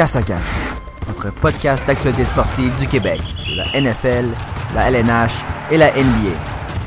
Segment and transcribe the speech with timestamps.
[0.00, 0.72] Casse à Casse,
[1.08, 4.28] notre podcast d'actualité sportive du Québec, de la NFL,
[4.74, 6.34] la LNH et la NBA,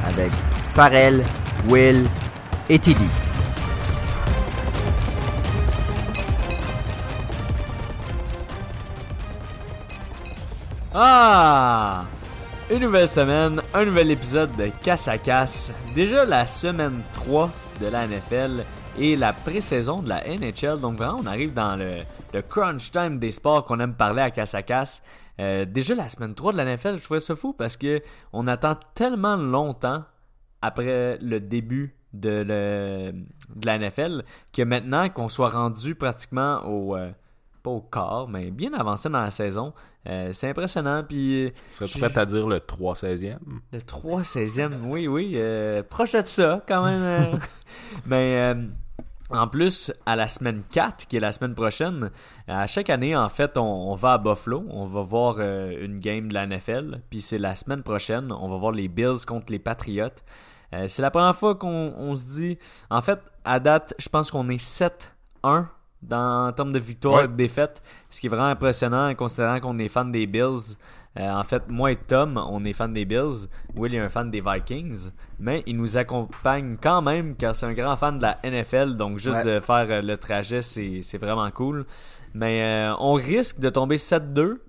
[0.07, 0.31] avec
[0.69, 1.21] Farrell,
[1.69, 2.05] Will
[2.69, 2.97] et Tilly.
[10.95, 12.05] Ah!
[12.71, 15.71] Une nouvelle semaine, un nouvel épisode de Casse à Casse.
[15.93, 18.65] Déjà la semaine 3 de la NFL
[18.99, 20.79] et la pré-saison de la NHL.
[20.79, 21.97] Donc vraiment, on arrive dans le,
[22.33, 25.01] le crunch time des sports qu'on aime parler à Casse à Casse.
[25.39, 28.01] Euh, déjà la semaine 3 de la NFL, je trouvais ça fou parce que
[28.33, 30.03] on attend tellement longtemps
[30.61, 33.11] après le début de, le,
[33.55, 36.95] de la NFL que maintenant qu'on soit rendu pratiquement au...
[36.95, 37.11] euh,
[37.63, 39.73] pas au quart, mais bien avancé dans la saison.
[40.09, 41.01] Euh, c'est impressionnant.
[41.07, 43.37] Puis Serais-tu prêt à dire le 3 16e?
[43.71, 45.31] le 3 16e, oui, oui.
[45.35, 47.39] euh, proche de ça, quand même.
[48.05, 48.65] Mais euh,
[49.33, 52.11] en plus, à la semaine 4, qui est la semaine prochaine,
[52.47, 54.65] à chaque année, en fait, on, on va à Buffalo.
[54.69, 57.01] On va voir euh, une game de la NFL.
[57.09, 60.09] Puis c'est la semaine prochaine, on va voir les Bills contre les Patriots.
[60.73, 62.57] Euh, c'est la première fois qu'on on se dit...
[62.89, 65.65] En fait, à date, je pense qu'on est 7-1
[66.01, 67.81] dans, en termes de victoire et de défaite.
[68.09, 70.77] Ce qui est vraiment impressionnant, considérant qu'on est fan des Bills.
[71.19, 73.47] Euh, en fait, moi et Tom, on est fan des Bills.
[73.75, 75.11] Will est un fan des Vikings.
[75.39, 78.95] Mais il nous accompagne quand même, car c'est un grand fan de la NFL.
[78.95, 79.55] Donc, juste Ouais.
[79.55, 81.85] de faire euh, le trajet, c'est vraiment cool.
[82.33, 84.59] Mais euh, on risque de tomber 7-2.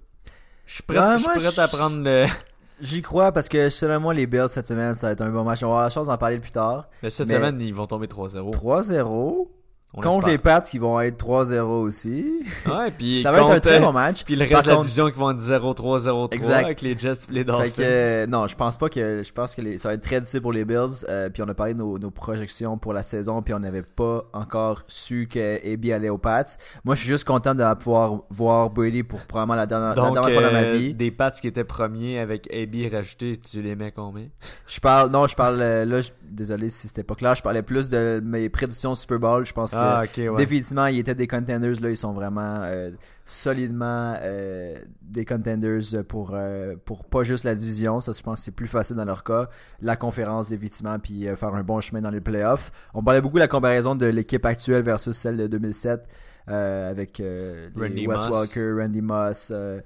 [0.66, 2.26] Je suis prêt, Ouais, je suis moi, prêt je- à prendre le,
[2.80, 5.44] J'y crois parce que selon moi, les Bills cette semaine, ça va être un bon
[5.44, 5.62] match.
[5.62, 6.88] On va avoir la chance d'en parler plus tard.
[7.02, 7.58] le cette Mais- semaine.
[7.60, 8.50] Ils vont tomber 3-0.
[8.52, 9.48] 3-0.
[9.96, 12.26] On Contre les Pats qui vont être 3-0 aussi.
[12.66, 14.24] Ouais, puis ça va être un très euh, bon match.
[14.24, 16.64] Puis le reste de la division qui vont être 0-3, 0-3 Exact.
[16.64, 17.64] avec les Jets et les Dolphins.
[17.66, 20.02] Fait que, euh, non, je pense pas que je pense que les- ça va être
[20.02, 21.04] très difficile pour les Bills.
[21.08, 23.82] Euh, puis on a parlé de nos, nos projections pour la saison, puis on n'avait
[23.84, 26.44] pas encore su que AB allait aux Pats.
[26.84, 30.14] Moi, je suis juste content de pouvoir voir Brady pour probablement la dernière, la Donc,
[30.14, 30.94] dernière fois dans ma euh, vie.
[30.94, 34.26] des Pats qui étaient premiers avec AB rajouté, tu les mets combien?
[34.66, 36.00] Je parle, non, je parle euh, là.
[36.00, 37.36] je- désolé si c'était pas clair.
[37.36, 39.46] Je parlais plus de mes prédictions Super Bowl.
[39.46, 40.36] Je pense que Ah, ok, ouais.
[40.36, 41.80] Définitivement, ils étaient des contenders.
[41.80, 42.90] Là, ils sont vraiment euh,
[43.24, 48.00] solidement euh, des contenders pour, euh, pour pas juste la division.
[48.00, 49.48] Ça, je pense que c'est plus facile dans leur cas.
[49.80, 52.70] La conférence, définitivement, puis euh, faire un bon chemin dans les playoffs.
[52.92, 56.02] On parlait beaucoup de la comparaison de l'équipe actuelle versus celle de 2007 euh,
[56.46, 58.30] avec euh, Randy Wes Moss.
[58.30, 59.50] Walker, Randy Moss.
[59.54, 59.80] euh,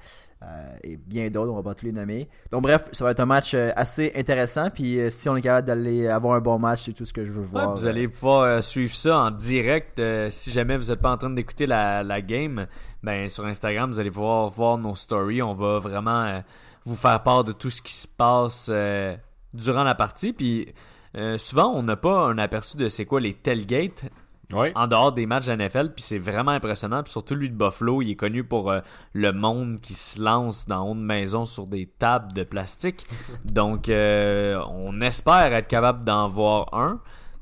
[0.44, 2.28] euh, et bien d'autres, on va pas tous les nommer.
[2.52, 4.70] Donc bref, ça va être un match euh, assez intéressant.
[4.70, 7.24] Puis euh, si on est capable d'aller avoir un bon match, c'est tout ce que
[7.24, 7.74] je veux Ouais, voir.
[7.74, 9.98] vous euh, allez pouvoir euh, suivre ça en direct.
[9.98, 12.66] euh, si jamais vous n'êtes pas en train d'écouter la, la game,
[13.02, 15.42] ben sur Instagram, vous allez pouvoir voir nos stories.
[15.42, 16.40] On va vraiment euh,
[16.84, 19.16] vous faire part de tout ce qui se passe euh,
[19.54, 20.32] durant la partie.
[20.32, 20.72] Puis
[21.16, 24.04] euh, souvent, on n'a pas un aperçu de c'est quoi les tailgates
[24.54, 24.68] Oui.
[24.74, 27.02] en dehors des matchs de NFL, puis c'est vraiment impressionnant.
[27.02, 28.80] Puis surtout lui de Buffalo, il est connu pour euh,
[29.12, 33.06] le monde qui se lance dans de maison sur des tables de plastique.
[33.44, 37.00] Donc euh, on espère être capable d'en voir un.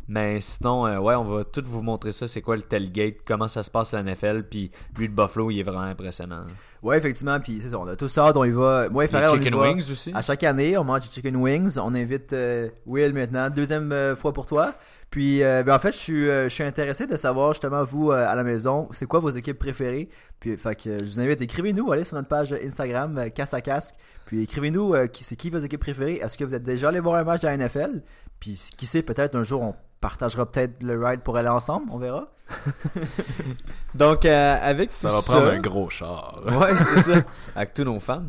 [0.08, 2.28] Mais sinon, euh, ouais, on va tout vous montrer ça.
[2.28, 5.50] C'est quoi le tailgate, comment ça se passe à la NFL, puis lui de Buffalo,
[5.50, 6.44] il est vraiment impressionnant.
[6.82, 7.40] Ouais, effectivement.
[7.40, 8.36] Puis c'est ça, on a tous hâte.
[8.36, 8.88] On y va.
[8.88, 9.62] Moi et Farrell, on y chicken va.
[9.68, 10.12] wings aussi.
[10.14, 11.76] À chaque année, on mange des chicken wings.
[11.78, 14.74] On invite euh, Will maintenant, deuxième euh, fois pour toi.
[15.10, 18.10] Puis, euh, ben, en fait, je suis, euh, je suis intéressé de savoir justement vous
[18.10, 20.08] euh, à la maison, c'est quoi vos équipes préférées?
[20.40, 23.54] Puis, fait que euh, je vous invite, écrivez-nous, allez sur notre page Instagram euh, Casse
[23.54, 23.94] à Casque.
[24.26, 26.16] Puis écrivez-nous, euh, qui, c'est qui vos équipes préférées?
[26.16, 28.02] Est-ce que vous êtes déjà allé voir un match de la NFL
[28.40, 31.98] Puis, qui sait, peut-être un jour on partagera peut-être le ride pour aller ensemble, on
[31.98, 32.28] verra.
[33.94, 36.42] Donc, euh, avec Ça tout va prendre un gros char.
[36.44, 37.22] Ouais, c'est ça.
[37.56, 38.22] Avec tous nos fans.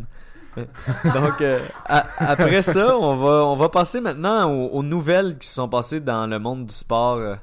[1.13, 5.69] Donc, euh, après ça, on va, on va passer maintenant aux, nouvelles qui se sont
[5.69, 7.35] passées dans le monde du sport euh,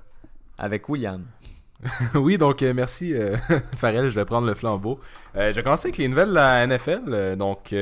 [0.59, 1.25] avec William.
[2.15, 3.15] oui, donc euh, merci
[3.77, 5.01] Farrell, je vais prendre le flambeau.
[5.35, 7.37] Je vais commencer avec les nouvelles de la NFL.
[7.37, 7.75] donc,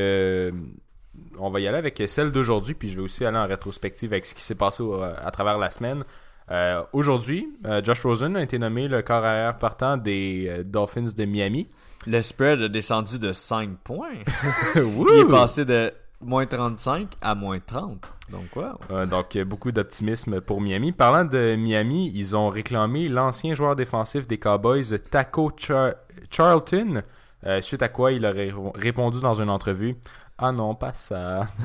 [1.38, 4.26] on va y aller avec celle d'aujourd'hui, puis je vais aussi aller en rétrospective avec
[4.26, 4.82] ce qui s'est passé
[5.25, 6.04] à travers la semaine.
[6.93, 7.49] Aujourd'hui,
[7.84, 11.69] Josh Rosen a été nommé le corps arrière partant des Dolphins de Miami.
[12.06, 14.14] Le spread a descendu de 5 points.
[14.76, 18.12] Il est passé de moins 35 à moins 30.
[18.31, 18.78] Donc, quoi?
[18.90, 20.93] Euh, donc, beaucoup d'optimisme pour Miami.
[20.93, 25.94] Parlant de Miami, ils ont réclamé l'ancien joueur défensif des Cowboys, Taco Char-
[26.31, 27.02] Charlton,
[27.46, 29.96] euh, suite à quoi il aurait répondu dans une entrevue
[30.38, 31.46] Ah non, pas ça.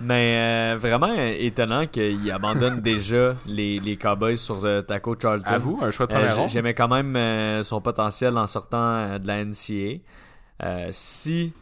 [0.00, 5.44] Mais euh, vraiment euh, étonnant qu'il abandonne déjà les, les Cowboys sur euh, Taco Charlton.
[5.46, 6.48] À vous, un choix de première.
[6.48, 10.00] J'aimais quand même son potentiel en sortant de la NCA.
[10.90, 11.52] Si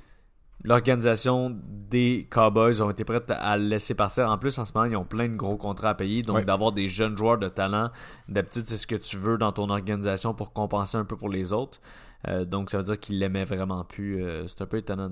[0.62, 4.86] l'organisation des Cowboys ont été prêtes à le laisser partir, en plus en ce moment
[4.86, 6.44] ils ont plein de gros contrats à payer, donc Ouais.
[6.44, 7.90] d'avoir des jeunes joueurs de talent,
[8.28, 11.52] d'habitude c'est ce que tu veux dans ton organisation pour compenser un peu pour les
[11.52, 11.80] autres.
[12.28, 14.22] Euh, donc ça veut dire qu'il l'aimait vraiment plus.
[14.22, 15.10] Euh, c'est un peu étonnant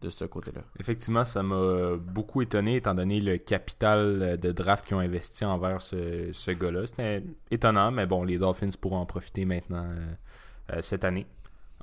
[0.00, 0.62] de ce côté-là.
[0.78, 5.82] Effectivement, ça m'a beaucoup étonné étant donné le capital de draft qu'ils ont investi envers
[5.82, 6.86] ce, gars-là.
[6.86, 9.88] C'était étonnant, mais bon, les Dolphins pourront en profiter maintenant
[10.70, 11.26] euh, cette année.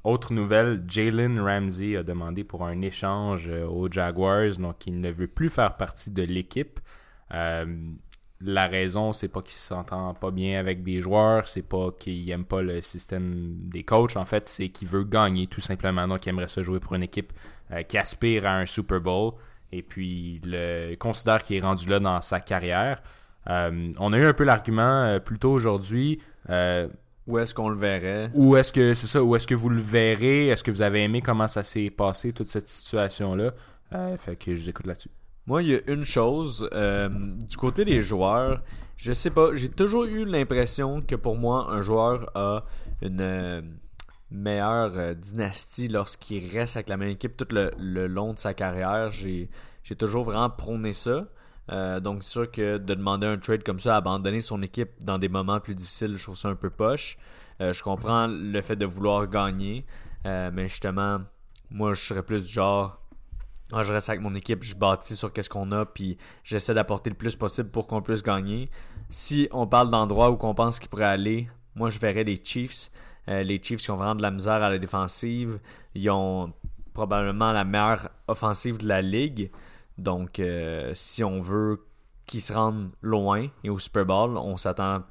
[0.03, 5.27] Autre nouvelle, Jalen Ramsey a demandé pour un échange aux Jaguars, donc il ne veut
[5.27, 6.79] plus faire partie de l'équipe.
[8.43, 12.45] La raison, c'est pas qu'il s'entend pas bien avec des joueurs, c'est pas qu'il aime
[12.45, 14.15] pas le système des coachs.
[14.17, 16.07] En fait, c'est qu'il veut gagner tout simplement.
[16.07, 17.33] Donc, il aimerait se jouer pour une équipe
[17.71, 19.33] euh, qui aspire à un Super Bowl
[19.71, 23.01] et puis le considère qu'il est rendu là dans sa carrière.
[23.49, 26.19] Euh, on a eu un peu l'argument euh, plus tôt aujourd'hui.
[26.47, 28.31] où est-ce qu'on le verrait?
[28.33, 30.47] Où est-ce que c'est ça Où est-ce que vous le verrez?
[30.47, 33.53] Est-ce que vous avez aimé comment ça s'est passé toute cette situation là
[34.17, 35.09] Fait que je vous écoute là-dessus.
[35.47, 36.69] Moi, il y a une chose.
[36.71, 38.61] Euh, du côté des joueurs,
[38.97, 42.65] je sais pas, j'ai toujours eu l'impression que pour moi, un joueur a
[43.01, 43.61] une euh,
[44.29, 49.11] meilleure euh, dynastie lorsqu'il reste avec la même équipe tout le, long de sa carrière.
[49.11, 49.49] J'ai,
[49.97, 51.25] toujours vraiment prôné ça.
[52.01, 55.27] donc, c'est sûr que de demander un trade comme ça, abandonner son équipe dans des
[55.27, 57.17] moments plus difficiles, je trouve ça un peu poche.
[57.59, 59.85] je comprends le fait de vouloir gagner,
[60.23, 61.19] mais justement,
[61.71, 63.00] moi, je serais plus du genre
[63.71, 67.09] moi, je reste avec mon équipe, je bâtis sur qu'est-ce qu'on a, puis j'essaie d'apporter
[67.09, 68.69] le plus possible pour qu'on puisse gagner.
[69.09, 72.91] Si on parle d'endroits où on pense qu'il pourrait aller, moi, je verrais les Chiefs.
[73.29, 75.59] Euh, les Chiefs qui ont vraiment de la misère à la défensive.
[75.95, 76.53] Ils ont
[76.93, 79.51] probablement la meilleure offensive de la ligue.
[79.97, 81.85] Donc, euh, si on veut
[82.25, 85.03] qu'ils se rendent loin et au Super Bowl, on s'attend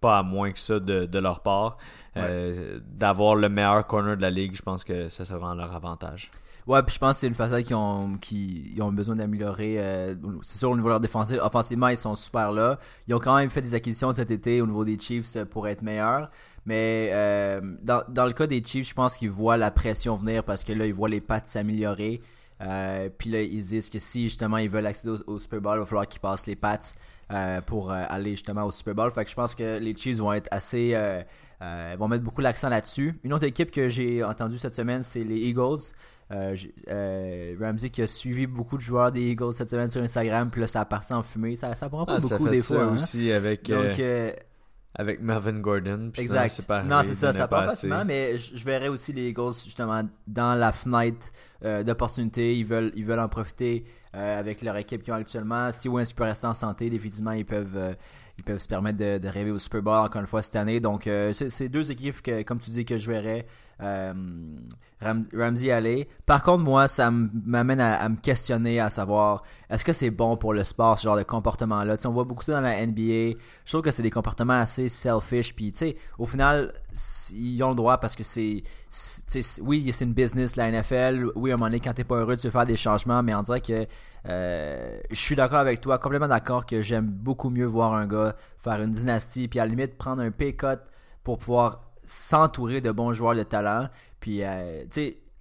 [0.00, 1.78] pas à moins que ça de, leur part.
[2.16, 6.30] Euh, d'avoir le meilleur corner de la ligue, je pense que ça sera leur avantage.
[6.66, 9.76] Ouais, puis je pense que c'est une façade qu'ils ont, qui, ont besoin d'améliorer.
[9.78, 12.80] Euh, c'est sûr, au niveau de leur défensive, offensivement, ils sont super là.
[13.06, 15.82] Ils ont quand même fait des acquisitions cet été au niveau des Chiefs pour être
[15.82, 16.28] meilleurs.
[16.64, 20.42] Mais euh, dans, dans le cas des Chiefs, je pense qu'ils voient la pression venir
[20.42, 22.20] parce que là, ils voient les pattes s'améliorer.
[22.60, 25.76] Euh, puis là, ils se disent que si justement ils veulent accéder au, Super Bowl,
[25.76, 26.96] il va falloir qu'ils passent les pattes
[27.66, 29.10] pour aller justement au Super Bowl.
[29.12, 30.96] Fait que je pense que les Chiefs vont être assez.
[31.96, 33.20] vont mettre beaucoup l'accent là-dessus.
[33.22, 35.92] Une autre équipe que j'ai entendue cette semaine, c'est les Eagles.
[36.32, 36.56] Euh,
[36.88, 40.60] euh, Ramsey qui a suivi beaucoup de joueurs des Eagles cette semaine sur Instagram, puis
[40.60, 41.54] là ça a parti en fumée.
[41.54, 42.82] Ça, ça prend pas ah, beaucoup des fois.
[42.82, 42.94] Hein.
[42.94, 44.32] aussi avec, euh,
[44.96, 46.10] avec Melvin Gordon.
[46.18, 46.68] Exact.
[46.84, 50.72] non, c'est ça, ça part facilement, mais je, verrais aussi les Eagles justement dans la
[50.72, 51.30] fenêtre
[51.62, 52.56] d'opportunité.
[52.58, 55.70] Ils veulent, ils veulent en profiter avec leur équipe qu'ils ont actuellement.
[55.70, 57.96] Si Wentz peut rester en santé, définitivement, ils peuvent
[58.38, 60.80] ils peuvent se permettre de, rêver au Super Bowl encore une fois cette année.
[60.80, 63.46] Donc, c'est deux équipes que, comme tu dis, que je verrais.
[63.82, 64.12] Euh,
[65.02, 66.08] Ramsey aller.
[66.24, 70.54] Par contre, moi, ça m'amène à, me questionner à savoir est-ce que c'est bon pour
[70.54, 71.96] le sport, ce genre de comportement-là?
[72.06, 73.36] on voit beaucoup ça dans la NBA.
[73.64, 75.54] Je trouve que c'est des comportements assez selfish.
[75.54, 75.74] Puis,
[76.18, 76.72] au final,
[77.32, 78.62] ils ont le droit parce que c'est.
[79.60, 81.32] Oui, c'est une business, la NFL.
[81.34, 83.22] Oui, à un moment donné, quand t'es pas heureux, tu veux faire des changements.
[83.22, 83.86] Mais on dirait que.
[84.28, 88.34] Euh, je suis d'accord avec toi, complètement d'accord que j'aime beaucoup mieux voir un gars
[88.58, 90.80] faire une dynastie, puis à la limite prendre un pay cut
[91.22, 93.88] pour pouvoir s'entourer de bons joueurs de talent.
[94.20, 94.84] Puis, euh,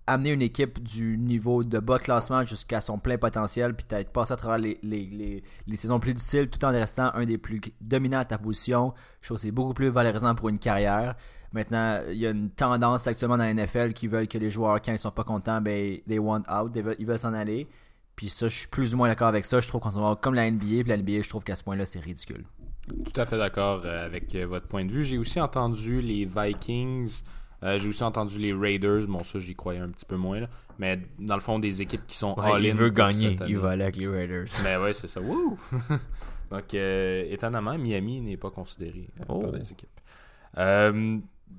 [0.07, 4.33] amener une équipe du niveau de bas classement jusqu'à son plein potentiel, puis être passé
[4.33, 5.44] à travers les,
[5.77, 8.94] saisons plus difficiles tout en restant un des plus dominants à ta position.
[9.21, 11.15] Je trouve que c'est beaucoup plus valorisant pour une carrière.
[11.53, 14.81] Maintenant, il y a une tendance actuellement dans la NFL qui veulent que les joueurs,
[14.81, 17.67] quand ils sont pas contents, ben, they want out, ils veulent s'en aller.
[18.15, 19.60] Puis ça, je suis plus ou moins d'accord avec ça.
[19.60, 21.63] Je trouve qu'on s'en va comme la NBA, puis la NBA, je trouve qu'à ce
[21.63, 22.45] point-là, c'est ridicule.
[22.88, 25.04] Tout à fait d'accord euh, avec euh, votre point de vue.
[25.06, 27.24] J'ai aussi entendu les Vikings.
[27.63, 29.08] Euh, j'ai aussi entendu les Raiders.
[29.08, 30.42] Bon, ça, j'y croyais un petit peu moins.
[30.42, 30.48] Là.
[30.77, 32.60] Mais dans le fond, des équipes qui sont all-in.
[32.60, 33.38] Il veut gagner.
[33.48, 34.46] Il va aller avec les Raiders.
[34.63, 35.22] Mais ben ouais, c'est ça.
[36.51, 39.51] Donc, étonnamment, Miami n'est pas considéré par oh.
[39.51, 40.00] les équipes.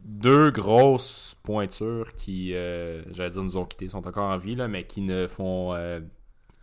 [0.04, 4.84] deux grosses pointures qui, j'allais dire, nous ont quittés, sont encore en vie, là, mais
[4.84, 5.74] qui ne font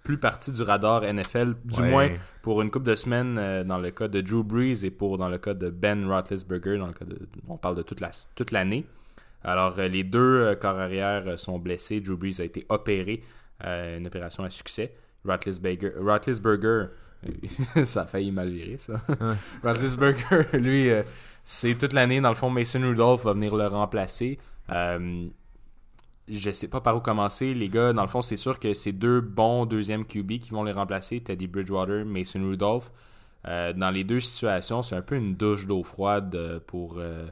[0.03, 2.09] plus partie du radar NFL, du moins
[2.41, 5.29] pour une couple de semaines euh, dans le cas de Drew Brees et pour dans
[5.29, 7.17] le cas de Ben Roethlisberger, dans le cas de,
[7.47, 8.85] on parle de toute la toute l'année.
[9.43, 12.01] Alors euh, les deux euh, corps arrière sont blessés.
[12.01, 13.23] Drew Brees a été opéré,
[13.63, 14.93] une opération à succès.
[15.25, 16.87] Roethlisberger, Roethlisberger
[17.85, 18.99] ça a failli mal virer ça.
[19.63, 20.89] Roethlisberger, lui,
[21.45, 22.49] c'est toute l'année dans le fond.
[22.49, 24.37] Mason Rudolph va venir le remplacer
[26.27, 27.53] je sais pas par où commencer.
[27.53, 30.63] Les gars, dans le fond, c'est sûr que c'est deux bons deuxième QB qui vont
[30.63, 31.21] les remplacer.
[31.21, 32.91] Teddy Bridgewater, Mason Rudolph.
[33.47, 37.27] Euh, dans les deux situations, c'est un peu une douche d'eau froide euh, pour, euh,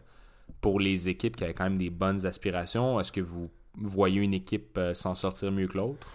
[0.60, 3.00] pour les équipes qui avaient quand même des bonnes aspirations.
[3.00, 6.08] Est-ce que vous voyez une équipe s'en sortir mieux que l'autre?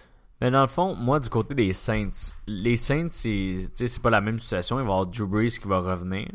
[0.43, 4.39] Mais dans le fond, moi, du côté des Saints, les Saints, c'est pas la même
[4.39, 4.79] situation.
[4.79, 6.29] Il va y avoir Drew Brees qui va revenir.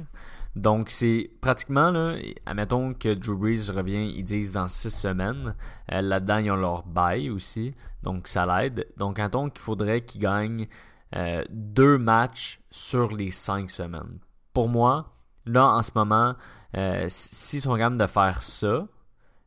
[0.55, 2.15] Donc, c'est pratiquement, là,
[2.46, 5.55] admettons que Drew Brees revient, ils disent dans six semaines.
[5.91, 7.74] Euh, là-dedans, ils ont leur bail aussi.
[8.03, 8.88] Donc, ça l'aide.
[8.98, 10.67] Donc, admettons qu'il faudrait qu'ils gagnent
[11.15, 14.20] euh, deux matchs sur les cinq semaines.
[14.53, 15.13] Pour moi,
[15.46, 16.36] là, en ce moment,
[16.75, 18.88] euh, s'ils sont capables de faire ça,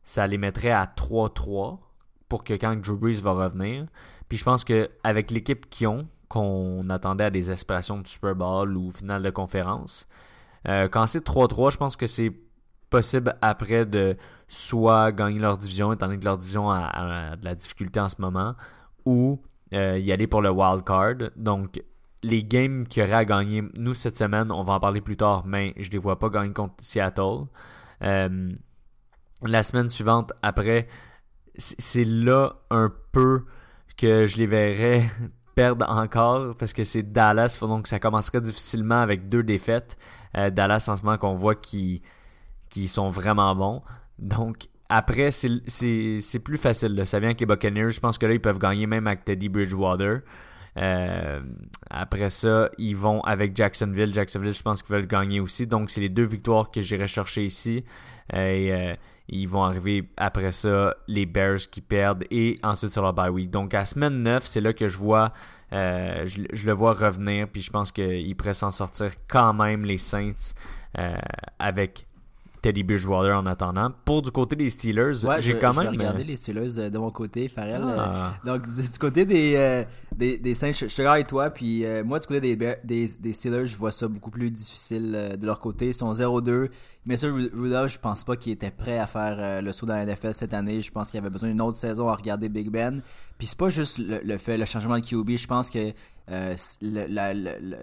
[0.03, 1.79] ça les mettrait à 3-3
[2.29, 3.85] pour que quand Drew Brees va revenir.
[4.27, 8.75] Puis je pense qu'avec l'équipe qu'ils ont, qu'on attendait à des aspirations de Super Bowl
[8.75, 10.07] ou finale de conférence,
[10.67, 12.31] euh, quand c'est 3-3, je pense que c'est
[12.89, 14.17] possible après de
[14.47, 18.15] soit gagner leur division, étant donné que leur division a, de la difficulté en ce
[18.19, 18.55] moment,
[19.05, 19.41] ou
[19.73, 21.31] euh, y aller pour le wild card.
[21.35, 21.81] Donc,
[22.23, 25.17] les games qu'il y aurait à gagner, nous, cette semaine, on va en parler plus
[25.17, 27.45] tard, mais je ne les vois pas gagner contre Seattle.
[28.01, 28.51] Euh,
[29.41, 30.87] la semaine suivante, après,
[31.57, 33.45] c'est là un peu
[33.97, 35.09] que je les verrais
[35.55, 39.97] perdre encore parce que c'est Dallas, donc ça commencerait difficilement avec deux défaites.
[40.37, 42.01] Euh, Dallas en ce moment qu'on voit qui,
[42.69, 43.81] qui sont vraiment bons.
[44.19, 47.01] Donc après, c'est plus facile.
[47.05, 47.89] Ça vient avec les Buccaneers.
[47.89, 50.19] Je pense que là, ils peuvent gagner même avec Teddy Bridgewater.
[50.77, 51.41] Euh,
[51.89, 54.13] après ça, ils vont avec Jacksonville.
[54.13, 55.65] Jacksonville, je pense qu'ils veulent gagner aussi.
[55.65, 57.83] Donc, c'est les deux victoires que j'irai chercher ici.
[58.31, 58.93] Et euh,
[59.27, 63.49] ils vont arriver après ça, les Bears qui perdent et ensuite sur leur bye week.
[63.49, 65.33] Donc, à semaine 9, c'est là que je vois
[65.73, 69.97] euh, je, le vois revenir, puis je pense qu'il pourrait s'en sortir quand même les
[69.97, 70.53] Saints
[70.97, 71.15] euh,
[71.59, 72.05] avec
[72.65, 73.91] Teddy Bridgewater en attendant.
[74.05, 75.89] Pour du côté des Steelers, j'ai quand même.
[75.89, 77.83] regardé euh, les Steelers de mon côté, Farrell.
[77.85, 78.33] Ah.
[78.43, 81.51] donc, du côté des, des, Saints, je, suis avec toi.
[81.51, 85.45] Puis moi, du côté des, des, des, Steelers, je vois ça beaucoup plus difficile de
[85.45, 85.87] leur côté.
[85.87, 86.69] Ils sont 0-2.
[87.07, 89.93] Mais ça, Rudolph, je pense pas qu'il était prêt à faire euh, le saut dans
[89.93, 90.81] la NFL cette année.
[90.81, 93.01] Je pense qu'il avait besoin d'une autre saison à regarder Big Ben.
[93.37, 95.37] Puis c'est pas juste le, fait, le changement de QB.
[95.37, 95.93] Je pense que
[96.31, 96.55] euh,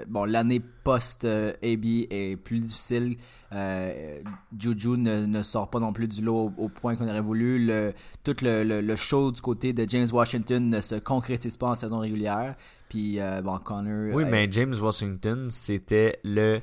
[0.09, 3.17] bon l'année post AB est plus difficile.
[3.53, 4.21] Euh,
[4.59, 7.65] Juju ne, sort pas non plus du lot au, point qu'on aurait voulu.
[7.65, 7.93] Le,
[8.25, 12.57] tout le, show du côté de James Washington ne se concrétise pas en saison régulière.
[12.89, 14.15] Puis bon, Connor.
[14.15, 16.61] Oui, mais James Washington, c'était le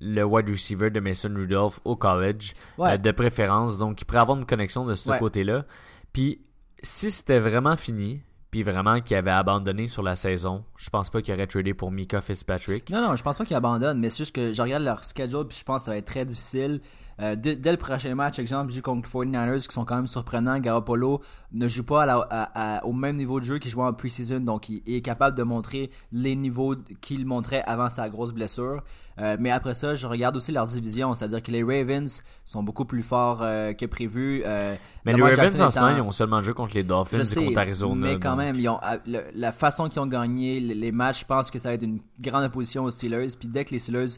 [0.00, 3.78] le wide receiver de Mason Rudolph au college, euh, de préférence.
[3.78, 5.64] Donc, il pourrait avoir une connexion de ce côté-là.
[6.12, 6.40] Puis,
[6.82, 11.22] si c'était vraiment fini, puis vraiment qu'il avait abandonné sur la saison, je pense pas
[11.22, 12.90] qu'il aurait tradé pour Mika Fitzpatrick.
[12.90, 15.46] Non, non, je pense pas qu'il abandonne, mais c'est juste que je regarde leur schedule,
[15.48, 16.80] puis je pense que ça va être très difficile.
[17.20, 20.58] Euh, dès, le prochain match, exemple, joue contre les 49ers qui sont quand même surprenants.
[20.58, 21.20] Garoppolo
[21.52, 25.02] ne joue pas au même niveau de jeu qu'il jouait en pre-season, donc il, est
[25.02, 28.82] capable de montrer les niveaux qu'il montrait avant sa grosse blessure.
[29.20, 32.86] Euh, mais après ça, je regarde aussi leur division, c'est-à-dire que les Ravens sont beaucoup
[32.86, 34.42] plus forts euh, que prévu.
[34.46, 37.44] Euh, mais les Ravens en ce moment, ils ont seulement joué contre les Dolphins et
[37.46, 37.94] contre Arizona.
[37.94, 41.58] Mais quand même, ils ont, la façon qu'ils ont gagné les matchs, je pense que
[41.58, 43.28] ça va être une grande opposition aux Steelers.
[43.38, 44.16] Puis dès que les Steelers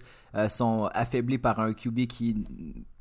[0.48, 2.44] sont affaiblis par un QB qui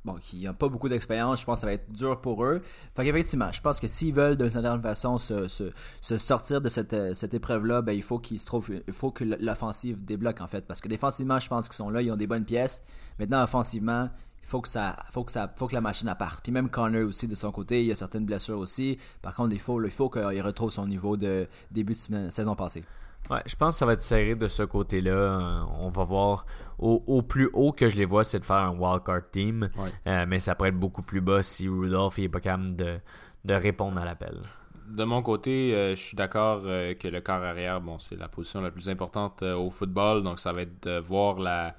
[0.05, 2.62] bon, qui n'ont pas beaucoup d'expérience, je pense que ça va être dur pour eux.
[2.96, 7.34] Fait qu'effectivement, je pense que s'ils veulent d'une certaine façon se, sortir de cette, cette
[7.34, 10.65] épreuve-là, ben, il faut qu'ils se trouvent, il faut que l'offensive débloque en fait.
[10.65, 12.84] Parce que défensivement, je pense qu'ils sont là, ils ont des bonnes pièces.
[13.20, 14.10] Maintenant, offensivement,
[14.43, 16.43] il faut que ça, faut que ça, faut que la machine parte.
[16.43, 18.98] Puis même Connor aussi de son côté, il y a certaines blessures aussi.
[19.22, 22.84] Par contre, il faut, il faut qu'il retrouve son niveau de début de saison passée.
[23.30, 25.12] Ouais, je pense que ça va être serré de ce côté-là.
[25.12, 26.46] Euh, on va voir.
[26.80, 29.70] Au, plus haut que je les vois, c'est de faire un wildcard team.
[30.08, 32.98] Euh, mais ça pourrait être beaucoup plus bas si Rudolph n'est pas capable de,
[33.46, 34.40] de répondre à l'appel.
[34.88, 38.62] De mon côté, euh, je suis d'accord que le quart arrière, bon, c'est la position
[38.62, 40.24] la plus importante au football.
[40.24, 41.75] Donc, ça va être de voir la,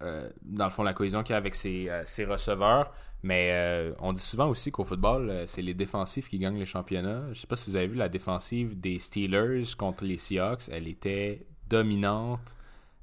[0.00, 2.90] dans le fond, la cohésion qu'il y a avec ses, ses receveurs.
[3.24, 6.66] Mais euh, on dit souvent aussi qu'au football, euh, c'est les défensifs qui gagnent les
[6.66, 7.22] championnats.
[7.32, 10.68] Je sais pas si vous avez vu la défensive des Steelers contre les Seahawks.
[10.70, 12.54] Elle était dominante.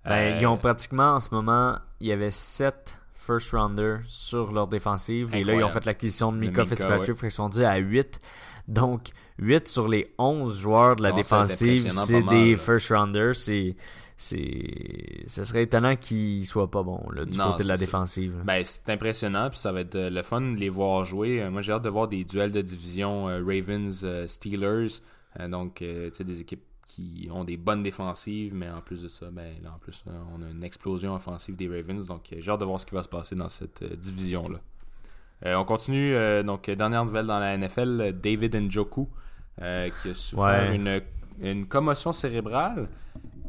[0.06, 4.51] Ben, Ils ont euh, pratiquement en ce moment, il y avait 7 first rounders sur
[4.51, 5.34] leur défensive.
[5.34, 7.18] Et là, ils ont fait l'acquisition de Mika Fitzpatrick.
[7.24, 8.22] Ils sont dits à 8.
[8.68, 9.10] Donc,
[9.40, 13.36] 8 sur les 11 joueurs de la défensive, c'est des first rounders.
[13.36, 13.75] C'est
[14.22, 18.36] c'est ce serait étonnant qu'il soit pas bon du côté de la défensive.
[18.46, 21.42] Ben, c'est impressionnant puis ça va être euh, le fun de les voir jouer.
[21.42, 25.01] Euh, moi j'ai hâte de voir des duels de division euh, Ravens Steelers
[25.50, 29.28] donc tu sais des équipes qui ont des bonnes défensives mais en plus de ça
[29.32, 30.04] ben là en plus
[30.36, 33.01] on a une explosion offensive des Ravens donc j'ai hâte de voir ce qui va
[33.01, 35.58] se passer dans cette division là.
[35.58, 36.13] on continue
[36.44, 39.08] donc dernière nouvelle dans la NFL David Njoku
[39.58, 41.01] qui a souffert une,
[41.40, 42.90] une commotion cérébrale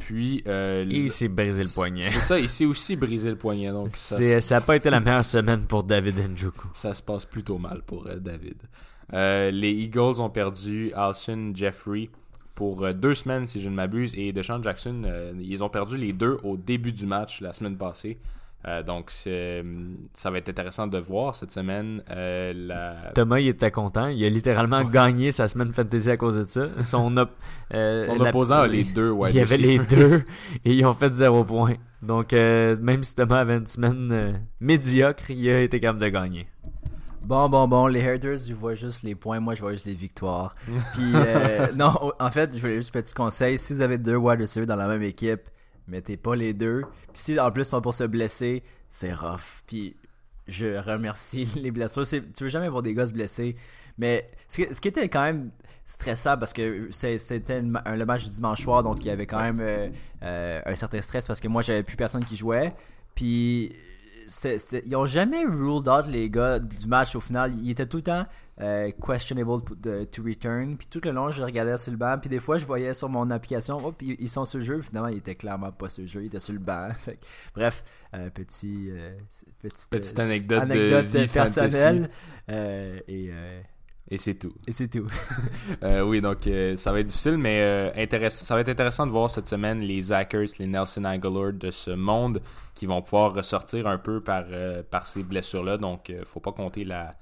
[0.04, 0.42] puis.
[0.46, 2.02] Euh, il s'est brisé le poignet.
[2.02, 3.70] C'est ça, il s'est aussi brisé le poignet.
[3.70, 6.68] Donc ça n'a pas été la meilleure semaine pour David Njoku.
[6.74, 8.62] Ça se passe plutôt mal pour euh, David.
[9.12, 12.10] Euh, les Eagles ont perdu Alshon Jeffrey
[12.54, 16.38] pour deux semaines, si je ne m'abuse, et Deshaun Jackson, ils ont perdu les deux
[16.44, 18.18] au début du match la semaine passée.
[18.66, 22.02] Euh, donc, ça va être intéressant de voir cette semaine.
[22.10, 23.12] euh, la...
[23.14, 24.06] Thomas, il était content.
[24.06, 26.68] Il a littéralement gagné sa semaine fantasy à cause de ça.
[26.80, 27.30] Son, op-
[27.74, 30.20] euh, Son la- opposant a les deux wide Il y avait les deux
[30.64, 31.74] et ils ont fait zéro point.
[32.02, 36.08] Donc, euh, même si Thomas avait une semaine euh, médiocre, il a été capable de
[36.08, 36.46] gagner.
[37.24, 39.94] Bon, bon, bon, les haters, je vois juste les points, moi je vois juste les
[39.94, 40.56] victoires.
[40.92, 43.58] Puis, euh, non, en fait, je voulais juste un petit conseil.
[43.60, 45.42] Si vous avez deux wide receivers dans la même équipe,
[45.86, 46.82] mettez pas les deux.
[47.12, 49.62] Puis si en plus ils sont pour se blesser, c'est rough.
[49.66, 49.96] Puis,
[50.46, 52.06] je remercie les blessures.
[52.06, 53.56] Tu veux jamais voir des gars se blesser.
[53.98, 55.50] Mais ce qui, était quand même
[55.84, 59.60] stressant parce que c'était le match du dimanche soir, donc il y avait quand même
[59.60, 59.88] euh,
[60.22, 62.74] euh, un certain stress parce que moi j'avais plus personne qui jouait.
[63.14, 63.74] Puis
[64.86, 67.52] ils ont jamais ruled out les gars du match au final.
[67.62, 68.26] Ils étaient tout le temps
[68.60, 70.76] euh, questionable de- to return.
[70.76, 72.16] Puis tout le long, je regardais sur le banc.
[72.20, 74.78] Puis des fois, je voyais sur mon application, oh, puis ils sont sur le jeu.
[74.78, 76.22] Puis finalement, ils étaient clairement pas sur le jeu.
[76.22, 76.88] Ils étaient sur le banc.
[76.98, 79.16] Fait que, bref, euh, petit, euh,
[79.60, 82.10] petite, Petite euh, anecdote de vie personnelle.
[82.48, 83.30] Et
[84.12, 84.52] Et c'est tout.
[84.68, 85.06] et c'est tout.
[85.82, 89.06] Euh, oui, donc euh, ça va être difficile, mais euh, intéress- ça va être intéressant
[89.06, 92.40] de voir cette semaine les Zachers, les Nelson Aguilar de ce monde
[92.74, 94.44] qui vont pouvoir ressortir un peu par,
[94.90, 95.78] par ces blessures-là.
[95.78, 97.12] Donc, faut pas compter la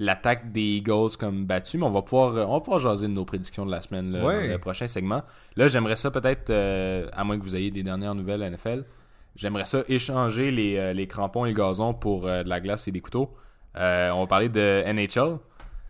[0.00, 3.24] l'attaque des Eagles comme battu, mais on va pouvoir on va pouvoir jaser de nos
[3.24, 4.46] prédictions de la semaine là, Ouais.
[4.46, 5.22] dans le prochain segment.
[5.56, 8.84] Là, j'aimerais ça peut-être, euh, à moins que vous ayez des dernières nouvelles NFL,
[9.34, 12.92] j'aimerais ça échanger les, les crampons et le gazon pour euh, de la glace et
[12.92, 13.34] des couteaux.
[13.76, 15.38] Euh, on va parler de NHL.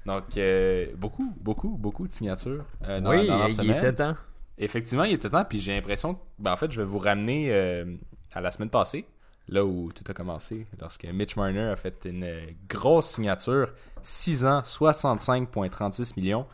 [0.06, 3.76] Donc, euh, beaucoup, beaucoup, beaucoup de signatures euh, dans, oui, dans la il semaine.
[3.76, 4.14] était temps.
[4.56, 7.52] Effectivement, il était temps, puis j'ai l'impression que, ben, en fait, je vais vous ramener
[7.52, 7.84] euh,
[8.32, 9.04] à la semaine passée,
[9.48, 12.26] là où tout a commencé, lorsque Mitch Marner a fait une
[12.68, 16.46] grosse signature, 6 ans, 65,36 millions.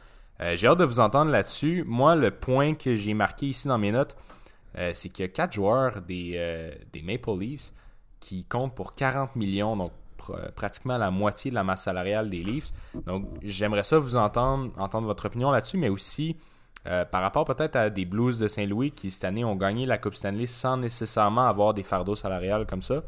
[0.55, 1.85] J'ai hâte de vous entendre là-dessus.
[1.87, 4.17] Moi, le point que j'ai marqué ici dans mes notes,
[4.93, 7.73] c'est qu'il y a 4 joueurs des, des Maple Leafs
[8.21, 12.43] qui comptent pour 40 millions, donc pr- pratiquement la moitié de la masse salariale des
[12.43, 12.73] Leafs.
[13.07, 16.37] Donc, j'aimerais ça vous entendre, entendre votre opinion là-dessus, mais aussi
[16.87, 19.99] euh, par rapport peut-être à des Blues de Saint-Louis qui cette année ont gagné la
[19.99, 23.03] Coupe Stanley sans nécessairement avoir des fardeaux salariales comme ça.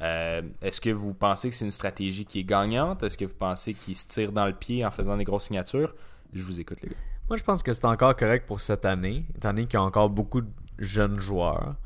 [0.00, 3.02] Euh, Est-ce que vous pensez que c'est une stratégie qui est gagnante?
[3.02, 5.94] Est-ce que vous pensez qu'ils se tirent dans le pied en faisant des grosses signatures?
[6.32, 6.96] Je vous écoute, les gars.
[7.28, 9.82] Moi, je pense que c'est encore correct pour cette année, étant donné qu'il y a
[9.82, 11.76] encore beaucoup de jeunes joueurs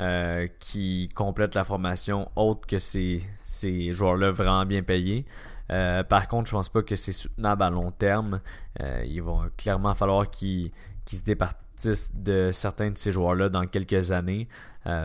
[0.00, 5.26] euh, qui complètent la formation autre que ces, ces joueurs-là vraiment bien payés.
[5.72, 8.40] Euh, par contre, je pense pas que c'est soutenable à long terme.
[8.80, 10.70] Euh, il va clairement falloir qu'ils
[11.10, 14.48] se départissent de certains de ces joueurs-là dans quelques années.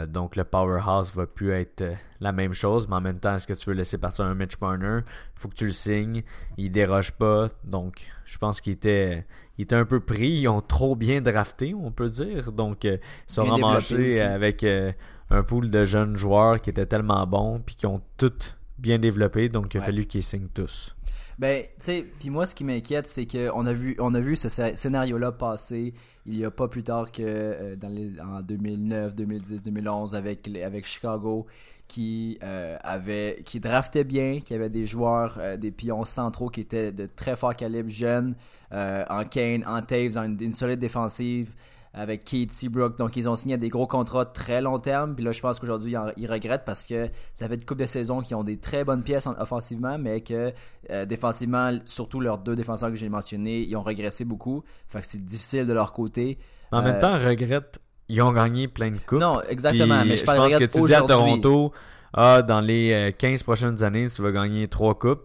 [0.08, 1.84] Donc le powerhouse va plus être
[2.21, 4.58] la même chose, mais en même temps, est-ce que tu veux laisser partir un Mitch
[4.62, 5.01] Marner?
[5.36, 6.23] Faut que tu le signes.
[6.56, 9.25] Il déroge pas, donc je pense qu'il était,
[9.57, 10.29] il était un peu pris.
[10.29, 12.51] Ils ont trop bien drafté, on peut dire.
[12.51, 12.97] Donc euh,
[13.29, 14.19] ils sont aussi.
[14.21, 14.91] avec euh,
[15.29, 19.49] un pool de jeunes joueurs qui étaient tellement bons puis qui ont tous bien développé,
[19.49, 19.85] donc il a Ouais.
[19.85, 20.95] fallu qu'ils signent tous.
[21.39, 24.35] Ben, tu sais, puis moi, ce qui m'inquiète, c'est qu'on a vu, on a vu
[24.35, 25.93] ce scé- scénario-là passer
[26.25, 30.47] il y a pas plus tard que euh, dans les, en 2009, 2010, 2011 avec,
[30.63, 31.47] avec Chicago
[31.88, 36.62] qui euh, avait qui draftait bien, qui avait des joueurs, euh, des pions centraux qui
[36.62, 38.36] étaient de très fort calibre, jeunes,
[38.72, 41.54] euh, en Kane, en Taves, en une, une solide défensive
[41.96, 42.98] avec Keith Seabrook.
[42.98, 45.13] Donc, ils ont signé des gros contrats très long terme.
[45.13, 47.82] Puis là, je pense qu'aujourd'hui, ils, en- ils regrettent parce que ça fait une couple
[47.82, 50.52] de saisons qui ont des très bonnes pièces en- offensivement, mais que
[50.89, 54.63] euh, défensivement, surtout leurs deux défenseurs que j'ai mentionnés, ils ont régressé beaucoup.
[54.88, 56.39] Fait que c'est difficile de leur côté.
[56.72, 57.80] En Euh, même temps, regrette,
[58.13, 59.19] ils ont gagné plein de coupes.
[59.19, 59.99] Non, exactement.
[60.02, 61.02] Puis mais je, pense que tu dis à.
[61.02, 61.73] Toronto,
[62.13, 65.23] ah, dans les euh, 15 prochaines années, tu vas gagner 3 coupes.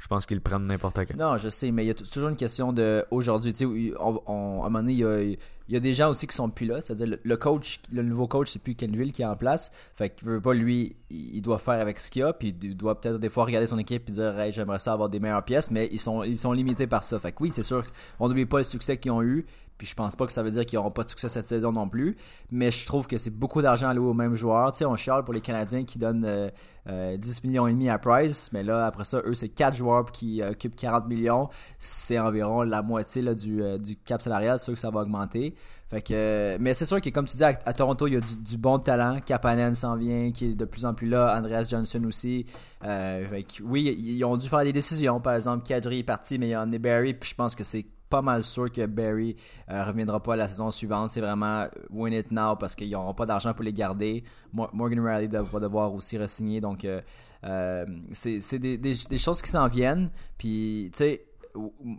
[0.00, 1.14] Je pense qu'ils le prennent n'importe quand.
[1.14, 3.52] Non, je sais, mais il y a toujours une question de aujourd'hui.
[3.52, 5.92] Tu sais, on- on- à un moment donné, il y a, il y a des
[5.92, 6.80] gens aussi qui sont plus là.
[6.80, 9.70] C'est-à-dire, le, le coach, le nouveau coach, c'est plus Kenville qui est en place.
[9.94, 12.32] Fait qu'il veut pas, lui, il il doit faire avec ce qu'il a.
[12.32, 15.10] Puis il doit peut-être des fois regarder son équipe et dire, hey, j'aimerais ça avoir
[15.10, 15.70] des meilleures pièces.
[15.70, 17.18] Mais ils sont, ils sont limités par ça.
[17.18, 17.84] Fait que oui, c'est sûr,
[18.18, 19.44] on n'oublie pas le succès qu'ils ont eu.
[19.80, 21.72] Puis je pense pas que ça veut dire qu'ils n'auront pas de succès cette saison
[21.72, 22.18] non plus.
[22.52, 24.72] Mais je trouve que c'est beaucoup d'argent alloué aux mêmes joueurs.
[24.72, 26.50] Tu sais, on chiale pour les Canadiens qui donnent euh,
[26.86, 28.50] euh, 10 millions et demi à Price.
[28.52, 31.48] Mais là, après ça, eux, c'est 4 joueurs qui euh, occupent 40 millions.
[31.78, 34.58] C'est environ la moitié euh, du cap salarial.
[34.58, 35.54] C'est sûr que ça va augmenter.
[35.90, 38.20] Fait que, euh, mais c'est sûr que, comme tu dis, à, Toronto, il y a
[38.20, 39.18] du, bon talent.
[39.26, 41.36] Kapanen s'en vient, qui est de plus en plus là.
[41.36, 42.46] Andreas Johnson aussi.
[42.84, 45.20] Euh, oui, ils ont dû faire des décisions.
[45.20, 47.14] Par exemple, Kadri est parti, mais il y a Barry.
[47.14, 49.36] Puis je pense que c'est pas mal sûr que Barry
[49.70, 51.10] euh, reviendra pas la saison suivante.
[51.10, 54.24] C'est vraiment win it now parce qu'ils n'auront pas d'argent pour les garder.
[54.52, 56.60] Mo- Morgan Riley va devoir aussi re-signer.
[56.60, 57.00] Donc, euh,
[57.44, 60.10] euh, c'est des- des choses qui s'en viennent.
[60.36, 61.24] Puis, tu sais,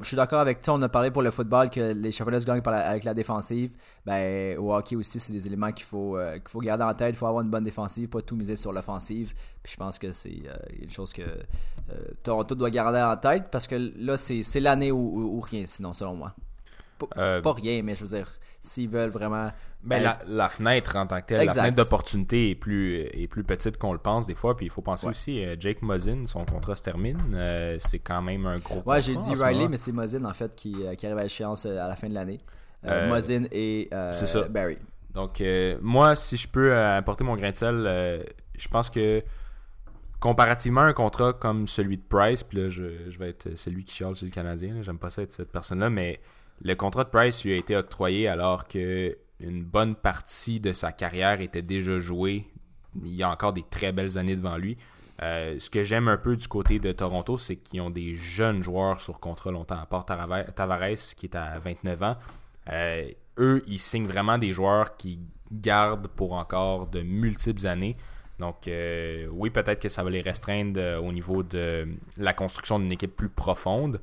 [0.01, 0.75] je suis d'accord avec toi.
[0.75, 3.13] On a parlé pour le football que les championnats se gagnent par la- avec la
[3.13, 3.75] défensive.
[4.05, 7.15] Ben, au hockey aussi, c'est des éléments qu'il faut, euh, qu'il faut garder en tête.
[7.15, 9.33] Il faut avoir une bonne défensive, pas tout miser sur l'offensive.
[9.63, 13.45] Puis je pense que c'est euh, une chose que euh, Toronto doit garder en tête
[13.51, 16.33] parce que là, c'est l'année ou, rien, sinon, selon moi.
[17.41, 18.27] Pas rien, mais je veux dire,
[18.61, 19.51] s'ils veulent vraiment.
[19.83, 21.55] Ben, être- la, la fenêtre en tant que telle, Exact.
[21.57, 24.55] la fenêtre d'opportunité est plus, est plus petite qu'on le pense des fois.
[24.55, 25.11] Puis il faut penser Ouais.
[25.11, 27.17] aussi, euh, Jake Muzzin, son contrat se termine.
[27.33, 30.55] Euh, c'est quand même un gros Ouais, j'ai dit Riley, mais c'est Mosin en fait
[30.55, 32.39] qui, euh, qui arrive à échéance euh, à la fin de l'année.
[32.85, 34.43] Euh, Euh, Muzzin et euh, ça.
[34.47, 34.77] Barry.
[35.13, 38.23] Donc, euh, moi, si je peux euh, apporter mon grain de sel, euh,
[38.57, 39.21] je pense que
[40.19, 43.83] comparativement à un contrat comme celui de Price, puis là, je, je vais être celui
[43.83, 46.19] qui chiale sur le Canadien, j'aime pas ça être cette personne-là, mais
[46.63, 50.91] le contrat de Price lui a été octroyé alors que une bonne partie de sa
[50.91, 52.45] carrière était déjà jouée.
[53.03, 54.77] Il y a encore des très belles années devant lui.
[55.23, 58.63] Euh, ce que j'aime un peu du côté de Toronto, c'est qu'ils ont des jeunes
[58.63, 62.15] joueurs sur contrat longtemps, à part Tavares, qui est à 29 ans.
[62.71, 65.19] Euh, eux, ils signent vraiment des joueurs qui
[65.51, 67.97] gardent pour encore de multiples années.
[68.39, 72.91] Donc, euh, oui, peut-être que ça va les restreindre au niveau de la construction d'une
[72.91, 74.01] équipe plus profonde.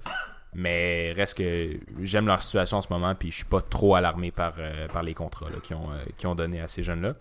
[0.55, 4.31] Mais reste que j'aime leur situation en ce moment, puis je suis pas trop alarmé
[4.31, 7.15] par, euh, par les contrats qu'ils ont, euh, qu'ils ont donné à ces jeunes-là.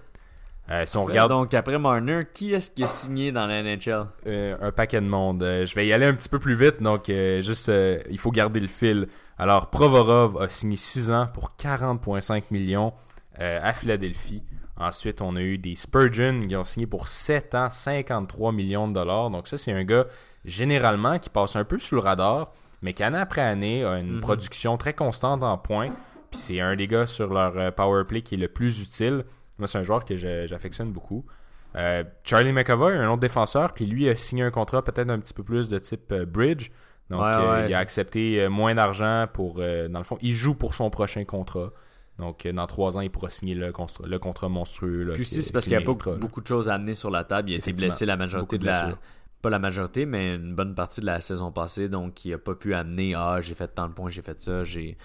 [0.69, 4.07] Euh, si on regarde Donc, après Marner, qui est-ce qui a signé dans la NHL
[4.27, 5.41] euh, un paquet de monde.
[5.41, 7.71] Je vais y aller un petit peu plus vite, donc juste,
[8.09, 9.07] il faut garder le fil.
[9.37, 12.93] Alors, Provorov a signé 6 ans pour 40,5 millions
[13.39, 14.43] à Philadelphie.
[14.79, 18.93] Ensuite, on a eu des Spurgeon qui ont signé pour 7 ans, 53 millions de
[18.93, 19.31] dollars.
[19.31, 20.05] Donc ça, c'est un gars,
[20.45, 24.15] généralement, qui passe un peu sous le radar, mais qui, année après année, a une
[24.15, 24.21] Mhm.
[24.21, 25.89] production très constante en points.
[26.29, 29.23] Puis c'est un des gars sur leur euh, power play qui est le plus utile.
[29.59, 31.25] Moi, c'est un joueur que j'affectionne beaucoup.
[31.75, 35.33] Euh, Charlie McAvoy, un autre défenseur, qui lui a signé un contrat peut-être un petit
[35.33, 36.69] peu plus de type euh, bridge.
[37.09, 37.69] Donc, Ouais, euh, ouais.
[37.69, 39.55] il a accepté moins d'argent pour.
[39.55, 41.71] dans le fond, il joue pour son prochain contrat.
[42.19, 45.03] Donc, dans trois ans, il pourra signer le, contrat monstrueux.
[45.03, 47.11] là, Puis aussi, c'est parce qu'il y a pas beaucoup de choses à amener sur
[47.11, 47.51] la table.
[47.51, 48.95] Il a été blessé la majorité de la.
[49.41, 51.89] Pas la majorité, mais une bonne partie de la saison passée.
[51.89, 54.63] Donc, il a pas pu amener Ah, j'ai fait tant de points, j'ai fait ça.
[54.63, 54.97] j'ai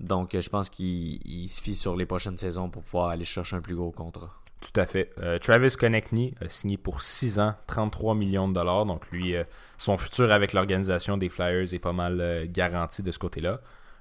[0.00, 3.56] Donc, je pense qu'il il se fie sur les prochaines saisons pour pouvoir aller chercher
[3.56, 4.30] un plus gros contrat.
[4.60, 5.10] Tout à fait.
[5.22, 8.84] Euh, Travis Konechny a signé pour 6 ans, 33 millions de dollars.
[8.84, 9.44] Donc lui, euh,
[9.78, 13.60] son futur avec l'organisation des Flyers est pas mal euh, garanti de ce côté-là.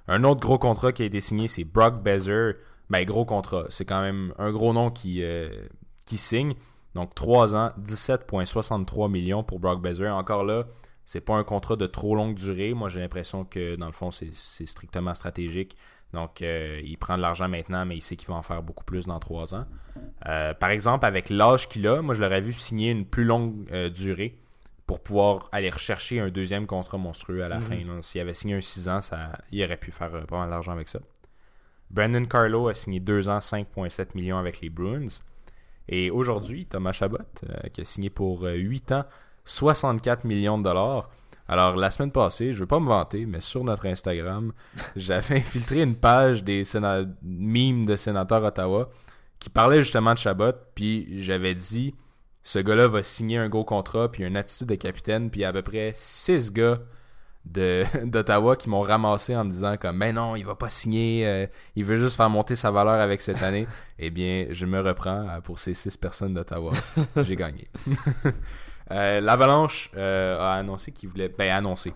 [0.09, 2.55] Un autre gros contrat qui a été signé, c'est Brock Bezer.
[2.89, 3.65] Ben, gros contrat.
[3.69, 5.49] C'est quand même un gros nom qui, euh,
[6.05, 6.55] qui signe.
[6.95, 10.13] Donc 3 ans, 17,63 millions pour Brock Bezer.
[10.15, 10.65] Encore là,
[11.05, 12.73] c'est pas un contrat de trop longue durée.
[12.73, 15.75] Moi, j'ai l'impression que dans le fond, c'est strictement stratégique.
[16.13, 18.83] Donc, euh, il prend de l'argent maintenant, mais il sait qu'il va en faire beaucoup
[18.83, 19.65] plus dans 3 ans.
[20.27, 23.67] Euh, par exemple, avec l'âge qu'il a, moi je l'aurais vu signer une plus longue
[23.71, 24.35] euh, durée
[24.87, 27.61] pour pouvoir aller rechercher un deuxième contrat monstrueux à la Mhm.
[27.61, 28.01] fin.
[28.01, 30.89] S'il avait signé un 6 ans, ça, il aurait pu faire pas mal d'argent avec
[30.89, 30.99] ça.
[31.91, 35.07] Brandon Carlo a signé 2 ans, 5,7 millions avec les Bruins.
[35.89, 37.17] Et aujourd'hui, Thomas Chabot,
[37.49, 39.05] euh, qui a signé pour euh, 8 ans,
[39.45, 41.09] 64 millions de dollars.
[41.47, 44.53] Alors, la semaine passée, je ne veux pas me vanter, mais sur notre Instagram,
[44.95, 46.63] j'avais infiltré une page des
[47.23, 48.89] mimes de sénateurs Ottawa
[49.39, 51.95] qui parlait justement de Chabot, puis j'avais dit
[52.43, 55.61] ce gars-là va signer un gros contrat, puis une attitude de capitaine, puis à peu
[55.63, 56.81] près six gars de-
[57.45, 61.47] d'Ottawa qui m'ont ramassé en me disant comme mais non, il va pas signer, euh,
[61.75, 63.67] il veut juste faire monter sa valeur avec cette année.
[63.99, 66.71] eh bien, je me reprends euh, pour ces six personnes d'Ottawa.
[67.17, 67.67] J'ai gagné.
[68.91, 71.29] Euh, L'Avalanche euh, a annoncé qu'ils voulaient.
[71.29, 71.93] Ben, annoncé.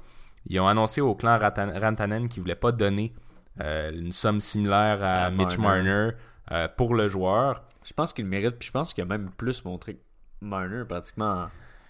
[0.47, 3.13] Ils ont annoncé au clan Ratan- Rantanen qu'ils voulaient pas donner
[3.59, 6.11] une somme similaire à À Mitch Marner.
[6.49, 7.63] Marner pour le joueur.
[7.85, 10.01] Je pense qu'il mérite, puis je pense qu'il a même plus montré que
[10.41, 11.47] Marner pratiquement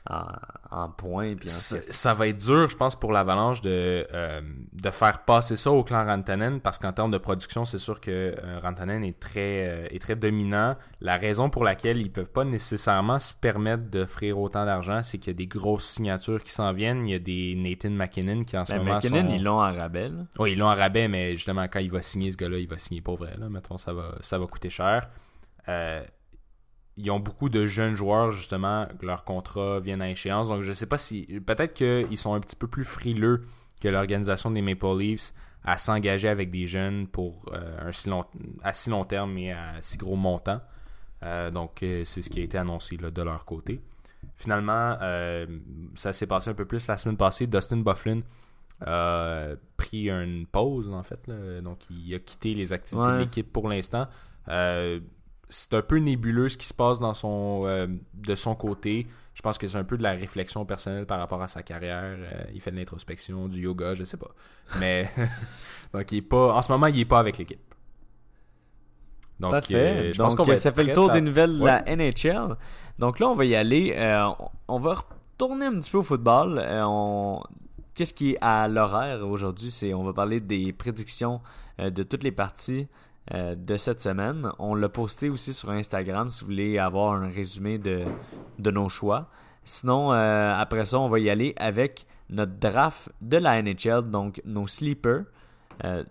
[0.09, 1.35] en, points.
[1.35, 4.41] Puis en Ça, ça va être dur, je pense, pour l'Avalanche de, euh,
[4.73, 8.35] de faire passer ça au clan Rantanen parce qu'en termes de production, c'est sûr que
[8.37, 10.75] euh, Rantanen est très, euh, est très dominant.
[10.99, 15.31] La raison pour laquelle ils peuvent pas nécessairement se permettre d'offrir autant d'argent, c'est qu'il
[15.31, 17.07] y a des grosses signatures qui s'en viennent.
[17.07, 19.35] Il y a des Nathan McKinnon qui en ce Ben, moment McKinnon, sont...
[19.35, 20.09] ils l'ont en rabais.
[20.09, 20.25] là.
[20.39, 22.77] Oui, ils l'ont en rabais, mais justement, quand il va signer ce gars-là, il va
[22.77, 23.33] signer pour vrai.
[23.39, 23.47] Là.
[23.47, 25.07] Mettons, ça va, ça va coûter cher.
[25.69, 26.03] Euh,
[26.97, 30.49] ils ont beaucoup de jeunes joueurs, justement, que leurs contrats viennent à échéance.
[30.49, 31.25] Donc, je sais pas si.
[31.45, 33.43] Peut-être qu'ils sont un petit peu plus frileux
[33.81, 35.33] que l'organisation des Maple Leafs
[35.65, 38.25] à s'engager avec des jeunes pour euh, un si long,
[38.63, 40.61] à si long terme et à si gros montant.
[41.23, 43.81] Euh, donc, euh, c'est ce qui a été annoncé là, de leur côté.
[44.35, 45.45] Finalement, euh,
[45.95, 47.47] ça s'est passé un peu plus la semaine passée.
[47.47, 48.19] Dustin Bufflin
[48.85, 51.25] a pris une pause, en fait.
[51.27, 51.61] là.
[51.61, 53.13] Donc, il a quitté les activités Ouais.
[53.13, 54.07] de l'équipe pour l'instant.
[55.53, 59.07] Euh, c'est un peu nébuleux ce qui se passe dans son, euh, de son côté.
[59.33, 62.17] Je pense que c'est un peu de la réflexion personnelle par rapport à sa carrière.
[62.53, 64.29] il fait de l'introspection, du yoga, je sais pas.
[64.79, 65.09] Mais
[65.93, 67.59] donc il est pas en ce moment, il est pas avec l'équipe.
[69.39, 70.13] Donc, Parfait.
[70.13, 72.55] je pense qu'on va ça fait le tour des nouvelles de la NHL.
[72.99, 73.95] Donc là, on va y aller.
[74.67, 76.63] on va retourner un petit peu au football.
[76.69, 77.41] on
[77.93, 81.41] qu'est-ce qui est à l'horaire aujourd'hui, c'est on va parler des prédictions
[81.79, 82.87] euh, de toutes les parties
[83.33, 84.49] euh, de cette semaine.
[84.59, 88.01] On l'a posté aussi sur Instagram si vous voulez avoir un résumé de,
[88.59, 89.29] de nos choix.
[89.63, 94.41] Sinon, euh, après ça, on va y aller avec notre draft de la NHL, donc
[94.45, 95.25] nos sleepers,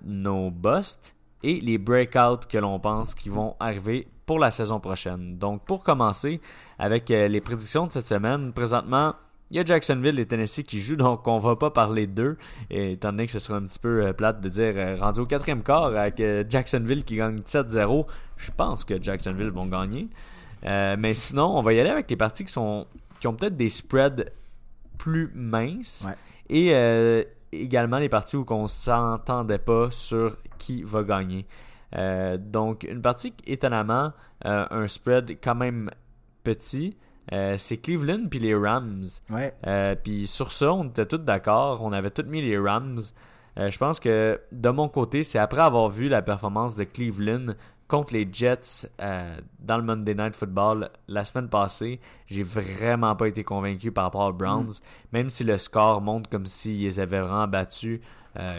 [0.05, 5.39] nos busts et les breakouts que l'on pense qui vont arriver pour la saison prochaine.
[5.39, 6.41] Donc, pour commencer
[6.79, 9.15] avec les prédictions de cette semaine, présentement,
[9.53, 12.39] il y a Jacksonville et Tennessee qui jouent, donc on va pas parler d'eux,
[12.71, 15.27] étant donné que ce serait un petit peu euh, plate de dire euh, rendu au
[15.27, 18.07] quatrième quart avec euh, Jacksonville qui gagne 7-0.
[18.39, 20.09] Je pense que Jacksonville vont gagner.
[20.65, 22.87] mais sinon, on va y aller avec les parties qui sont
[23.21, 24.33] qui ont peut-être des spreads
[24.97, 26.07] plus minces.
[26.49, 26.73] Et
[27.53, 31.47] également les parties où on s'entendait pas sur qui va gagner.
[32.39, 34.13] donc une partie étonnamment
[34.45, 35.91] un spread quand même
[36.43, 36.97] petit
[37.33, 39.05] euh, c'est Cleveland puis les Rams.
[39.31, 39.55] Ouais.
[39.67, 41.83] Euh, puis sur ça, on était tous d'accord.
[41.83, 42.99] On avait tous mis les Rams.
[43.59, 47.55] Euh, je pense que de mon côté, c'est après avoir vu la performance de Cleveland
[47.87, 53.45] contre les Jets dans le Monday Night Football la semaine passée, j'ai vraiment pas été
[53.45, 54.69] convaincu par rapport aux Browns.
[54.69, 55.13] Mm.
[55.13, 58.01] Même si le score montre comme s'ils les avaient vraiment battus.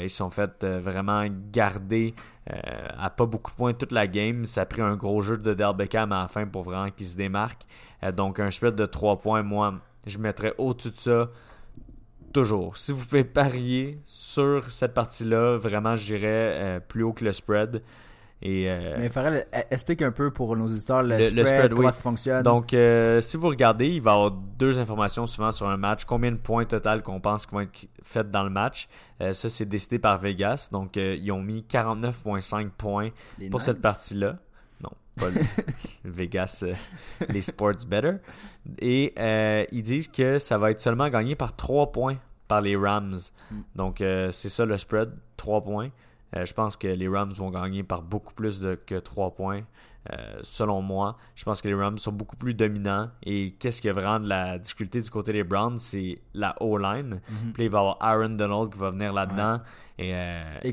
[0.01, 2.13] Ils sont fait vraiment garder
[2.47, 4.45] à pas beaucoup de points toute la game.
[4.45, 7.07] Ça a pris un gros jeu de Del Beckham à la fin pour vraiment qu'ils
[7.07, 7.65] se démarquent.
[8.03, 11.29] Euh, donc un spread de 3 points, moi, je mettrais au-dessus de ça
[12.33, 12.77] toujours.
[12.77, 17.81] Si vous pouvez parier sur cette partie-là, vraiment, j'irais euh, plus haut que le spread.
[18.45, 22.01] Et, euh, Mais Farrell, e, explique un peu pour nos auditeurs le, spread, comment ça
[22.01, 22.43] fonctionne.
[22.43, 22.75] Donc,
[23.21, 26.03] si vous regardez, il va y avoir deux informations souvent sur un match.
[26.05, 28.87] Combien de points total qu'on pense qu'ils vont être faits dans le match.
[29.19, 30.69] ça, c'est décidé par Vegas.
[30.71, 33.09] Donc, ils ont mis 49,5 points
[33.49, 34.37] pour cette partie-là.
[36.03, 36.73] Vegas, euh,
[37.29, 38.17] les sports better.
[38.79, 42.75] Et euh, ils disent que ça va être seulement gagné par 3 points par les
[42.75, 43.17] Rams.
[43.51, 43.55] Mm.
[43.75, 45.89] Donc euh, c'est ça le spread, 3 points.
[46.35, 49.61] Je pense que les Rams vont gagner par beaucoup plus de, que 3 points.
[50.41, 53.09] selon moi, je pense que les Rams sont beaucoup plus dominants.
[53.23, 57.15] Et qu'est-ce qui a vraiment de la difficulté du côté des Browns, c'est la O-line.
[57.15, 57.51] Mm-hmm.
[57.53, 59.61] Puis il va y avoir Aaron Donald qui va venir là-dedans.
[59.99, 60.11] Et,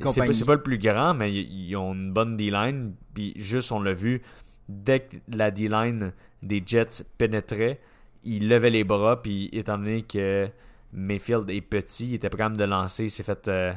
[0.04, 2.94] c'est pas, le plus grand, mais ils, ont une bonne D-line.
[3.12, 4.22] Puis juste, on l'a vu,
[4.68, 7.80] dès que la D-line des Jets pénétrait,
[8.24, 9.20] il levait les bras.
[9.20, 10.48] Puis étant donné que
[10.92, 13.04] Mayfield est petit, il était prêt de lancer.
[13.04, 13.72] Il s'est fait euh,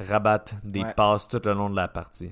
[0.00, 2.30] rabattre des passes tout le long de la partie.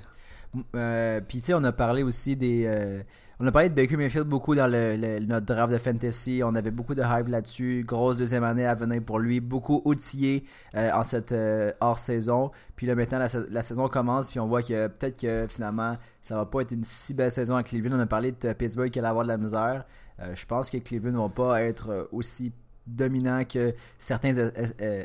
[0.74, 2.64] Euh, puis tu sais, on a parlé aussi des.
[2.66, 3.02] Euh,
[3.38, 6.40] on a parlé de Baker Mayfield beaucoup dans le, notre draft de fantasy.
[6.42, 7.84] On avait beaucoup de hype là-dessus.
[7.86, 9.40] Grosse deuxième année à venir pour lui.
[9.40, 12.50] Beaucoup outillé euh, en cette euh, hors-saison.
[12.76, 13.18] Puis là, maintenant,
[13.50, 14.30] la, saison commence.
[14.30, 17.56] Puis on voit que peut-être que finalement, ça va pas être une si belle saison
[17.56, 17.98] à Cleveland.
[17.98, 19.84] On a parlé de Pittsburgh qui allait avoir de la misère.
[20.32, 22.50] Je pense que Cleveland ne va pas être aussi
[22.86, 24.34] dominant que certains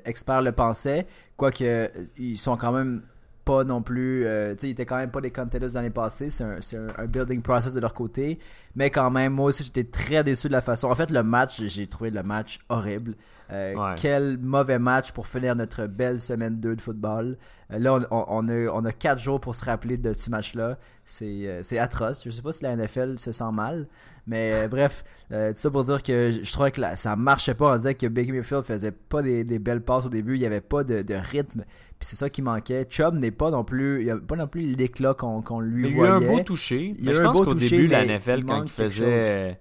[0.06, 1.08] experts le pensaient.
[1.38, 3.02] Quoique, ils sont quand même
[3.44, 4.26] pas non plus.
[4.26, 6.30] Euh, tu sais, ils étaient quand même pas des contenders l'année passée.
[6.30, 8.40] C'est un, un, building process de leur côté.
[8.76, 10.90] Mais quand même, moi aussi, j'étais très déçu de la façon.
[10.90, 13.16] En fait, le match, j'ai trouvé le match horrible.
[13.52, 17.38] Euh, quel mauvais match pour finir notre belle semaine 2 de football.
[17.72, 20.78] Euh, là, on, on, a, on a 4 jours pour se rappeler de ce match-là.
[21.06, 22.24] C'est atroce.
[22.26, 23.88] Je sais pas si la NFL se sent mal.
[24.28, 27.72] Mais bref, tout ça pour dire que je trouvais que ça marchait pas.
[27.72, 30.36] On disait que Baker Mayfield faisait pas des, des, belles passes au début.
[30.36, 31.64] Il y avait pas de, de rythme.
[32.00, 32.88] Puis c'est ça qui manquait.
[32.90, 36.14] Chubb n'est pas non plus, il a pas non plus l'éclat qu'on lui il voyait.
[36.20, 36.96] Il a eu un beau toucher.
[36.98, 39.60] Il mais je pense qu'au début, la NFL, quand il faisait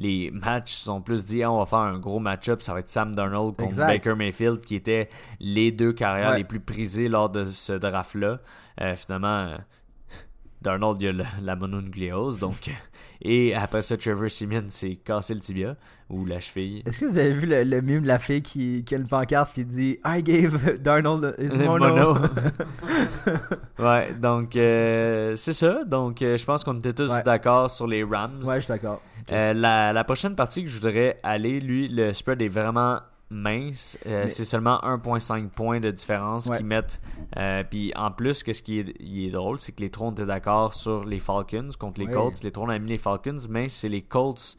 [0.00, 3.14] les matchs, sont plus dit on va faire un gros match-up, ça va être Sam
[3.14, 5.10] Darnold contre Baker Mayfield, qui étaient
[5.40, 8.40] les deux carrières les plus prisées lors de ce draft-là.
[8.80, 9.56] Euh, finalement,
[10.62, 12.70] Darnold, il a la, mononucléose, donc.
[13.22, 15.76] Et après ça, Trevor Simeon s'est cassé le tibia
[16.08, 16.82] ou la cheville.
[16.86, 19.08] Est-ce que vous avez vu le, le mime de la fille qui, qui, a une
[19.08, 22.16] pancarte qui dit I gave Darnold his mono.
[23.78, 25.84] ouais, donc euh, c'est ça.
[25.84, 28.42] Donc euh, je pense qu'on était tous d'accord sur les Rams.
[28.42, 29.02] Ouais, je suis d'accord.
[29.32, 33.96] Euh, la, la prochaine partie que je voudrais aller, lui, le spread est vraiment mince.
[34.06, 37.00] Euh, c'est seulement 1.5 points de différence qu'ils mettent.
[37.36, 41.04] Euh, puis en plus, qu'est-ce qui est, drôle, c'est que les Trons étaient d'accord sur
[41.04, 42.42] les Falcons contre les Colts.
[42.42, 44.56] Les Trons ont mis les Falcons, mais c'est les Colts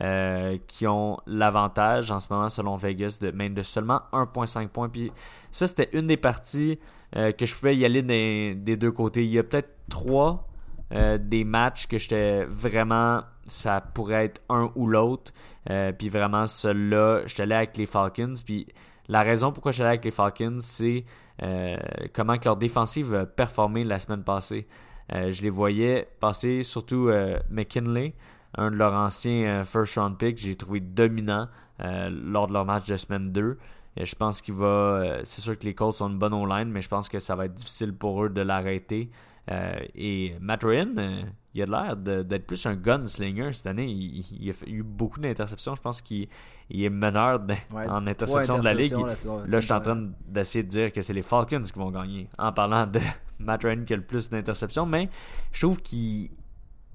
[0.00, 4.88] euh, qui ont l'avantage en ce moment selon Vegas de même de seulement 1.5 points.
[4.88, 5.12] Puis
[5.50, 6.78] ça, c'était une des parties
[7.12, 9.24] que je pouvais y aller des, des deux côtés.
[9.24, 10.48] Il y a peut-être trois
[10.90, 15.32] des matchs que j'étais vraiment, ça pourrait être un ou l'autre.
[15.70, 18.34] Euh, puis vraiment, celui-là, je suis allé avec les Falcons.
[18.44, 18.66] Puis
[19.08, 21.04] la raison pourquoi je suis allé avec les Falcons, c'est
[21.42, 21.76] euh,
[22.12, 24.66] comment que leur défensive a performé la semaine passée.
[25.10, 27.10] je les voyais passer, surtout
[27.50, 28.14] McKinley,
[28.56, 32.96] un de leurs anciens first round picks, j'ai trouvé dominant lors de leur match de
[32.96, 33.58] semaine 2.
[33.96, 35.18] Et je pense qu'il va.
[35.24, 37.44] c'est sûr que les Colts sont une bonne online, mais je pense que ça va
[37.44, 39.10] être difficile pour eux de l'arrêter.
[39.50, 41.22] Euh, et Matt Ryan, euh,
[41.54, 43.86] il a l'air d'être plus un gunslinger cette année.
[43.86, 45.74] Il, a eu beaucoup d'interceptions.
[45.74, 46.28] Je pense qu'il
[46.70, 47.40] est meneur
[47.72, 48.92] en interception de la ligue.
[48.92, 49.14] Là,
[49.46, 52.52] je suis en train d'essayer de dire que c'est les Falcons qui vont gagner en
[52.52, 53.00] parlant de
[53.38, 54.86] Matt Ryan qui a le plus d'interceptions.
[54.86, 55.08] Mais
[55.52, 56.30] je trouve qu'il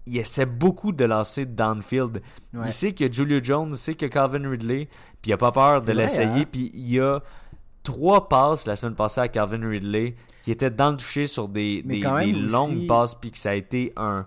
[0.08, 2.22] essaie beaucoup de lancer downfield.
[2.66, 4.90] Il sait que Julio Jones, il sait que Calvin Ridley,
[5.22, 6.42] puis il a pas peur de l'essayer.
[6.42, 6.46] Hein?
[6.52, 7.22] Puis il y a
[7.84, 11.84] trois passes la semaine passée à Calvin Ridley qui était dans le toucher sur des,
[11.84, 14.26] des, longues passes, puis que ça a été un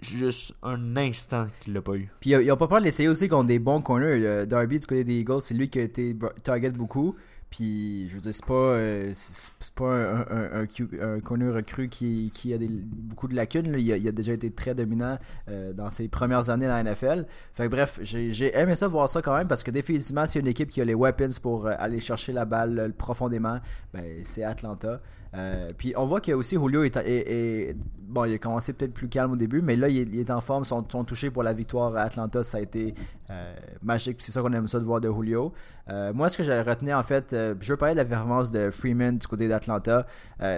[0.00, 2.08] juste un instant qu'il l'a pas eu.
[2.20, 4.46] Puis ils ont pas peur de l'essayer aussi contre des bons corners.
[4.46, 7.16] Darby du côté des Eagles, c'est lui qui a été target beaucoup.
[7.50, 12.52] Puis, je veux dire, c'est pas, euh, c'est pas un, un, un, recru qui, qui
[12.52, 13.74] a des, beaucoup de lacunes.
[13.78, 17.26] Il, a, déjà été très dominant euh, dans ses premières années dans la NFL.
[17.54, 20.46] Fait que, bref, j'ai aimé ça voir ça quand même parce que définitivement, c'est une
[20.46, 23.60] équipe qui a les weapons pour euh, aller chercher la balle profondément.
[23.94, 25.00] Ben, c'est Atlanta.
[25.34, 29.32] Euh, puis on voit que aussi Julio est, bon, il a commencé peut-être plus calme
[29.32, 32.02] au début, mais là il est, en forme, son, son touché pour la victoire à
[32.02, 32.94] Atlanta, ça a été
[33.30, 34.16] euh, magique.
[34.20, 35.52] C'est ça qu'on aime ça de voir de Julio.
[35.90, 38.70] Euh, moi, ce que j'ai retenu en fait, je veux parler de la performance de
[38.70, 40.06] Freeman du côté d'Atlanta.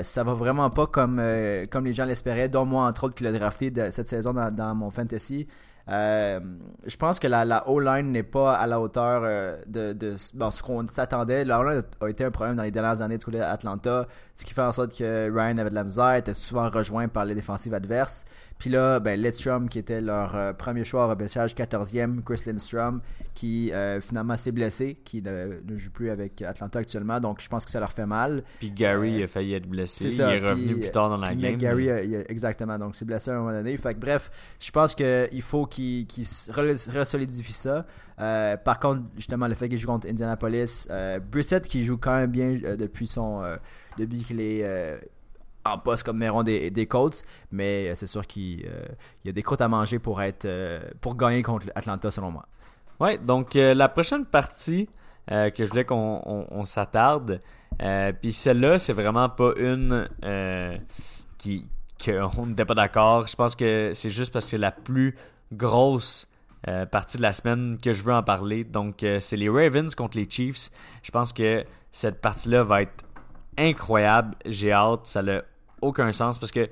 [0.02, 1.20] ça va vraiment pas comme
[1.70, 4.90] comme les gens l'espéraient, dont moi entre autres qui l'a drafté cette saison dans mon
[4.90, 5.46] fantasy.
[5.88, 6.40] Euh,
[6.86, 10.86] je pense que la, la O-line n'est pas à la hauteur euh, de, ce qu'on
[10.86, 11.44] s'attendait.
[11.44, 14.54] La O-line a été un problème dans les dernières années du côté d'Atlanta, ce qui
[14.54, 17.74] fait en sorte que Ryan avait de la misère, était souvent rejoint par les défensives
[17.74, 18.24] adverses.
[18.60, 23.00] Puis là, ben, Lidstrom, qui était leur euh, premier choix au repêchage, 14e, Chris Lindstrom,
[23.34, 27.64] qui euh, finalement s'est blessé, qui ne, joue plus avec Atlanta actuellement, donc je pense
[27.64, 28.44] que ça leur fait mal.
[28.58, 31.56] Puis Gary euh, a failli être blessé, il est revenu plus tard dans la game.
[31.56, 31.88] Gary,
[32.28, 33.74] exactement, donc c'est blessé à un moment donné.
[33.78, 37.86] Fait que, bref, je pense qu'il faut qu'il qu resolidifie ça.
[38.18, 40.86] par contre, justement, le fait qu'il joue contre Indianapolis,
[41.32, 43.40] Brissett qui joue quand même bien depuis son
[43.96, 45.00] depuis qu'il est
[45.70, 48.86] en poste comme numéro des, des Colts, mais euh, c'est sûr qu'il euh,
[49.24, 52.46] y a des croûtes à manger pour être euh, pour gagner contre Atlanta selon moi.
[52.98, 54.86] Ouais, donc la prochaine partie
[55.26, 57.40] que je voulais qu'on s'attarde,
[58.20, 60.06] puis celle-là, c'est vraiment pas une
[61.38, 61.66] qui
[62.04, 63.26] qu'on n'était pas d'accord.
[63.26, 65.16] Je pense que c'est juste parce que c'est la plus
[65.50, 66.28] grosse
[66.90, 68.64] partie de la semaine que je veux en parler.
[68.64, 70.68] Donc, c'est les Ravens contre les Chiefs.
[71.02, 73.06] Je pense que cette partie-là va être
[73.56, 74.36] incroyable.
[74.44, 75.06] J'ai hâte.
[75.06, 75.42] Ça n'a
[75.82, 76.68] aucun sens parce que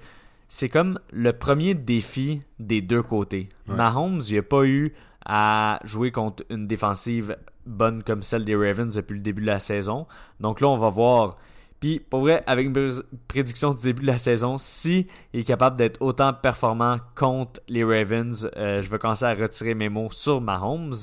[0.49, 3.51] c'est comme le premier défi des deux côtés.
[3.67, 4.95] Mahomes, il n'a pas eu
[5.27, 9.61] à jouer contre une défensive bonne comme celle des Ravens depuis le début de la
[9.61, 10.07] saison.
[10.41, 11.37] Donc là, on va voir.
[11.81, 15.77] Puis, pour vrai, avec une prédiction du début de la saison, si il est capable
[15.77, 20.41] d'être autant performant contre les Ravens, euh, je vais commencer à retirer mes mots sur
[20.41, 20.95] Mahomes.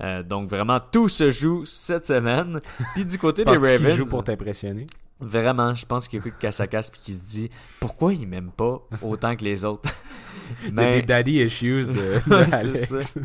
[0.00, 2.60] Euh, donc vraiment, tout se joue cette semaine.
[2.94, 3.94] Puis du côté des Ravens...
[3.94, 4.86] Joue pour t'impressionner?
[5.22, 9.36] Vraiment, je pense qu'il écoute Cassacas puis qu'il se dit pourquoi il m'aime pas autant
[9.36, 9.88] que les autres?
[10.72, 10.72] Mais...
[10.72, 12.20] Il y a des daddy issues de.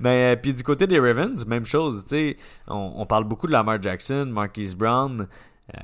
[0.00, 2.02] Mais euh, puis du côté des Ravens, même chose.
[2.04, 5.28] Tu sais, on, parle beaucoup de Lamar Jackson, Marquise Brown.
[5.72, 5.78] Euh,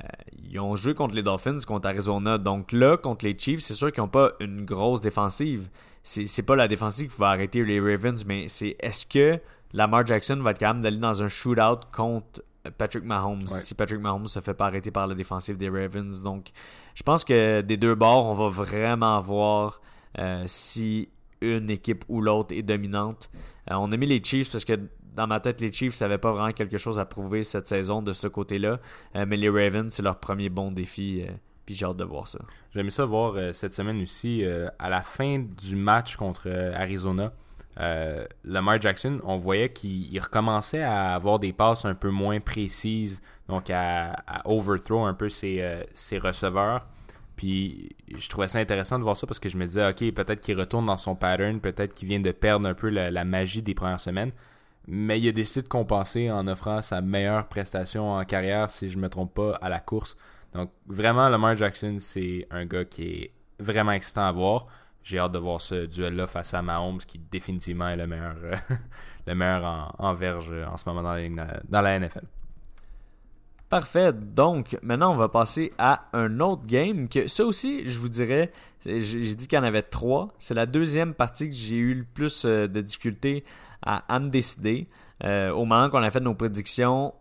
[0.51, 2.37] ils ont joué contre les Dolphins, contre Arizona.
[2.37, 5.69] Donc là, contre les Chiefs, c'est sûr qu'ils n'ont pas une grosse défensive.
[6.03, 9.39] C'est pas la défensive qui va arrêter les Ravens, mais c'est est-ce que
[9.73, 12.41] Lamar Jackson va être capable d'aller dans un shootout contre
[12.77, 16.21] Patrick Mahomes si Patrick Mahomes se fait pas arrêter par la défensive des Ravens.
[16.23, 16.51] Donc,
[16.95, 19.81] je pense que des deux bords, on va vraiment voir
[20.17, 21.09] euh, si
[21.41, 23.29] une équipe ou l'autre est dominante.
[23.71, 24.73] Euh, on a mis les Chiefs parce que
[25.15, 28.13] dans ma tête, les Chiefs n'avaient pas vraiment quelque chose à prouver cette saison de
[28.13, 28.79] ce côté-là.
[29.15, 31.23] Euh, mais les Ravens, c'est leur premier bon défi.
[31.65, 32.39] puis j'ai hâte de voir ça.
[32.75, 37.31] J'aime ça voir cette semaine aussi, à la fin du match contre Arizona,
[37.79, 43.21] euh, Lamar Jackson, on voyait qu'il recommençait à avoir des passes un peu moins précises,
[43.47, 46.85] donc à, overthrow un peu ses, euh, ses, receveurs.
[47.37, 50.41] Puis je trouvais ça intéressant de voir ça parce que je me disais, ok, peut-être
[50.41, 53.73] qu'il retourne dans son pattern, peut-être qu'il vient de perdre un peu la, magie des
[53.73, 54.31] premières semaines.
[54.87, 58.97] Mais il a décidé de compenser en offrant sa meilleure prestation en carrière, si je
[58.97, 60.17] ne me trompe pas, à la course.
[60.53, 64.65] Donc vraiment, Lamar Jackson, c'est un gars qui est vraiment excitant à voir
[65.09, 68.35] j'ai hâte de voir ce duel-là face à Mahomes, qui définitivement est le meilleur,
[69.27, 72.25] le meilleur en, verge en ce moment dans la, NFL.
[73.69, 74.13] Parfait.
[74.13, 78.51] Donc, maintenant, on va passer à un autre game que ça aussi, je vous dirais,
[78.85, 80.29] j'ai dit qu'il y en avait trois.
[80.39, 83.43] C'est la deuxième partie que j'ai eu le plus euh, de difficultés
[83.81, 84.87] à, me décider.
[85.23, 87.13] Euh, au moment qu'on a fait nos prédictions,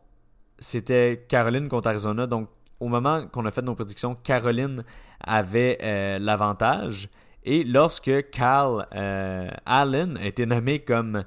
[0.58, 2.26] c'était Caroline contre Arizona.
[2.26, 2.48] Donc,
[2.80, 4.84] au moment qu'on a fait nos prédictions, Caroline
[5.20, 7.08] avait euh, l'avantage.
[7.50, 8.86] Et lorsque Cal
[9.64, 11.24] Allen a été nommé comme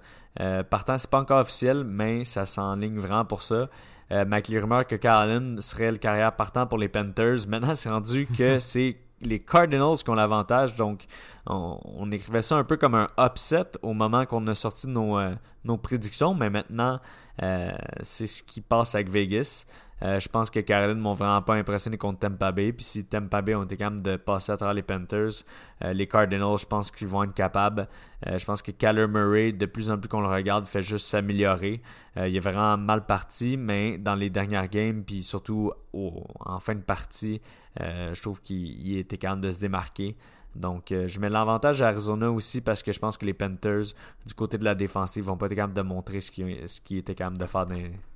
[0.70, 3.70] partant, c'est pas encore officiel, mais ça s'enligne vraiment pour ça.
[4.12, 7.38] Euh, avec les rumeurs que Allen serait le carrière partant pour les Panthers.
[7.48, 10.76] Maintenant, c'est rendu que c'est les Cardinals qui ont l'avantage.
[10.76, 11.06] Donc,
[11.46, 15.34] on, écrivait ça un peu comme un upset au moment qu'on a sorti nos, euh,
[15.64, 16.34] nos prédictions.
[16.34, 17.00] Mais maintenant,
[17.42, 19.66] euh, c'est ce qui passe avec Vegas.
[20.04, 22.74] Euh, je pense que Caroline m'ont vraiment pas impressionné contre Tampa Bay.
[22.74, 25.44] Puis si Tampa Bay ont été capables de passer à travers les Panthers,
[25.84, 27.88] euh, les Cardinals, je pense qu'ils vont être capables.
[28.28, 31.08] Euh, je pense que Kyler Murray, de plus en plus qu'on le regarde, fait juste
[31.08, 31.82] s'améliorer.
[32.18, 36.82] il est vraiment mal parti, mais dans les dernières games, puis surtout en fin de
[36.82, 37.42] partie,
[37.80, 40.18] je trouve qu'il était capable de se démarquer.
[40.56, 43.94] Donc, je mets l'avantage à Arizona aussi parce que je pense que les Panthers,
[44.26, 47.38] du côté de la défensive, vont pas être capables de montrer ce qu'ils étaient capables
[47.38, 47.66] de faire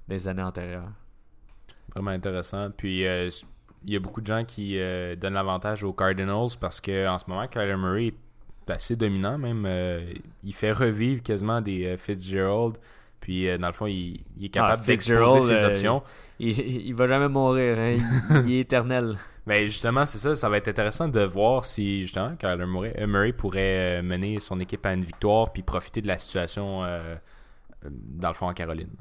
[0.09, 0.91] les années antérieures.
[1.95, 2.69] Vraiment intéressant.
[2.75, 3.29] Puis euh,
[3.85, 7.17] il y a beaucoup de gens qui euh, donnent l'avantage aux Cardinals parce que en
[7.17, 9.65] ce moment, Kyler Murray est assez dominant même.
[9.65, 12.77] Euh, il fait revivre quasiment des Fitzgerald.
[13.21, 16.03] Puis dans le fond, il, est capable ah, d'exposer ses options.
[16.37, 17.79] Il, il, va jamais mourir.
[17.79, 17.97] Hein.
[18.45, 19.17] il, est éternel.
[19.47, 20.35] Mais justement, c'est ça.
[20.35, 24.85] Ça va être intéressant de voir si justement Kyler Murray, Murray pourrait mener son équipe
[24.85, 26.81] à une victoire puis profiter de la situation
[27.89, 28.91] dans le fond en Caroline.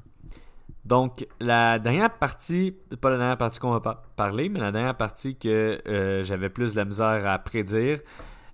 [0.84, 5.36] Donc, la dernière partie, pas la dernière partie qu'on va parler, mais la dernière partie
[5.36, 8.00] que euh, j'avais plus de la misère à prédire,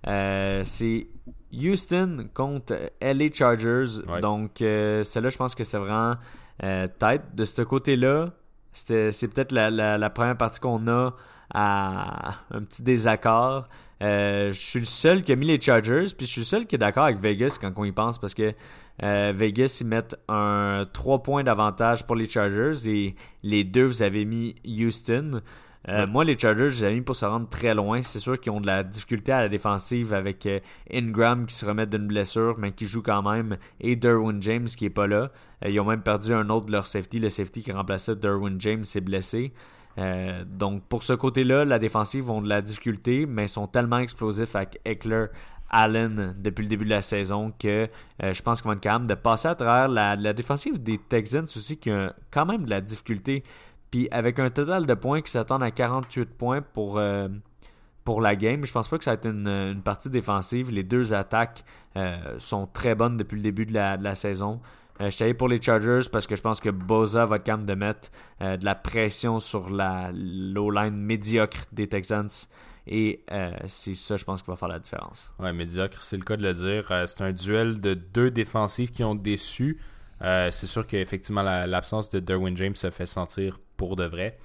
[0.07, 1.07] euh, c'est
[1.53, 4.01] Houston contre LA Chargers.
[4.21, 6.15] Donc, euh, celle-là, je pense que c'était vraiment
[6.99, 7.23] tête.
[7.33, 8.29] De ce côté-là,
[8.71, 11.11] c'est peut-être la, première partie qu'on a
[11.53, 13.67] à un petit désaccord.
[13.99, 16.75] je suis le seul qui a mis les Chargers, puis je suis le seul qui
[16.75, 18.53] est d'accord avec Vegas quand on y pense parce que
[19.03, 24.01] euh, Vegas, ils mettent un 3 points d'avantage pour les Chargers et les deux, vous
[24.03, 25.41] avez mis Houston.
[25.89, 28.03] Euh, moi, les Chargers, je les ai mis pour se rendre très loin.
[28.03, 30.59] C'est sûr qu'ils ont de la difficulté à la défensive avec euh,
[30.93, 34.85] Ingram qui se remet d'une blessure, mais qui joue quand même, et Derwin James qui
[34.85, 35.31] est pas là.
[35.65, 37.17] ils ont même perdu un autre de leur safety.
[37.17, 39.53] Le safety qui remplaçait Derwin James s'est blessé.
[40.45, 44.79] donc, pour ce côté-là, la défensive ont de la difficulté, mais sont tellement explosifs avec
[44.85, 45.25] Eckler,
[45.71, 47.87] Allen depuis le début de la saison que
[48.21, 51.45] euh, je pense qu'on va être capable de passer à travers la, défensive des Texans
[51.45, 53.43] aussi qui a quand même de la difficulté.
[53.89, 57.29] Puis avec un total de points qui s'attendent à 48 points pour, euh,
[58.03, 60.71] pour la game, je pense pas que ça va être une, partie défensive.
[60.71, 61.63] Les deux attaques
[61.95, 64.59] euh, sont très bonnes depuis le début de la, saison.
[64.99, 67.75] je suis pour les Chargers parce que je pense que Boza va être capable de
[67.75, 72.29] mettre de la pression sur la low-line médiocre des Texans.
[72.87, 75.33] Et euh, c'est ça, je pense, qui va faire la différence.
[75.39, 76.91] Ouais, médiocre, c'est le cas de le dire.
[76.91, 79.79] Euh, c'est un duel de deux défensifs qui ont déçu.
[80.21, 84.37] Euh, c'est sûr qu'effectivement, l'absence de Derwin James se fait sentir pour de vrai.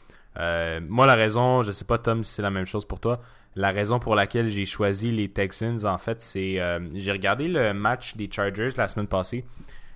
[0.89, 3.21] moi, la raison, je sais pas, Tom, si c'est la même chose pour toi.
[3.57, 6.61] La raison pour laquelle j'ai choisi les Texans, en fait, c'est.
[6.95, 9.47] j'ai regardé le match des Chargers la semaine passée.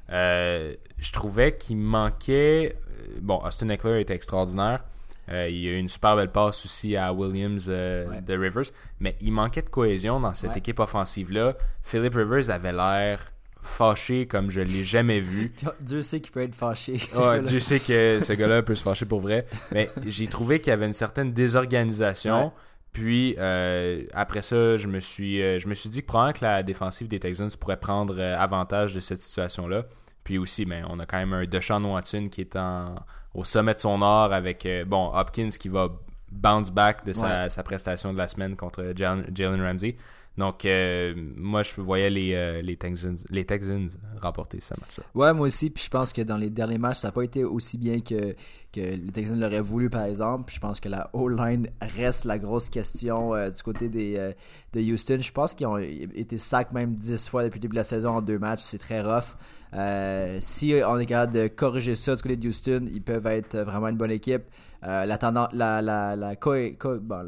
[0.09, 2.75] je trouvais qu'il manquait.
[3.21, 4.85] Bon, Austin Eckler était extraordinaire.
[5.31, 8.71] Euh, il y a eu une super belle passe aussi à Williams euh, de Rivers.
[8.99, 11.55] Mais il manquait de cohésion dans cette équipe offensive-là.
[11.83, 15.53] Philip Rivers avait l'air fâché comme je l'ai jamais vu.
[15.81, 16.97] Dieu sait qu'il peut être fâché.
[17.45, 19.47] Dieu sait que ce gars-là peut se fâcher pour vrai.
[19.73, 22.53] Mais j'ai trouvé qu'il y avait une certaine désorganisation.
[22.93, 26.63] Puis euh, après ça, je me suis je me suis dit que probablement que la
[26.65, 29.85] défensive des Texans pourrait prendre avantage de cette situation-là.
[30.25, 32.97] Puis aussi, ben, on a quand même un Deshaun Watson qui est en,
[33.35, 35.89] au sommet de son art avec euh, bon Hopkins qui va
[36.31, 39.97] bounce back de sa, prestation de la semaine contre Jalen Ramsey.
[40.39, 43.89] Donc, euh, moi, je voyais les, euh, les, Texans, les Texans
[44.23, 45.05] remporter ce match-là.
[45.13, 45.71] Ouais, moi aussi.
[45.71, 48.37] Puis je pense que dans les derniers matchs, ça n'a pas été aussi bien que,
[48.73, 50.45] que les Texans l'auraient voulu, par exemple.
[50.47, 54.33] Puis je pense que la O-line reste la grosse question du côté des,
[54.73, 55.19] de Houston.
[55.21, 58.11] Je pense qu'ils ont été sacs même 10 fois depuis le début de la saison
[58.11, 58.61] en deux matchs.
[58.63, 59.37] C'est très rough.
[59.75, 63.59] Euh, si on est capable de corriger ça du côté de Houston, ils peuvent être
[63.59, 64.43] vraiment une bonne équipe.
[64.83, 65.19] Euh, la,
[65.53, 66.37] la, la, la,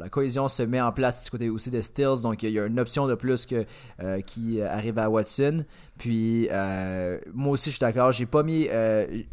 [0.09, 2.79] cohésion se met en place du côté aussi de Stills, donc il y a une
[2.79, 3.47] option de plus
[4.01, 5.63] euh, qui arrive à Watson.
[5.99, 6.49] Puis
[7.33, 8.67] moi aussi je suis d'accord, j'ai pas mis,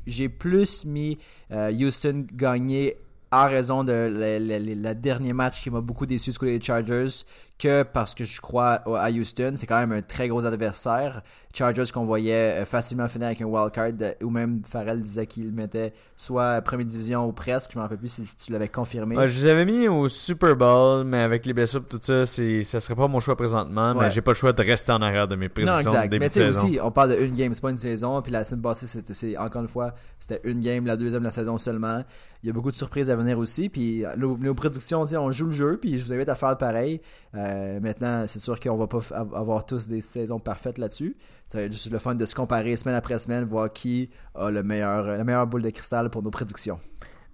[0.06, 1.18] j'ai plus mis
[1.50, 2.96] Houston gagner
[3.32, 7.24] en raison de le dernier match qui m'a beaucoup déçu du côté des Chargers
[7.60, 9.52] que parce que je crois à Houston.
[9.56, 11.22] C'est quand même un très gros adversaire.
[11.52, 13.90] Chargers qu'on voyait euh, facilement finir avec un wildcard,
[14.22, 17.72] ou même Farrell disait qu'il mettait soit première division ou presque.
[17.72, 19.16] Je me rappelle plus si, tu l'avais confirmé.
[19.26, 22.78] je les avais mis au Super Bowl, mais avec les blessures tout ça, c'est, ça
[22.78, 25.34] serait pas mon choix présentement, mais j'ai pas le choix de rester en arrière de
[25.34, 25.92] mes prédictions.
[25.92, 26.20] Non, exact.
[26.20, 28.22] mais tu sais aussi, on parle de une game, c'est pas une saison.
[28.22, 31.32] Puis la semaine passée, c'était, encore une fois, c'était une game, la deuxième de la
[31.32, 32.04] saison seulement.
[32.42, 33.68] Il y a beaucoup de surprises à venir aussi.
[33.68, 37.00] Puis nos, prédictions, on joue le jeu, puis je vous invite à faire pareil.
[37.34, 37.49] Euh,
[37.80, 39.00] maintenant, c'est sûr qu'on va pas
[39.34, 41.16] avoir tous des saisons parfaites là-dessus.
[41.46, 44.50] Ça va être juste le fun de se comparer semaine après semaine, voir qui a
[44.50, 46.78] le meilleur, la meilleure boule de cristal pour nos prédictions.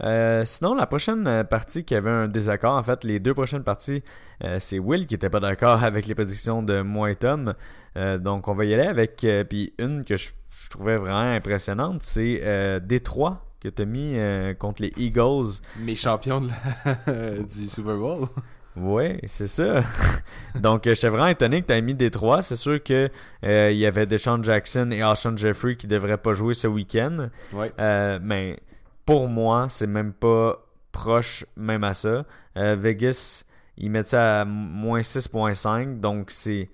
[0.03, 3.62] Euh, sinon, la prochaine euh, partie qui avait un désaccord, en fait, les deux prochaines
[3.62, 4.03] parties,
[4.45, 7.55] euh, c'est Will qui était pas d'accord avec les prédictions de moi et Tom.
[7.97, 9.27] donc, on va y aller avec.
[9.49, 10.29] puis une que je,
[10.71, 14.17] trouvais vraiment impressionnante, c'est Détroit que tu as mis
[14.59, 15.62] contre les Eagles.
[15.79, 16.43] Mes champions
[17.07, 18.29] du Super Bowl.
[18.77, 19.81] Oui, c'est ça.
[20.55, 22.43] Donc, euh, j'étais vraiment étonné que tu aies mis des trois.
[22.43, 23.11] C'est sûr qu'il
[23.45, 27.31] euh, y avait Deshaun Jackson et Alshon Jeffrey qui ne devraient pas jouer ce week-end.
[27.79, 28.59] Euh, mais
[29.07, 30.62] pour moi, c'est même pas
[30.93, 32.24] proche même à ça.
[32.55, 33.45] Vegas,
[33.79, 36.01] ils mettent ça à moins 6.5.
[36.01, 36.68] Donc, c'est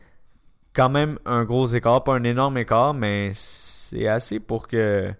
[0.72, 2.02] quand même un gros écart.
[2.02, 5.12] Pas un énorme écart, mais c'est assez pour que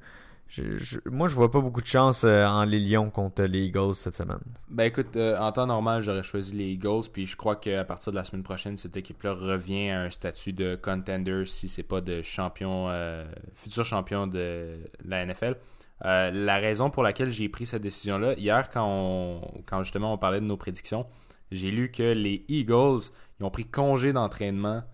[1.11, 4.15] moi, je vois pas beaucoup de chance euh, en les Lions contre les Eagles cette
[4.15, 4.41] semaine.
[4.69, 8.13] Ben écoute, euh, en temps normal, j'aurais choisi les Eagles, puis je crois qu'à partir
[8.13, 12.01] de la semaine prochaine, cette équipe-là revient à un statut de contender si c'est pas
[12.01, 13.25] de champion, euh,
[13.55, 15.57] futur champion de la NFL.
[16.03, 20.47] la raison pour laquelle j'ai pris cette décision-là, hier, quand, quand justement on parlait de
[20.47, 21.07] nos prédictions,
[21.51, 23.11] j'ai lu que les Eagles
[23.43, 24.85] ils ont pris congé d'entraînement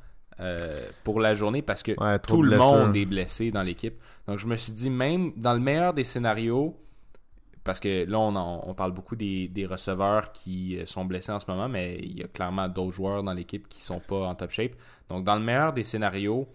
[1.05, 3.95] pour la journée parce que tout le monde est blessé dans l'équipe.
[4.27, 6.77] Donc, je me suis dit, même dans le meilleur des scénarios,
[7.69, 11.69] parce que là, on, parle beaucoup des, receveurs qui euh, sont blessés en ce moment,
[11.69, 14.73] mais il y a clairement d'autres joueurs dans l'équipe qui sont pas en top shape.
[15.11, 16.49] Donc, dans le meilleur des scénarios,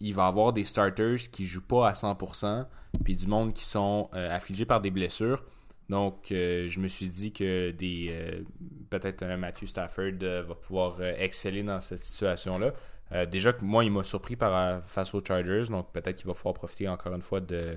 [0.00, 2.66] il va y avoir des starters qui jouent pas à 100%,
[3.04, 5.44] puis du monde qui sont euh, affligés par des blessures.
[5.88, 8.42] Donc, euh, je me suis dit que des
[8.90, 12.72] peut-être un Matthew Stafford va pouvoir exceller dans cette situation-là.
[13.12, 16.26] Euh, déjà que moi, il m'a surpris par, euh, face aux Chargers, donc peut-être qu'il
[16.26, 17.76] va pouvoir profiter encore une fois de,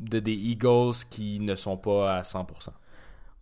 [0.00, 2.70] de des Eagles qui ne sont pas à 100%.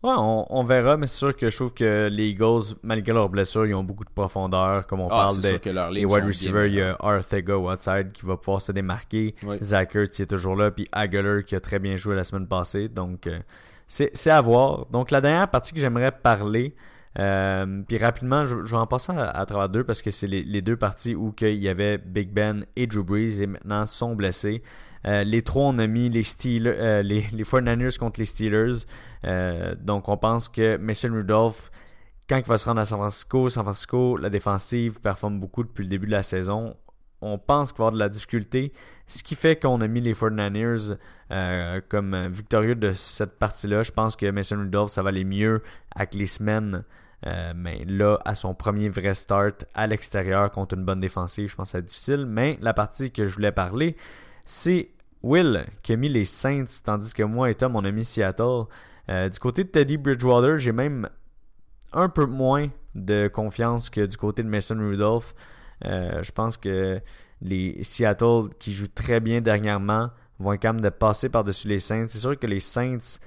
[0.00, 3.66] Ouais, on, verra, mais c'est sûr que je trouve que les Eagles, malgré leurs blessures,
[3.66, 4.86] ils ont beaucoup de profondeur.
[4.86, 8.62] Comme on ah, parle des wide receivers, il y a Arthega outside qui va pouvoir
[8.62, 9.34] se démarquer.
[9.60, 12.88] Zach Ertz est toujours là, puis Aguilar qui a très bien joué la semaine passée.
[12.88, 13.40] Donc, euh,
[13.88, 14.86] c'est à voir.
[14.86, 16.76] Donc, la dernière partie que j'aimerais parler,
[17.18, 20.76] euh, puis rapidement, je, vais en passer à, travers deux parce que c'est les, deux
[20.76, 24.62] parties où il y avait Big Ben et Drew Brees et maintenant sont blessés.
[25.06, 28.84] Euh, les trois, on a mis les Steelers, euh, les, les 49ers contre les Steelers.
[29.80, 31.70] donc on pense que Mason Rudolph,
[32.28, 35.82] quand il va se rendre à San Francisco, San Francisco, la défensive performe beaucoup depuis
[35.82, 36.76] le début de la saison.
[37.20, 38.72] On pense qu'il va y avoir de la difficulté,
[39.08, 40.98] ce qui fait qu'on a mis les 49ers
[41.88, 43.82] comme victorieux de cette partie-là.
[43.82, 45.62] Je pense que Mason Rudolph, ça va aller mieux
[45.96, 46.84] avec les semaines
[47.26, 51.56] euh, mais là, à son premier vrai start à l'extérieur contre une bonne défensive, je
[51.56, 52.26] pense que c'est difficile.
[52.26, 53.96] Mais la partie que je voulais parler,
[54.44, 54.90] c'est
[55.22, 58.64] Will qui a mis les Saints, tandis que moi et Tom, on a mis Seattle.
[59.10, 61.08] Euh, du côté de Teddy Bridgewater, j'ai même
[61.92, 65.34] un peu moins de confiance que du côté de Mason Rudolph.
[65.84, 67.00] Euh, je pense que
[67.40, 72.06] les Seattle, qui jouent très bien dernièrement, vont être capables de passer par-dessus les Saints.
[72.08, 73.18] C'est sûr que les Saints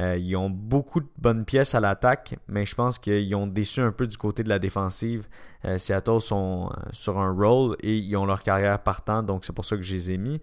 [0.00, 3.80] euh, ils ont beaucoup de bonnes pièces à l'attaque, mais je pense qu'ils ont déçu
[3.80, 5.26] un peu du côté de la défensive.
[5.64, 9.52] Euh, Seattle sont euh, sur un roll et ils ont leur carrière partant, donc c'est
[9.52, 10.40] pour ça que je les ai mis.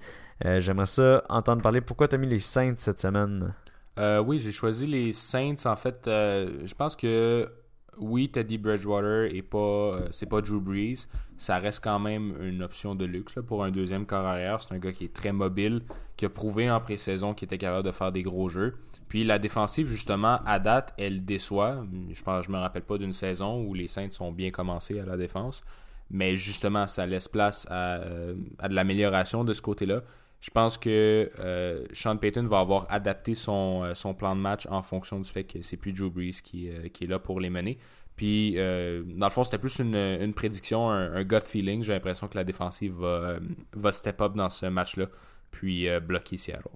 [0.57, 1.79] J'aimerais ça entendre parler.
[1.79, 3.53] Pourquoi tu as mis les Saints cette semaine?
[3.97, 5.65] Oui, j'ai choisi les Saints.
[5.65, 7.49] En fait, je pense que
[7.97, 11.07] oui, Teddy Bridgewater et pas, c'est pas Drew Brees.
[11.37, 14.61] Ça reste quand même une option de luxe pour un deuxième corps arrière.
[14.61, 15.83] C'est un gars qui est très mobile,
[16.17, 18.75] qui a prouvé en pré-saison qu'il était capable de faire des gros jeux.
[19.07, 21.85] Puis la défensive, justement, à date, elle déçoit.
[22.11, 25.05] Je pense, je me rappelle pas d'une saison où les Saints sont bien commencés à
[25.05, 25.63] la défense.
[26.09, 28.35] Mais justement, ça laisse place à, euh,
[28.67, 30.03] de l'amélioration de ce côté-là.
[30.41, 34.67] Je pense que euh, Sean Payton va avoir adapté son, euh, son, plan de match
[34.69, 37.49] en fonction du fait que c'est plus Drew Brees qui, qui, est là pour les
[37.49, 37.79] mener.
[38.15, 41.83] Puis, dans le fond, c'était plus une, prédiction, un, gut feeling.
[41.83, 43.39] J'ai l'impression que la défensive va,
[43.73, 45.07] va step up dans ce match-là,
[45.51, 46.69] puis bloquer Seattle.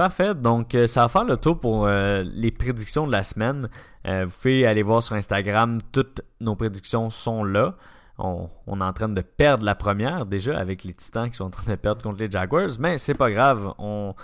[0.00, 0.34] Parfait.
[0.34, 3.68] Donc, euh, ça va faire le tour pour euh, les prédictions de la semaine.
[4.06, 5.78] Euh, vous pouvez aller voir sur Instagram.
[5.92, 7.74] Toutes nos prédictions sont là.
[8.16, 11.50] On, est en train de perdre la première déjà avec les Titans qui sont en
[11.50, 12.70] train de perdre contre les Jaguars.
[12.78, 13.74] Mais c'est pas grave.
[13.76, 14.14] On,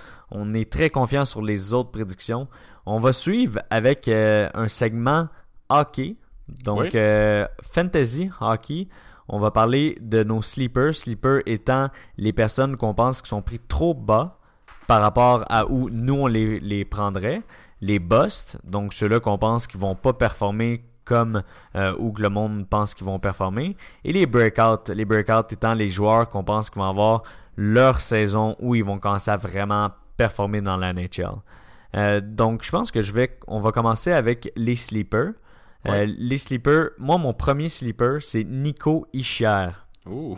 [0.55, 2.49] est très confiant sur les autres prédictions.
[2.87, 5.29] On va suivre avec euh, un segment
[5.69, 6.17] hockey,
[6.65, 7.45] donc Oui.
[7.61, 8.89] fantasy hockey.
[9.29, 10.95] On va parler de nos sleepers.
[10.95, 14.36] Sleepers étant les personnes qu'on pense qui sont pris trop bas
[14.87, 17.43] par rapport à où nous on les, les prendrait.
[17.81, 21.43] Les busts, donc ceux-là qu'on pense qu'ils vont pas performer comme
[21.77, 23.77] euh, où que le monde pense qu'ils vont performer.
[24.05, 27.23] Et les breakouts, les breakouts étant les joueurs qu'on pense qu'ils vont avoir
[27.57, 31.37] leur saison où ils vont commencer à vraiment performer dans la NHL.
[31.97, 35.33] Euh, donc je pense que je vais, on va commencer avec les sleepers.
[35.87, 39.69] Euh, les sleepers, moi mon premier sleeper c'est Nico Ischier.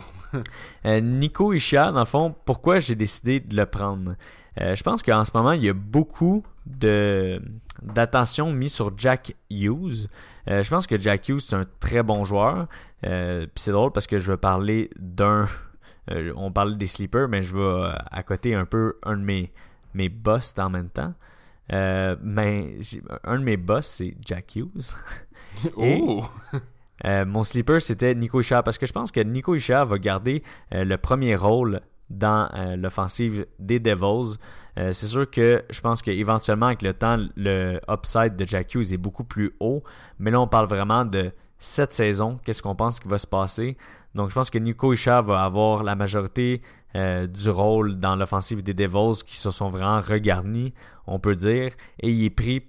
[0.85, 4.15] Euh, Nico Ishia, dans le fond, pourquoi j'ai décidé de le prendre?
[4.59, 7.41] Euh, Je pense qu'en ce moment, il y a beaucoup de
[7.81, 10.07] d'attention mise sur Jack Hughes.
[10.49, 12.67] Euh, je pense que Jack Hughes, c'est un très bon joueur.
[13.05, 15.47] Euh, Puis c'est drôle parce que je vais parler d'un.
[16.35, 19.51] on parle des sleepers, mais je vais à côté un peu un de mes,
[19.93, 21.13] mes boss en même temps.
[21.71, 22.75] Mais
[23.23, 24.97] un de mes boss, c'est Jack Hughes.
[25.77, 26.01] Et-.
[27.05, 30.43] Euh, mon sleeper, c'était Nico Ishia parce que je pense que Nico Ishia va garder
[30.71, 31.79] le premier rôle
[32.09, 34.37] dans euh, l'offensive des Devils.
[34.77, 38.93] Euh, c'est sûr que je pense qu'éventuellement, avec le temps, le upside de Jack Hughes
[38.93, 39.83] est beaucoup plus haut.
[40.19, 42.39] Mais là, on parle vraiment de cette saison.
[42.43, 43.77] Qu'est-ce qu'on pense qui va se passer?
[44.15, 46.61] Donc, je pense que Nico Ishia va avoir la majorité
[46.95, 50.73] euh, du rôle dans l'offensive des Devils qui se sont vraiment regarnis,
[51.05, 51.71] on peut dire.
[51.99, 52.63] Et il est pris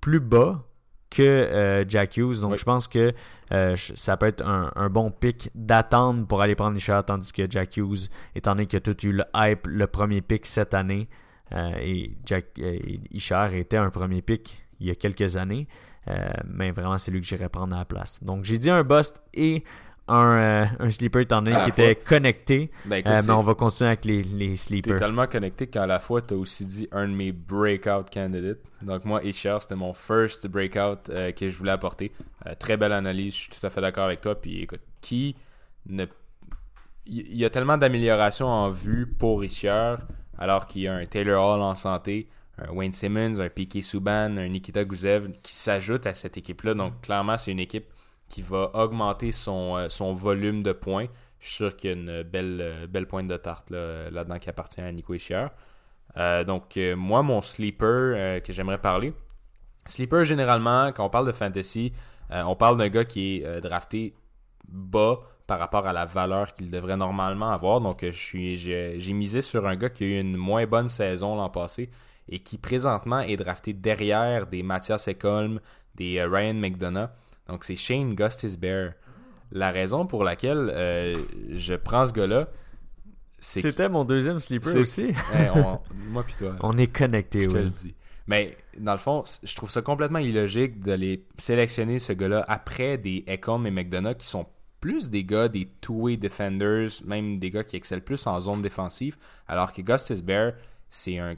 [0.00, 0.64] plus bas
[1.10, 2.40] que euh, Jack Hughes.
[2.40, 2.58] Donc, Oui.
[2.58, 3.12] je pense que
[3.52, 7.42] euh, ça peut être un, un bon pick d'attendre pour aller prendre Ishar, tandis que
[7.48, 11.08] Jack Hughes, étant donné qu'il a tout eu le hype, le premier pick cette année,
[11.52, 12.46] euh, et Jack
[13.10, 15.66] Ishar était un premier pick il y a quelques années,
[16.46, 18.22] mais vraiment c'est lui que j'irais prendre à la place.
[18.22, 19.64] Donc j'ai dit un bust et
[20.08, 23.32] un, euh, un sleeper étant donné À la qui était connecté, Ben, écoute, Euh, mais
[23.32, 24.98] on va continuer avec les, les T'es sleepers.
[24.98, 28.58] tellement connecté qu'à la fois, t'as aussi dit un de mes breakout candidates.
[28.82, 32.12] Donc moi, Isher, c'était mon first breakout euh, que je voulais apporter.
[32.46, 34.34] Euh, très belle analyse, je suis tout à fait d'accord avec toi.
[34.40, 35.36] Puis écoute, qui
[35.86, 36.06] ne...
[37.06, 39.94] Il y a tellement d'améliorations en vue pour Isher,
[40.38, 42.28] alors qu'il y a un Taylor Hall en santé,
[42.58, 46.74] un Wayne Simmons, un Piquet Souban, un Nikita Gusev qui s'ajoutent à cette équipe-là.
[46.74, 47.86] Donc clairement, c'est une équipe
[48.28, 51.06] qui va augmenter son, euh, son volume de points.
[51.40, 54.38] Je suis sûr qu'il y a une belle, euh, belle pointe de tarte là, là-dedans
[54.38, 55.46] qui appartient à Nico Ischier.
[56.16, 59.12] Euh, donc, moi, mon sleeper que j'aimerais parler.
[59.86, 61.92] Sleeper, généralement, quand on parle de fantasy,
[62.30, 64.14] on parle d'un gars qui est drafté
[64.66, 67.80] bas par rapport à la valeur qu'il devrait normalement avoir.
[67.80, 71.90] Donc, j'ai, misé sur un gars qui a eu une moins bonne saison l'an passé
[72.28, 75.60] et qui présentement est drafté derrière des Mathias Ekholm,
[75.94, 77.10] des Ryan McDonough.
[77.48, 78.92] Donc, c'est Shane Gustis Bear.
[79.50, 81.16] La raison pour laquelle euh,
[81.50, 82.48] je prends ce gars-là,
[83.38, 85.12] c'est que- C'était mon deuxième sleeper aussi.
[85.32, 85.80] Hey, on-
[86.10, 86.56] moi puis toi.
[86.60, 87.94] On est connecté, Je te le dis.
[88.26, 93.24] Mais dans le fond, je trouve ça complètement illogique d'aller sélectionner ce gars-là après des
[93.26, 94.46] Ecom et McDonough qui sont
[94.80, 99.16] plus des gars, des two-way defenders, même des gars qui excellent plus en zone défensive,
[99.48, 100.52] alors que Gustis Bear,
[100.90, 101.36] c'est un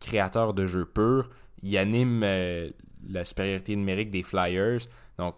[0.00, 1.30] créateur de jeu pur.
[1.62, 2.68] Il anime euh,
[3.08, 4.80] la supériorité numérique des Flyers.
[5.18, 5.34] Donc,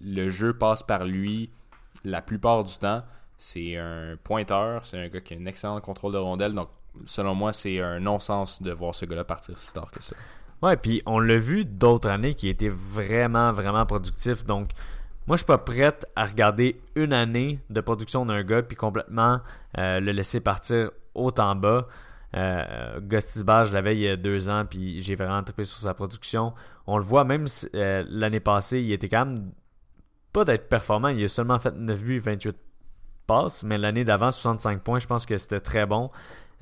[0.00, 1.50] le jeu passe par lui
[2.04, 3.02] la plupart du temps.
[3.38, 6.54] C'est un pointeur, c'est un gars qui a un excellent contrôle de rondelle.
[6.54, 6.68] Donc,
[7.04, 10.14] selon moi, c'est un non-sens de voir ce gars-là partir si tard que ça.
[10.62, 14.44] Ouais, puis on l'a vu d'autres années qui étaient vraiment, vraiment productifs.
[14.44, 14.70] Donc,
[15.26, 19.40] moi, je suis pas prête à regarder une année de production d'un gars puis complètement
[19.78, 21.86] euh, le laisser partir haut en bas.
[22.34, 25.94] Euh, Gustis je l'avais il y a deux ans, puis j'ai vraiment trippé sur sa
[25.94, 26.54] production.
[26.86, 29.50] On le voit, même euh, l'année passée, il était quand même
[30.32, 31.08] pas d'être performant.
[31.08, 32.56] Il a seulement fait 9 buts, 28
[33.26, 36.10] passes, mais l'année d'avant, 65 points, je pense que c'était très bon.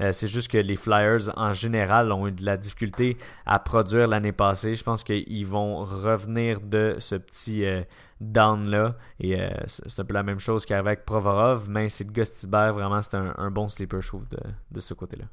[0.01, 4.09] Euh, c'est juste que les Flyers en général ont eu de la difficulté à produire
[4.09, 4.75] l'année passée.
[4.75, 7.83] Je pense qu'ils vont revenir de ce petit euh,
[8.21, 8.97] down-là.
[9.19, 12.75] Et euh, c'est un peu la même chose qu'avec avec Provorov, mais c'est de Gostibert.
[12.75, 14.39] Vraiment, c'est un, un bon sleeper, je trouve, de,
[14.71, 15.25] de ce côté-là.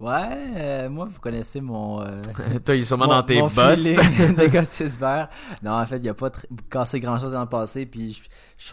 [0.00, 2.00] Ouais, euh, moi, vous connaissez mon.
[2.02, 2.22] euh,
[2.64, 3.96] Toi, il est sûrement mon- dans tes feeling
[4.36, 5.26] de.
[5.64, 6.30] Non, en fait, il a pas
[6.70, 7.84] cassé grand chose dans le passé.
[7.84, 8.22] Puis je,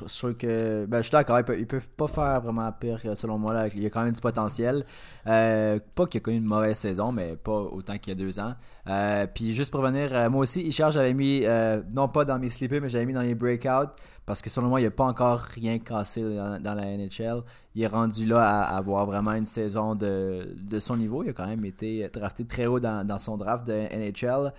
[0.03, 0.85] je, je trouve que.
[0.85, 3.55] Ben, je suis d'accord, il peut, il peut pas faire vraiment pire, euh, selon moi.
[3.55, 4.85] Là, il y a quand même du potentiel.
[5.25, 8.53] Pas qu'il a connu une mauvaise saison, mais pas autant qu'il y a deux ans.
[8.87, 12.37] Euh, puis juste pour revenir, euh, moi aussi, Ishar, j'avais mis, euh, non pas dans
[12.37, 13.91] mes sleepers, mais j'avais mis dans les breakouts.
[14.25, 17.43] Parce que selon moi, il n'a pas encore rien cassé dans, la NHL.
[17.75, 21.23] Il est rendu là à, avoir vraiment une saison de, de son niveau.
[21.23, 24.51] Il a quand même été drafté très haut dans, dans son draft de NHL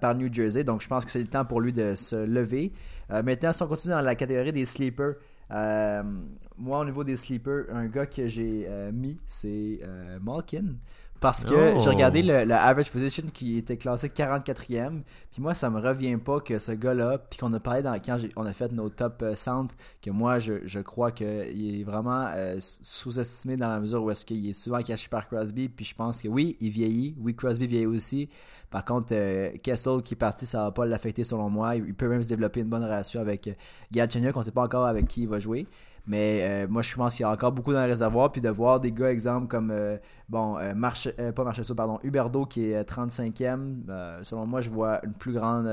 [0.00, 0.62] par New Jersey.
[0.62, 2.72] Donc je pense que c'est le temps pour lui de se lever.
[3.10, 5.14] Maintenant, si on continue dans la catégorie des sleepers,
[6.56, 9.80] moi au niveau des sleepers, un gars que j'ai mis, c'est
[10.22, 10.76] Malkin.
[11.20, 11.80] Parce que Oh.
[11.80, 15.02] j'ai regardé le, le average position qui était classé 44e.
[15.32, 18.18] Puis moi, ça me revient pas que ce gars-là, puis qu'on a parlé dans, quand
[18.36, 22.26] on a fait nos top euh, centres, que moi, je, je crois qu'il est vraiment
[22.34, 25.68] euh, sous-estimé dans la mesure où est-ce qu'il est souvent caché par Crosby.
[25.68, 27.16] Puis je pense que oui, il vieillit.
[27.20, 28.28] Oui, Crosby vieillit aussi.
[28.70, 31.74] Par contre, euh, Kessel qui est parti, ça va pas l'affecter selon moi.
[31.76, 33.52] Il peut même se développer une bonne relation avec euh,
[33.92, 34.36] Galchenyuk.
[34.36, 35.66] On sait pas encore avec qui il va jouer.
[36.08, 38.32] Mais euh, moi, je pense qu'il y a encore beaucoup dans le réservoir.
[38.32, 39.98] Puis de voir des gars, exemple, comme, euh,
[40.30, 43.82] bon, euh, Marche, pas Marchesso, pardon, Huberdo qui est euh, 35e.
[43.90, 45.68] euh, selon moi, je vois une plus grande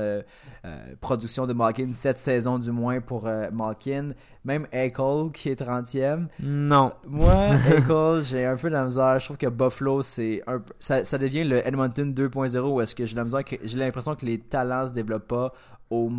[1.00, 4.10] production de Malkin, cette saison du moins pour Malkin.
[4.44, 6.26] Même Eichel qui est 30e.
[6.40, 6.92] Non.
[7.06, 7.32] Moi,
[7.70, 9.18] Eichel, j'ai un peu de la misère.
[9.18, 13.06] Je trouve que Buffalo, c'est un ça, ça devient le Edmonton 2.0 où est-ce que
[13.06, 15.52] j'ai la misère que j'ai l'impression que les talents se développent pas
[15.90, 16.10] au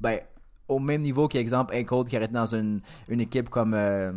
[0.00, 0.20] ben
[0.68, 4.12] au même niveau qu'exemple Eichel qui arrête dans une, une équipe comme euh,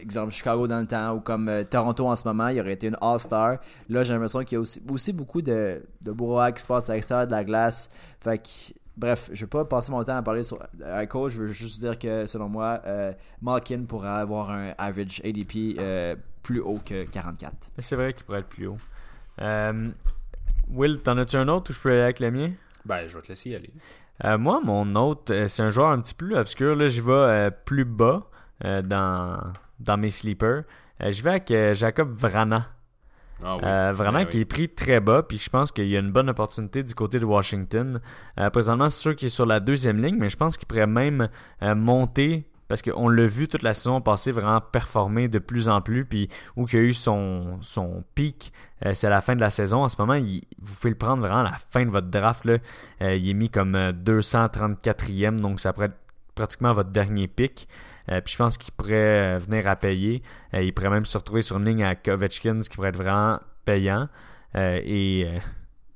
[0.00, 2.86] exemple Chicago dans le temps ou comme euh, Toronto en ce moment, il aurait été
[2.86, 3.58] une All-Star.
[3.88, 6.94] Là, j'ai l'impression qu'il y a aussi, aussi beaucoup de, de qui se passe à
[6.94, 7.90] l'extérieur de la glace.
[8.20, 11.28] Fait que Bref, je vais pas passer mon temps à parler sur Eichel.
[11.28, 13.12] Je veux juste dire que, selon moi, euh,
[13.42, 17.72] Malkin pourrait avoir un average ADP euh, plus haut que 44.
[17.78, 18.78] C'est vrai qu'il pourrait être plus haut.
[19.40, 19.88] Euh,
[20.68, 22.52] Will, t'en as-tu un autre ou je peux aller avec le mien?
[22.84, 23.72] Ben, je vais te laisser y aller.
[24.22, 26.76] Euh, moi, mon autre, euh, c'est un joueur un petit peu plus obscur.
[26.76, 28.28] Là, j'y vais euh, plus bas
[28.64, 29.38] euh, dans,
[29.80, 30.62] dans mes sleepers.
[31.00, 32.68] Je vais avec Jacob Vrana.
[33.42, 33.62] Ah oui.
[33.96, 36.30] Vraiment Ben qui est pris très bas, puis je pense qu'il y a une bonne
[36.30, 38.00] opportunité du côté de Washington.
[38.52, 41.28] Présentement, c'est sûr qu'il est sur la deuxième ligne, mais je pense qu'il pourrait même
[41.60, 46.04] monter, parce qu'on l'a vu toute la saison passée vraiment performer de plus en plus,
[46.04, 48.52] puis où qu'il y a eu son, son pic,
[48.84, 49.82] euh, c'est à la fin de la saison.
[49.84, 52.44] En ce moment, il- vous pouvez le prendre vraiment à la fin de votre draft.
[52.44, 52.58] Là.
[53.02, 55.98] Euh, il est mis comme euh, 234e, donc ça pourrait être
[56.34, 57.68] pratiquement votre dernier pic.
[58.10, 60.22] Euh, puis je pense qu'il pourrait euh, venir à payer.
[60.52, 62.96] Euh, il pourrait même se retrouver sur une ligne à Ovechkin, ce qui pourrait être
[62.96, 64.08] vraiment payant.
[64.56, 65.38] Euh, et euh,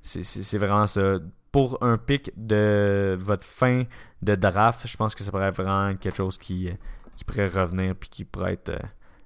[0.03, 1.19] c'est vraiment ça.
[1.53, 3.85] Pour un pic de votre fin
[4.23, 6.73] de draft, je pense que ça pourrait être vraiment quelque chose qui, euh,
[7.27, 8.79] pourrait revenir puis qui pourrait être euh,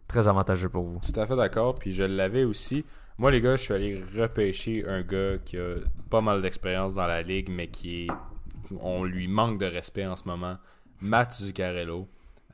[0.06, 1.00] très avantageux pour vous.
[1.00, 1.74] Tout à fait d'accord.
[1.74, 2.84] Puis je l'avais aussi.
[3.18, 5.74] Moi, les gars, je suis allé repêcher un gars qui a
[6.10, 8.10] pas mal d'expérience dans la ligue, mais qui est.
[8.80, 10.56] On lui manque de respect en ce moment.
[11.00, 12.08] Matt Zuccarello.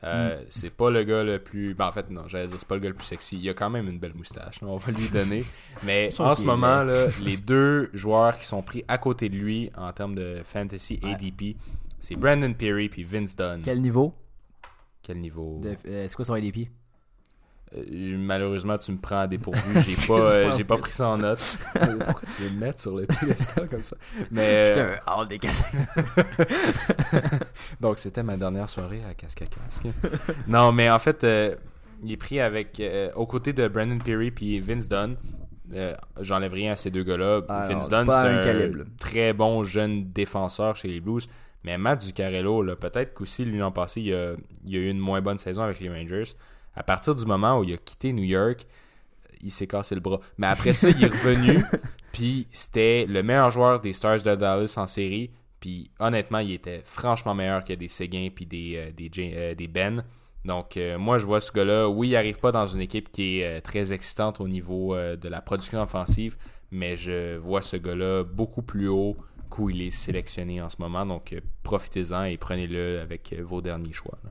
[0.05, 1.75] Euh, C'est pas le gars le plus.
[1.75, 3.37] Ben, en fait, non, j'allais dire, c'est pas le gars le plus sexy.
[3.37, 4.61] Il a quand même une belle moustache.
[4.61, 5.45] là, on va lui donner.
[5.83, 9.71] Mais en ce moment, là, les deux joueurs qui sont pris à côté de lui
[9.77, 11.15] en termes de fantasy Ouais.
[11.15, 11.57] ADP,
[11.99, 13.61] c'est Brandon Perry puis Vince Dunn.
[13.65, 14.15] Quel niveau?
[15.03, 15.61] Quel niveau?
[15.63, 16.69] De- euh, C'est quoi son ADP
[17.77, 19.61] Euh, malheureusement, tu me prends à dépourvu.
[19.87, 21.59] J'ai pas, euh, j'ai pas pris ça en note.
[21.77, 23.97] Euh, Pourquoi tu veux me mettre sur le piédestal comme ça?
[24.31, 25.39] Mais euh, des
[27.81, 29.83] donc c'était ma dernière soirée à casque à casque.
[30.47, 31.27] non, mais en fait,
[32.03, 32.83] il est pris avec
[33.14, 35.16] aux côtés de Brandon Perry puis Vince Dunn.
[36.21, 37.43] J'enlève rien à ces deux gars-là.
[37.49, 38.85] Ah, Vince Dunn, c'est un calibre.
[38.99, 41.29] très bon jeune défenseur chez les Blues.
[41.64, 45.01] Mais Matt Zuccarello, là, peut-être qu'aussi lui l'an passé, il a, il a eu une
[45.01, 46.25] moins bonne saison avec les Rangers.
[46.79, 48.64] À partir du moment où il a quitté New York,
[49.43, 50.20] il s'est cassé le bras.
[50.37, 51.64] Mais après ça, il est revenu,
[52.12, 55.33] puis c'était le meilleur joueur des Stars de Dallas en série.
[55.59, 59.66] Puis honnêtement, il était franchement meilleur que des Séguin puis des, euh, des, euh, des
[59.66, 60.05] Ben.
[60.45, 61.89] Donc euh, moi, je vois ce gars-là.
[61.89, 65.41] Oui, il arrive pas dans une équipe qui est très excitante au niveau de la
[65.41, 66.37] production offensive,
[66.70, 69.16] mais je vois ce gars-là beaucoup plus haut
[69.51, 71.05] qu'où il est sélectionné en ce moment.
[71.05, 74.16] Donc profitez-en et prenez-le avec vos derniers choix.
[74.22, 74.31] là.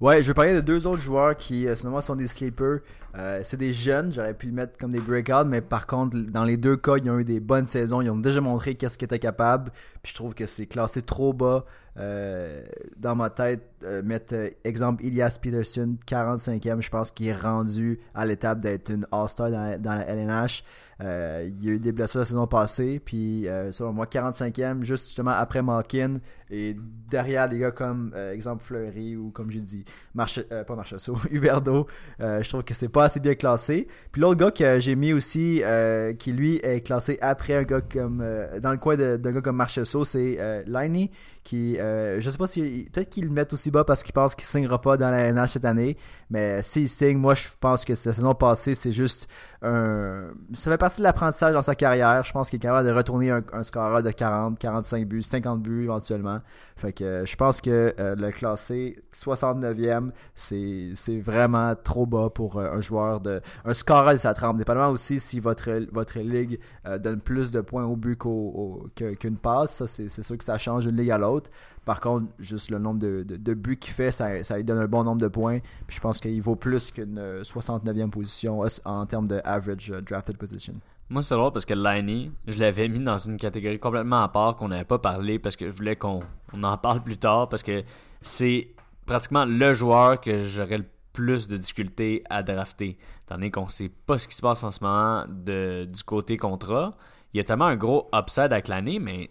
[0.00, 2.80] Ouais, je vais parler de deux autres joueurs qui, euh, moi, sont des sleepers.
[3.18, 6.44] Euh, c'est des jeunes, j'aurais pu le mettre comme des breakouts, mais par contre, dans
[6.44, 8.02] les deux cas, ils ont eu des bonnes saisons.
[8.02, 9.70] Ils ont déjà montré qu'est-ce qu'ils étaient capables.
[10.02, 11.64] Puis je trouve que c'est classé trop bas.
[11.98, 12.62] Euh,
[12.98, 13.62] dans ma tête,
[14.04, 14.34] mettre
[14.64, 19.62] exemple Elias Peterson, 45e, je pense qu'il est rendu à l'étape d'être une All-Star dans,
[19.62, 20.62] la- dans la LNH.
[21.00, 25.30] Il y a eu des blessures la saison passée, puis selon moi, 45e, juste justement
[25.30, 26.18] après Malkin,
[26.50, 26.76] et
[27.10, 29.84] derrière des gars comme, euh, exemple, Fleury, ou comme j'ai dit,
[30.14, 31.86] Marche, euh, pas Marchesso, Huberdo,
[32.20, 33.88] euh, je trouve que c'est pas assez bien classé.
[34.12, 35.62] Puis l'autre gars que j'ai mis aussi,
[36.18, 38.24] qui lui est classé après un gars comme,
[38.60, 41.10] dans le coin d'un gars comme Marchesso, c'est Liney,
[41.44, 44.46] qui, je sais pas si, peut-être qu'il le met aussi bas parce qu'il pense qu'il
[44.46, 45.96] signera pas dans la NH cette année,
[46.30, 49.28] mais s'il signe, moi je pense que sa saison passée, c'est juste
[49.62, 52.22] un, ça fait partie de l'apprentissage dans sa carrière.
[52.24, 55.62] Je pense qu'il est capable de retourner un, un scoreur de 40, 45 buts, 50
[55.62, 56.35] buts éventuellement.
[56.76, 62.58] Fait que euh, je pense que euh, le classé 69e, c'est vraiment trop bas pour
[62.58, 64.58] euh, un joueur de un scoreur de sa trempe.
[64.58, 66.58] Dépendamment aussi si votre votre ligue
[67.00, 70.96] donne plus de points au but qu'une passe, ça c'est sûr que ça change d'une
[70.96, 71.50] ligue à l'autre.
[71.84, 74.88] Par contre, juste le nombre de, de- buts qu'il fait, ça, ça lui donne un
[74.88, 75.60] bon nombre de points.
[75.86, 80.36] Puis je pense qu'il vaut plus qu'une euh, 69e position en termes de average drafted
[80.36, 80.74] position.
[81.08, 84.56] Moi, c'est drôle parce que Liney, je l'avais mis dans une catégorie complètement à part
[84.56, 86.20] qu'on n'avait pas parlé parce que je voulais qu'on
[86.52, 87.84] on en parle plus tard parce que
[88.20, 88.74] c'est
[89.06, 92.98] pratiquement le joueur que j'aurais le plus de difficultés à drafter.
[93.24, 96.36] Étant donné qu'on sait pas ce qui se passe en ce moment de, du côté
[96.36, 96.96] contrat.
[97.32, 99.30] Il y a tellement un gros upside avec l'année, mais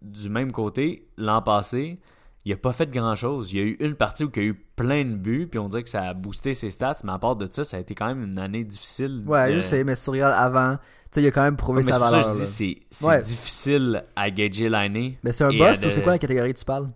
[0.00, 2.00] du même côté, l'an passé,
[2.44, 3.52] il a pas fait grand chose.
[3.52, 5.58] Il y a eu une partie où il y a eu plein de buts, puis
[5.58, 7.80] on dirait que ça a boosté ses stats, mais à part de ça, ça a
[7.80, 9.22] été quand même une année difficile.
[9.26, 10.82] Ouais, de- je sais, mais regardes avant, tu
[11.12, 12.32] sais, il a quand même prouvé Ouais, mais sa ça valeur.
[12.32, 13.22] que je dis c'est Ouais.
[13.22, 15.18] difficile à gager l'année.
[15.22, 16.90] Mais c'est un boss ou c'est quoi la catégorie que tu parles?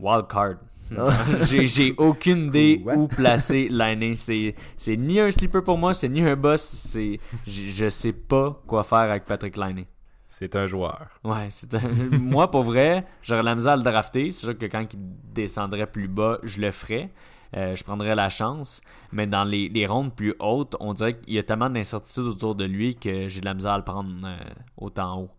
[0.00, 0.54] Wild card.
[0.96, 1.10] Ah.
[1.44, 4.14] j'ai aucune idée où placer l'année.
[4.16, 6.96] C'est ni un sleeper pour moi, c'est ni un boss.
[7.46, 9.86] Je sais pas quoi faire avec Patrick Liney.
[10.28, 11.08] C'est un joueur.
[11.24, 11.80] Ouais, c'est un-
[12.18, 14.30] moi pour vrai, j'aurais la misère à le drafter.
[14.30, 14.98] C'est sûr que quand il
[15.32, 17.10] descendrait plus bas, je le ferais.
[17.56, 18.82] Euh, je prendrais la chance.
[19.10, 22.54] Mais dans les, les rondes plus hautes, on dirait qu'il y a tellement d'incertitudes autour
[22.54, 24.36] de lui que j'ai de la misère à le prendre euh,
[24.76, 25.30] autant haut.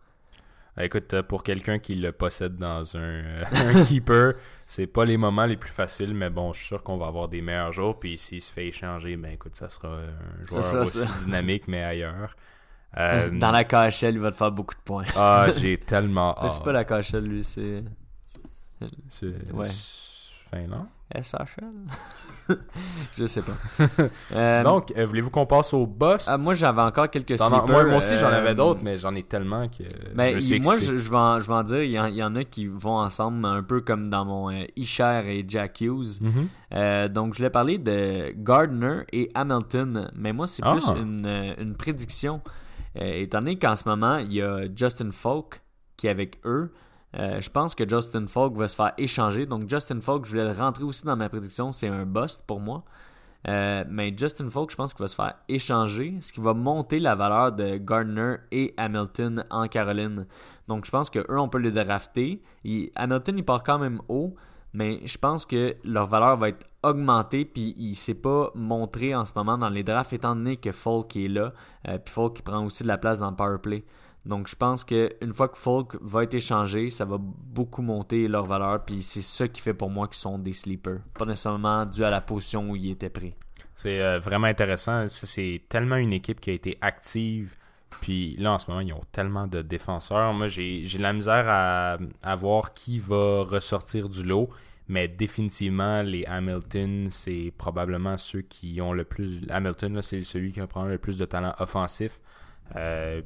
[0.79, 4.33] Euh, Écoute, euh, pour quelqu'un qui le possède dans un, euh, un keeper,
[4.65, 7.27] c'est pas les moments les plus faciles, mais bon, je suis sûr qu'on va avoir
[7.27, 7.99] des meilleurs jours.
[7.99, 11.13] Puis s'il se fait échanger, ben écoute, ça sera un joueur sera aussi ça.
[11.25, 12.35] dynamique, mais ailleurs.
[12.97, 15.05] Euh, Dans la KHL, il va te faire beaucoup de points.
[15.15, 16.63] Ah, j'ai tellement C'est hâte.
[16.63, 17.83] pas la KHL, lui, c'est
[19.07, 19.65] C'est- Ouais.
[19.65, 20.09] c'est-
[20.49, 20.87] Finlande.
[21.13, 21.63] SHL?
[23.17, 23.53] je sais pas.
[24.33, 26.27] Euh, Donc, euh, voulez-vous qu'on passe au boss?
[26.27, 27.67] Ah, moi, j'avais encore quelques sleepers.
[27.67, 30.55] moi, moi aussi, j'en euh, avais d'autres, mais j'en ai tellement que je me suis
[30.57, 32.23] il- moi, je, je vais en, je vais en dire, il y, en, il y
[32.23, 36.19] en a qui vont ensemble, un peu comme dans mon euh, Isher et Jack Hughes.
[36.21, 36.47] Mhm.
[36.73, 40.73] Euh, donc, je voulais parler de Gardner et Hamilton, mais moi, c'est Ah.
[40.73, 42.41] plus une, euh, une prédiction.
[43.01, 45.61] Euh, étant donné qu'en ce moment, il y a Justin Falk
[45.97, 46.71] qui est avec eux.
[47.17, 49.45] Euh, je pense que Justin Falk va se faire échanger.
[49.45, 51.71] Donc, Justin Falk, je voulais le rentrer aussi dans ma prédiction.
[51.71, 52.83] C'est un bust pour moi.
[53.47, 56.99] Euh, mais Justin Falk, je pense qu'il va se faire échanger, ce qui va monter
[56.99, 60.27] la valeur de Gardner et Hamilton en Caroline.
[60.67, 62.43] Donc, je pense que eux, on peut les drafter.
[62.63, 64.35] Il- Hamilton, il part quand même haut,
[64.73, 69.25] mais je pense que leur valeur va être augmentée, puis il s'est pas montré en
[69.25, 71.53] ce moment dans les drafts, étant donné que Falk est là,
[71.87, 73.83] euh, puis Falk qui prend aussi de la place dans le power play.
[74.25, 78.27] Donc je pense que une fois que Falk va être échangé, ça va beaucoup monter
[78.27, 81.85] leur valeur, puis c'est ça qui fait pour moi qu'ils sont des sleepers, pas nécessairement
[81.85, 83.33] dû à la position où ils étaient pris.
[83.79, 85.07] C'est euh, vraiment intéressant.
[85.07, 87.55] C'est tellement une équipe qui a été active.
[88.01, 90.33] Puis là, en ce moment, ils ont tellement de défenseurs.
[90.33, 94.49] Moi, j'ai la misère à, à voir qui va ressortir du lot.
[94.87, 99.41] Mais définitivement, les Hamilton, c'est probablement ceux qui ont le plus.
[99.49, 102.19] Hamilton, c'est celui qui a probablement le plus de talent offensif.
[102.75, 103.21] Euh,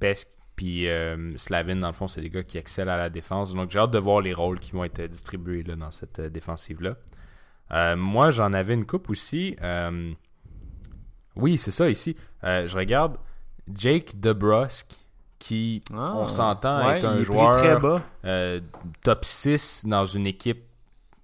[0.00, 3.54] Pesk puis euh, Slavin, dans le fond, c'est des gars qui excellent à la défense.
[3.54, 6.28] Donc, j'ai hâte de voir les rôles qui vont être distribués là, dans cette euh,
[6.30, 6.96] défensive-là.
[7.72, 9.56] Euh, moi, j'en avais une coupe aussi.
[11.36, 12.16] Oui, c'est ça ici.
[12.42, 13.18] Je regarde
[13.72, 14.94] Jake DeBrusque,
[15.38, 18.02] qui, Ah, on s'entend, ouais, est un est joueur très bas.
[18.24, 18.60] euh,
[19.02, 20.64] top 6 dans une équipe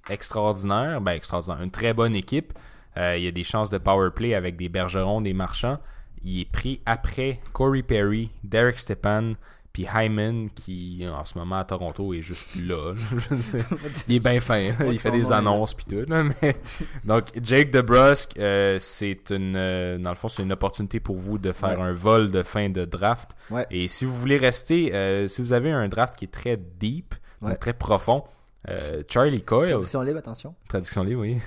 [0.09, 1.01] extraordinaire.
[1.01, 1.62] Ben, extraordinaire.
[1.62, 2.53] Une très bonne équipe.
[2.97, 5.78] Euh, il y a des chances de power play avec des bergerons, des marchands.
[6.22, 9.32] Il est pris après Corey Perry, Derek Stepan,
[9.73, 12.93] puis Hyman, qui en ce moment à Toronto est juste là.
[14.09, 14.68] Il est bien fin.
[14.79, 14.87] là.
[14.91, 16.05] Il fait des annonces puis tout.
[16.11, 16.57] là, mais...
[17.05, 21.39] Donc, Jake DeBrusque, euh, c'est une, euh, dans le fond, c'est une opportunité pour vous
[21.39, 21.87] de faire Ouais.
[21.87, 23.31] un vol de fin de draft.
[23.51, 23.66] Ouais.
[23.70, 27.14] Et si vous voulez rester, euh, si vous avez un draft qui est très deep,
[27.41, 28.25] donc très profond,
[28.68, 30.55] euh, Charlie Coyle, Tradition libre, attention.
[30.68, 31.39] traduction libre, oui.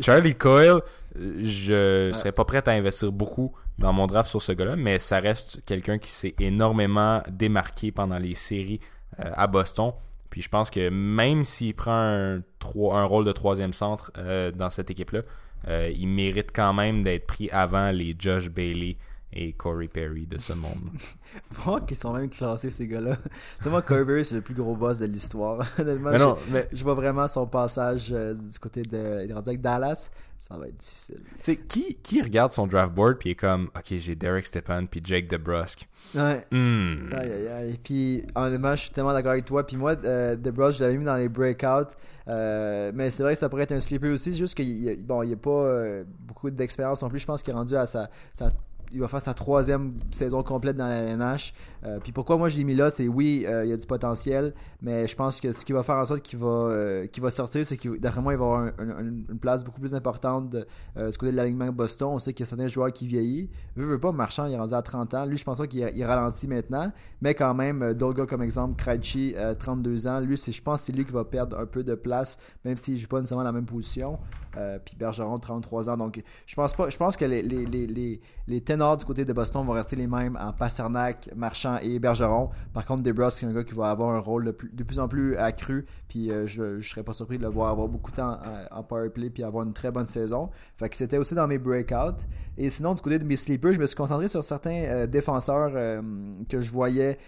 [0.00, 0.80] Charlie Coyle,
[1.18, 5.20] je serais pas prêt à investir beaucoup dans mon draft sur ce gars-là, mais ça
[5.20, 8.80] reste quelqu'un qui s'est énormément démarqué pendant les séries
[9.20, 9.92] euh, à Boston.
[10.30, 12.42] Puis je pense que même s'il prend un,
[13.04, 15.22] rôle de troisième centre euh, dans cette équipe-là,
[15.68, 18.96] euh, il mérite quand même d'être pris avant les Josh Bailey
[19.38, 20.88] et Corey Perry de ce monde.
[21.50, 23.16] Voir qu'ils sont même classés, ces gars-là.
[23.58, 25.66] C'est moi, Kerber, c'est le plus gros boss de l'histoire.
[25.78, 29.22] Honnêtement, mais je- non, mais je vois vraiment son passage euh, du côté de.
[29.24, 30.10] Il est rendu avec Dallas.
[30.38, 31.20] Ça va être difficile.
[31.38, 34.84] tu sais, qui, qui regarde son draft board puis est comme, ok, j'ai Derek Stepan
[34.84, 35.88] puis Jake DeBrusque.
[36.14, 36.46] Ouais.
[36.50, 37.08] Hmm.
[37.12, 37.78] Aïe aïe aïe.
[37.82, 39.66] Puis honnêtement, je suis tellement d'accord avec toi.
[39.66, 41.94] Puis moi, euh, DeBrus, je l'avais mis dans les breakouts.
[42.28, 44.32] Euh, mais c'est vrai que ça pourrait être un sleeper aussi.
[44.32, 47.18] C'est juste qu'il y a- bon, il n'y a pas euh, beaucoup d'expérience non plus.
[47.20, 48.50] Je pense qu'il est rendu à sa, sa-
[48.92, 51.52] il va faire sa troisième saison complète dans la LNH.
[51.86, 53.86] Euh, puis pourquoi moi je l'ai mis là, c'est oui, euh, il y a du
[53.86, 57.30] potentiel, mais je pense que ce qui va faire en sorte qu'il va, euh, va
[57.30, 59.94] sortir, c'est que d'après moi, il va avoir un- un- un- une place beaucoup plus
[59.94, 60.56] importante
[60.96, 62.08] euh, du côté de l'alignement Boston.
[62.14, 63.48] On sait qu'il y a certains joueurs qui vieillissent.
[63.76, 65.24] Veux, veux pas, Marchand, il est rendu à 30 ans.
[65.26, 68.74] Lui, je pense pas qu'il il ralentit maintenant, mais quand même, d'autres gars comme exemple,
[68.76, 71.84] Krejci, euh, 32 ans, lui, je pense que c'est lui qui va perdre un peu
[71.84, 74.18] de place, même s'il joue pas nécessairement la même position.
[74.86, 75.98] Puis Bergeron, 33 ans.
[75.98, 76.88] Donc, je pense pas.
[76.88, 79.74] Je pense que les, les, les, les, les 10 ténors du côté de Boston vont
[79.74, 82.50] rester les mêmes en Pasternak, Marchand et Bergeron.
[82.72, 85.36] Par contre, DeBrusque, c'est un gars qui va avoir un rôle de plus, en plus
[85.36, 85.86] accru.
[86.08, 88.66] Puis euh, je ne serais pas surpris de le voir avoir beaucoup de temps euh,
[88.70, 90.50] en, power play puis avoir une très bonne saison.
[90.76, 92.26] Fait que c'était aussi dans mes breakouts.
[92.58, 95.72] Et sinon, du côté de mes sleepers, je me suis concentré sur certains euh, défenseurs
[96.48, 97.18] que je voyais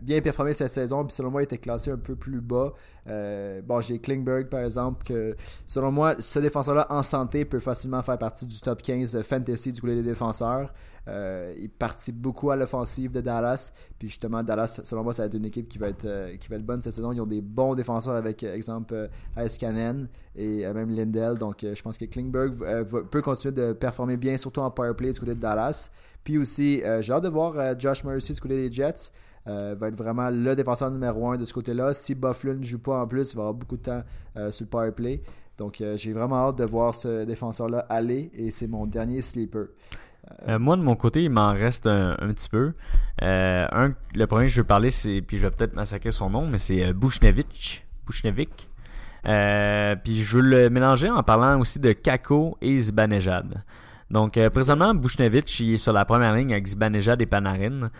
[0.00, 1.04] bien performer cette saison.
[1.04, 2.72] Puis selon moi, ils étaient classés un peu plus bas.
[3.06, 8.18] bon, j'ai Klingberg par exemple, que selon moi, ce défenseur-là en santé peut facilement faire
[8.18, 10.72] partie du top 15 fantasy du côté des défenseurs.
[11.08, 13.72] Euh, il participe beaucoup à l'offensive de Dallas.
[14.02, 16.48] Puis justement, Dallas, selon moi, ça va être une équipe qui va être, euh, qui
[16.48, 17.12] va être bonne cette saison.
[17.12, 19.56] Ils ont des bons défenseurs avec, euh, exemple, Ice
[20.34, 21.38] et même Lindell.
[21.38, 22.52] Donc, je pense que Klingberg
[23.12, 25.88] peut continuer de performer bien, surtout en power play du côté de Dallas.
[26.24, 29.12] Puis aussi, j'ai hâte de voir Josh Mercy du côté des Jets.
[29.46, 31.94] va être vraiment le défenseur numéro un de ce côté-là.
[31.94, 34.02] Si Buffalo ne joue pas en plus, il va avoir beaucoup de temps
[34.50, 35.22] sur le power play.
[35.58, 39.66] Donc, j'ai vraiment hâte de voir ce défenseur-là aller et c'est mon dernier sleeper.
[40.48, 42.72] Euh, moi, de mon côté, il m'en reste un, petit peu.
[43.22, 46.30] Euh, un, le premier que je veux parler, c'est, puis je vais peut-être massacrer son
[46.30, 47.84] nom, mais c'est euh, Bushnevich.
[48.06, 48.68] Bushnevik.
[49.24, 53.64] puis je veux le mélanger en parlant aussi de Kako et Zibanejad.
[54.10, 57.90] Donc, présentement, Bushnevich, il est sur la première ligne avec Zibanejad et Panarin.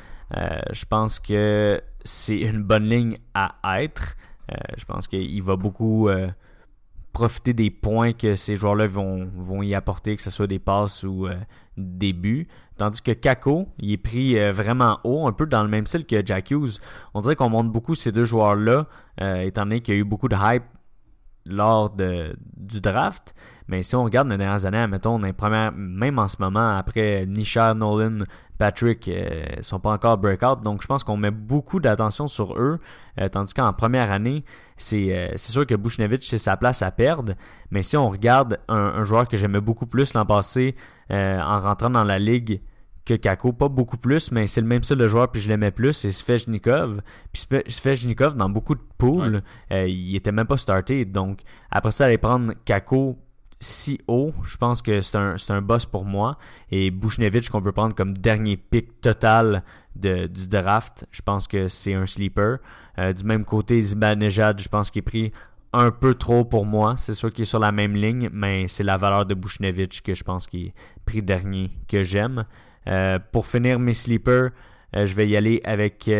[0.70, 4.16] je pense que c'est une bonne ligne à être.
[4.77, 6.11] je pense qu'il va beaucoup
[7.12, 11.26] profiter des points que ces joueurs-là vont, y apporter, que ce soit des passes ou
[11.26, 11.34] euh,
[11.76, 12.48] des buts.
[12.78, 16.06] Tandis que Kako, il est pris euh, vraiment haut, un peu dans le même style
[16.06, 16.78] que Jack Hughes.
[17.14, 18.86] On dirait qu'on monte beaucoup ces deux joueurs-là,
[19.20, 20.64] euh, étant donné qu'il y a eu beaucoup de hype
[21.46, 23.34] lors du draft.
[23.68, 28.24] Mais si on regarde les dernières années, mettons, même en ce moment, après Nisha, Nolan,
[28.62, 30.62] Patrick, euh, sont pas encore breakout.
[30.62, 32.78] Donc je pense qu'on met beaucoup d'attention sur eux.
[33.20, 34.44] Euh, tandis qu'en première année,
[34.76, 37.32] c'est euh, sûr que Bushnevich, c'est sa place à perdre.
[37.72, 40.76] Mais si on regarde un, joueur que j'aimais beaucoup plus l'an passé
[41.10, 42.60] en rentrant dans la ligue
[43.04, 45.72] que Kako, pas beaucoup plus, mais c'est le même style de joueur, puis je l'aimais
[45.72, 47.02] plus, c'est Svejnikov.
[47.32, 49.42] Puis Svejnikov, dans beaucoup de pools,
[49.72, 51.04] il était même pas starté.
[51.04, 53.18] Donc, après ça, aller prendre Kako
[53.62, 56.36] si haut, je pense que c'est un, un boss pour moi.
[56.70, 59.62] Et Bushnevich, qu'on peut prendre comme dernier pick total
[59.96, 62.58] de, du draft, je pense que c'est un sleeper.
[62.98, 65.32] Euh, du même côté, Zibanejad, je pense qu'il est pris
[65.72, 66.96] un peu trop pour moi.
[66.96, 70.14] C'est sûr qu'il est sur la même ligne, mais c'est la valeur de Bushnevich que
[70.14, 70.74] je pense qu'il est
[71.06, 72.44] pris dernier que j'aime.
[72.88, 74.50] Euh, pour finir mes sleepers,
[74.96, 76.10] euh, je vais y aller avec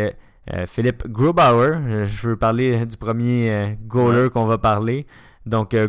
[0.67, 2.05] Philippe Grubauer.
[2.05, 5.05] je veux parler du premier goaler qu'on va parler.
[5.45, 5.87] Donc, euh,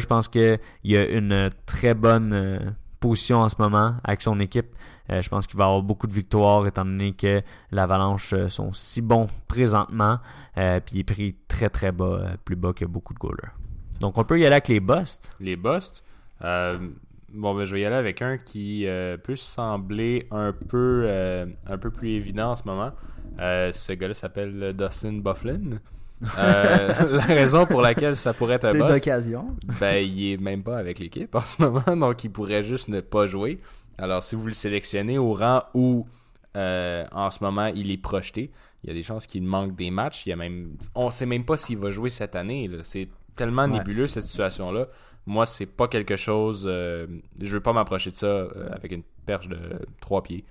[0.00, 0.58] je pense qu'il
[0.96, 2.58] a une très bonne euh,
[3.00, 4.66] position en ce moment avec son équipe.
[5.10, 9.02] Euh, je pense qu'il va avoir beaucoup de victoires étant donné que l'Avalanche sont si
[9.02, 10.18] bons présentement.
[10.54, 13.52] puis il est pris très très bas, plus bas que beaucoup de goalers.
[14.00, 15.30] Donc on peut y aller avec les busts.
[15.38, 16.02] Les busts.
[16.40, 18.84] bon, ben, je vais y aller avec un qui
[19.22, 21.08] peut sembler un peu,
[21.68, 22.90] un peu plus évident en ce moment.
[23.38, 25.78] ce gars-là s'appelle Dustin Bufflin.
[26.38, 29.00] Euh, la raison pour laquelle ça pourrait être un boss,
[29.80, 33.00] ben il est même pas avec l'équipe en ce moment, donc il pourrait juste ne
[33.00, 33.60] pas jouer.
[33.98, 36.06] Alors si vous le sélectionnez au rang où
[36.56, 38.50] euh, en ce moment il est projeté,
[38.82, 40.26] il y a des chances qu'il manque des matchs.
[40.26, 42.70] Il y a même, on sait même pas s'il va jouer cette année.
[42.82, 44.86] C'est tellement nébuleux cette situation-là.
[45.26, 46.66] Moi, c'est pas quelque chose.
[46.68, 47.06] Euh,
[47.40, 49.58] je veux pas m'approcher de ça avec une perche de
[50.00, 50.44] trois pieds.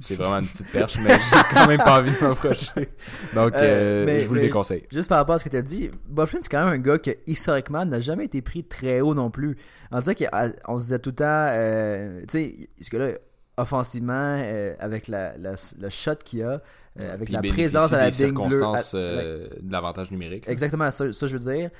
[0.00, 2.88] C'est vraiment une petite perche, mais j'ai quand même pas envie de m'approcher.
[3.34, 4.84] Donc, euh, euh, je vous le déconseille.
[4.90, 6.98] Juste par rapport à ce que tu as dit, Bufflin, c'est quand même un gars
[6.98, 9.56] qui, historiquement, n'a jamais été pris très haut non plus.
[9.90, 13.14] On disait qu'on se disait tout le temps, euh, tu sais, ce gars-là,
[13.56, 14.42] offensivement,
[14.78, 16.62] avec la, la, le shot qu'il a,
[16.98, 20.44] avec la présence à la des circonstances de l'avantage numérique.
[20.46, 21.70] Exactement, ça, ça, je veux dire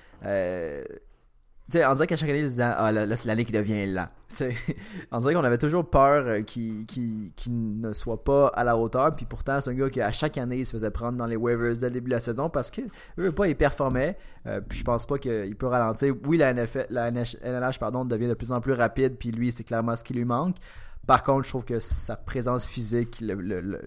[1.75, 4.09] on dirait qu'à chaque année, Ah, là, c'est l'année qui devient lent.
[5.12, 6.87] on dirait qu'on avait toujours peur euh, qu'il
[7.81, 9.14] ne soit pas à la hauteur.
[9.14, 11.37] Puis pourtant, c'est un gars qui, à chaque année, il se faisait prendre dans les
[11.37, 12.83] waivers dès le début de la saison parce que,
[13.19, 14.16] eux, pas, il performait.
[14.47, 16.14] Euh, puis je pense pas qu'il peut ralentir.
[16.27, 19.16] Oui, la, la NLH pardon, devient de plus en plus rapide.
[19.19, 20.57] Puis lui, c'est clairement ce qui lui manque.
[21.09, 23.81] Par contre, je trouve que sa présence physique le,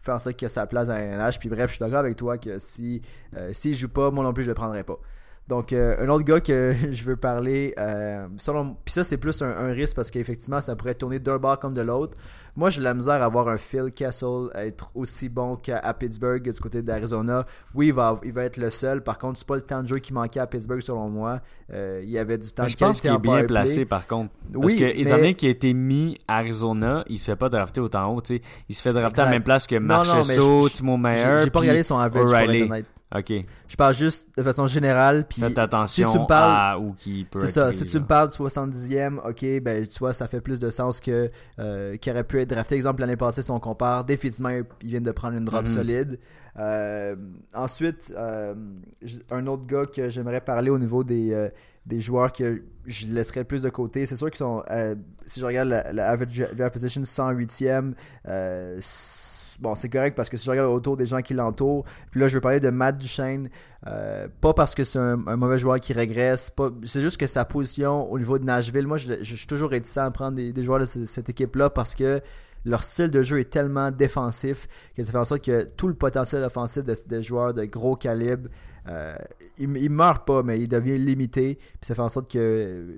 [0.00, 1.40] fait en sorte a sa place dans la NLH.
[1.40, 3.02] Puis bref, je suis d'accord avec toi que si
[3.36, 4.96] euh, s'il joue pas, moi non plus, je le prendrais pas.
[5.48, 9.40] Donc, euh, un autre gars que je veux parler, euh, selon, puis ça, c'est plus
[9.40, 12.18] un, risque parce qu'effectivement, ça pourrait tourner d'un bord comme de l'autre.
[12.54, 16.60] Moi, j'ai la misère à voir un Phil Kessel être aussi bon qu'à Pittsburgh du
[16.60, 17.46] côté d'Arizona.
[17.74, 19.02] Oui, il va, il va être le seul.
[19.02, 21.40] Par contre, c'est pas le temps de jeu qui manquait à Pittsburgh, selon moi.
[21.72, 24.32] Euh, il y avait du temps mais Je pense qu'il est bien placé, par contre.
[24.52, 27.48] Parce oui, que, étant donné qu'il a été mis à Arizona, il se fait pas
[27.48, 28.22] drafter autant haut.
[28.68, 31.36] Il se fait drafter à la même place que Marchessault, Timo Meyer.
[31.44, 32.84] J'ai pas regardé son average,
[33.16, 33.32] Ok.
[33.68, 35.26] Je parle juste de façon générale.
[35.26, 37.98] Puis Faites attention si tu me parles, à où qui peut C'est ça, si tu
[38.00, 41.96] me parles de 70e, ok, ben tu vois, ça fait plus de sens que euh,
[41.96, 42.74] qu'il aurait pu être drafté.
[42.74, 45.66] Exemple, l'année passée, si on compare, définitivement, ils viennent de prendre une drop Mhm.
[45.66, 46.18] solide.
[46.58, 47.16] Euh,
[47.54, 48.54] ensuite, euh,
[49.30, 51.48] un autre gars que j'aimerais parler au niveau des, euh,
[51.86, 54.62] des joueurs que je laisserais le plus de côté, c'est sûr qu'ils sont,
[55.24, 57.94] si je regarde la, la average draft position 108e,
[58.26, 59.17] euh, c'est-
[59.58, 62.28] bon, c'est correct parce que si je regarde autour des gens qui l'entourent, puis là,
[62.28, 63.48] je veux parler de Matt Duchesne,
[63.86, 66.52] euh, pas parce que c'est un, mauvais joueur qui régresse,
[66.84, 70.10] c'est juste que sa position au niveau de Nashville, moi je, suis toujours réticent à
[70.10, 72.20] prendre des, des joueurs de ce- cette équipe-là parce que
[72.64, 75.94] leur style de jeu est tellement défensif que ça fait en sorte que tout le
[75.94, 78.48] potentiel offensif de- des joueurs de gros calibre,
[78.88, 79.14] euh,
[79.58, 81.56] il, il pas, mais il devient limité.
[81.56, 82.96] Puis ça fait en sorte que,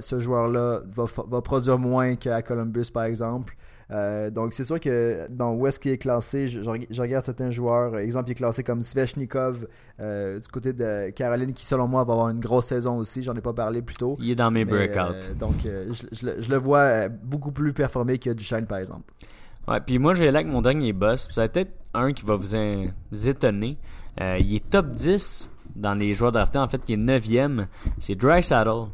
[0.00, 3.56] ce joueur-là va, va produire moins qu'à Columbus, par exemple.
[3.90, 7.00] Euh, donc c'est sûr que dans où est-ce qu'il est classé, je, je reg- je
[7.02, 7.98] regarde certains joueurs.
[7.98, 9.66] Exemple, il est classé comme Svechnikov
[10.00, 13.22] euh, du côté de Caroline, qui selon moi va avoir une grosse saison aussi.
[13.22, 14.16] J'en ai pas parlé plus tôt.
[14.20, 14.98] Il est dans mes Mais, breakouts.
[15.14, 18.66] euh, donc euh, je, je le- je le vois euh, beaucoup plus performer que Duchesne,
[18.66, 19.02] par exemple.
[19.68, 21.28] Ouais, puis moi, je vais aller avec mon dernier boss.
[21.30, 23.78] Ça va peut-être un qui va vous, in- vous étonner.
[24.20, 26.58] Euh, il est top 10 dans les joueurs draftés.
[26.58, 27.66] En fait, il est 9e.
[27.98, 28.84] C'est Dry Saddle.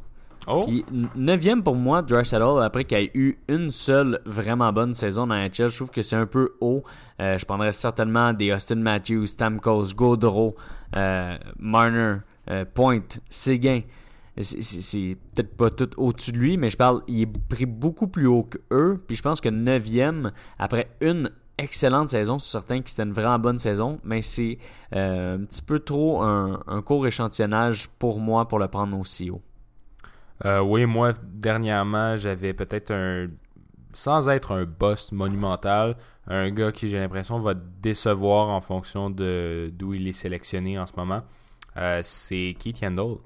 [0.47, 0.65] Oh!
[0.67, 0.85] Puis
[1.17, 5.35] 9e pour moi, Dry Saddle, après qu'il ait eu une seule vraiment bonne saison dans
[5.35, 6.83] la NHL, je trouve que c'est un peu haut.
[7.21, 10.57] Euh, je prendrais certainement des Austin Matthews, Stamkos, Gaudreau,
[10.97, 12.17] euh, Marner,
[12.51, 13.81] euh, Point, Séguin.
[14.39, 17.67] C'est- C'est c'est peut-être pas tout au-dessus de lui, mais je parle, il est pris
[17.67, 19.03] beaucoup plus haut que eux.
[19.07, 23.39] Puis je pense que 9e, après une excellente saison, sur certains qui c'était une vraiment
[23.39, 24.57] bonne saison, mais c'est
[24.93, 29.43] un petit peu trop un, un court échantillonnage pour moi pour le prendre aussi haut.
[30.45, 33.29] Euh, oui, moi, dernièrement, j'avais peut-être un.
[33.93, 35.97] Sans être un boss monumental,
[36.29, 40.87] un gars qui, j'ai l'impression, va décevoir en fonction de d'où il est sélectionné en
[40.87, 41.23] ce moment.
[41.77, 43.17] Euh, c'est Keith Yandel,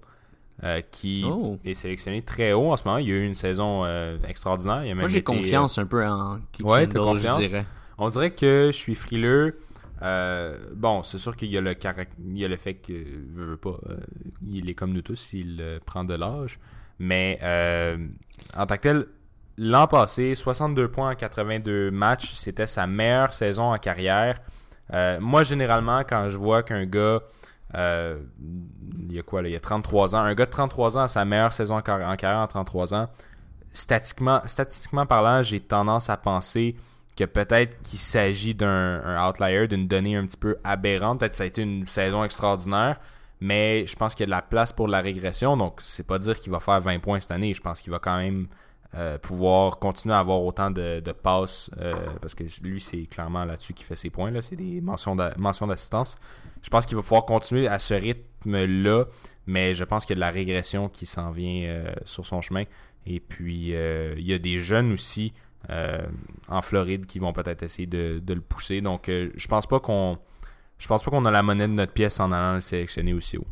[0.63, 1.59] euh, qui Oh.
[1.67, 2.97] est sélectionné très haut en ce moment.
[2.97, 4.85] Il a eu une saison euh, extraordinaire.
[4.87, 7.67] Il a même Moi, j'ai été, confiance un peu en Keith Ouais, je dirais.
[7.99, 9.59] on dirait que je suis frileux.
[10.01, 12.93] Euh, bon, c'est sûr qu'il y a le carac- il y a le fait que
[12.93, 13.99] veut, veut pas, euh,
[14.47, 16.59] il est comme nous tous, il prend de l'âge.
[16.99, 17.97] Mais euh,
[18.57, 19.07] en tant que tel,
[19.57, 24.41] l'an passé, 62 points en 82 matchs, c'était sa meilleure saison en carrière.
[24.93, 27.21] Euh, moi, généralement, quand je vois qu'un gars,
[27.75, 28.19] euh,
[29.09, 31.03] il y a quoi là, il y a 33 ans, un gars de 33 ans
[31.03, 33.09] a sa meilleure saison en, car- en carrière en 33 ans,
[33.73, 36.77] statistiquement, parlant, j'ai tendance à penser
[37.17, 41.21] que peut-être qu'il s'agit d'un un outlier, d'une donnée un petit peu aberrante.
[41.21, 42.99] Peut-être que ça a été une saison extraordinaire,
[43.45, 45.55] mais je pense qu'il y a de la place pour la régression.
[45.59, 47.53] Donc, c'est pas dire qu'il va faire 20 points cette année.
[47.53, 48.49] Je pense qu'il va quand même
[48.95, 51.93] euh, pouvoir continuer à avoir autant de, passes euh,
[52.23, 54.31] parce que lui, c'est clairement là-dessus qu'il fait ses points.
[54.31, 54.41] Là.
[54.41, 56.17] C'est des mentions d'a- mentions d'assistance.
[56.63, 59.05] Je pense qu'il va pouvoir continuer à ce rythme-là,
[59.47, 62.41] mais je pense qu'il y a de la régression qui s'en vient euh, sur son
[62.41, 62.63] chemin.
[63.05, 65.35] Et puis, il y a des jeunes aussi
[66.49, 68.81] en Floride qui vont peut-être essayer de, de le pousser.
[68.81, 70.19] Donc, je pense pas qu'on
[70.79, 73.39] je pense pas qu'on a la monnaie de notre pièce en allant le sélectionner aussi
[73.39, 73.47] haut.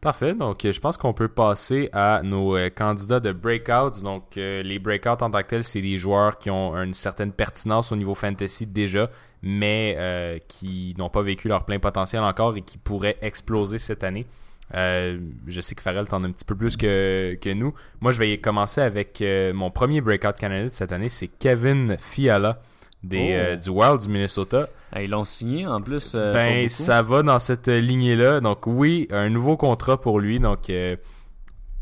[0.00, 4.02] Parfait, donc euh, je pense qu'on peut passer à nos euh, candidats de breakouts.
[4.02, 7.32] Donc euh, les breakouts en tant que tels, c'est des joueurs qui ont une certaine
[7.32, 9.08] pertinence au niveau fantasy déjà,
[9.42, 14.04] mais euh, qui n'ont pas vécu leur plein potentiel encore et qui pourraient exploser cette
[14.04, 14.26] année.
[14.72, 17.72] Je sais que Farrell t'en a un petit peu plus que, que nous.
[18.00, 19.24] Moi, je vais commencer avec
[19.54, 22.60] mon premier breakout candidate cette année, c'est Kevin Fiala
[23.02, 23.62] des, Oh.
[23.62, 24.68] du Wild du Minnesota.
[25.02, 26.12] Ils l'ont signé en plus.
[26.14, 28.40] euh, Ben, ça va dans cette lignée-là.
[28.40, 30.38] Donc, oui, un nouveau contrat pour lui.
[30.40, 30.96] Donc, euh,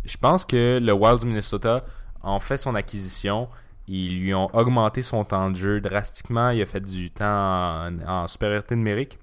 [0.05, 1.81] je pense que le Wild du Minnesota
[2.23, 3.49] en fait son acquisition.
[3.87, 6.51] Ils lui ont augmenté son temps de jeu drastiquement.
[6.51, 9.19] Il a fait du temps en, en supériorité numérique.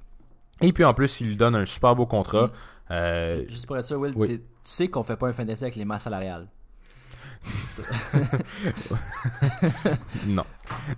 [0.62, 2.48] Et puis, en plus, il lui donne un super beau contrat.
[2.48, 2.52] Mm.
[2.92, 4.38] Euh, Juste pour être sûr, Will, oui.
[4.40, 6.46] tu sais qu'on fait pas un fantasy avec les masses salariales.
[10.28, 10.44] Non.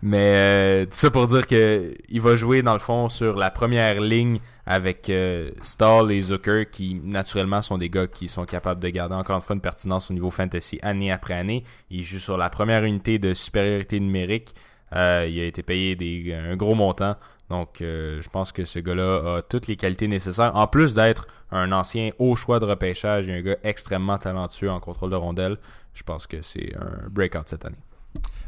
[0.02, 4.02] Mais euh, ça pour dire que il va jouer dans le fond sur la première
[4.02, 8.90] ligne avec euh, Stahl et Zucker qui naturellement sont des gars qui sont capables de
[8.90, 11.64] garder encore une fois une pertinence au niveau fantasy année après année.
[11.90, 14.54] Il joue sur la première unité de supériorité numérique.
[14.96, 17.16] Euh, il a été payé un gros montant.
[17.50, 20.56] Donc euh, je pense que ce gars-là a toutes les qualités nécessaires.
[20.56, 24.80] En plus d'être un ancien haut choix de repêchage et un gars extrêmement talentueux en
[24.80, 25.58] contrôle de rondelle,
[25.94, 27.84] je pense que c'est un breakout cette année.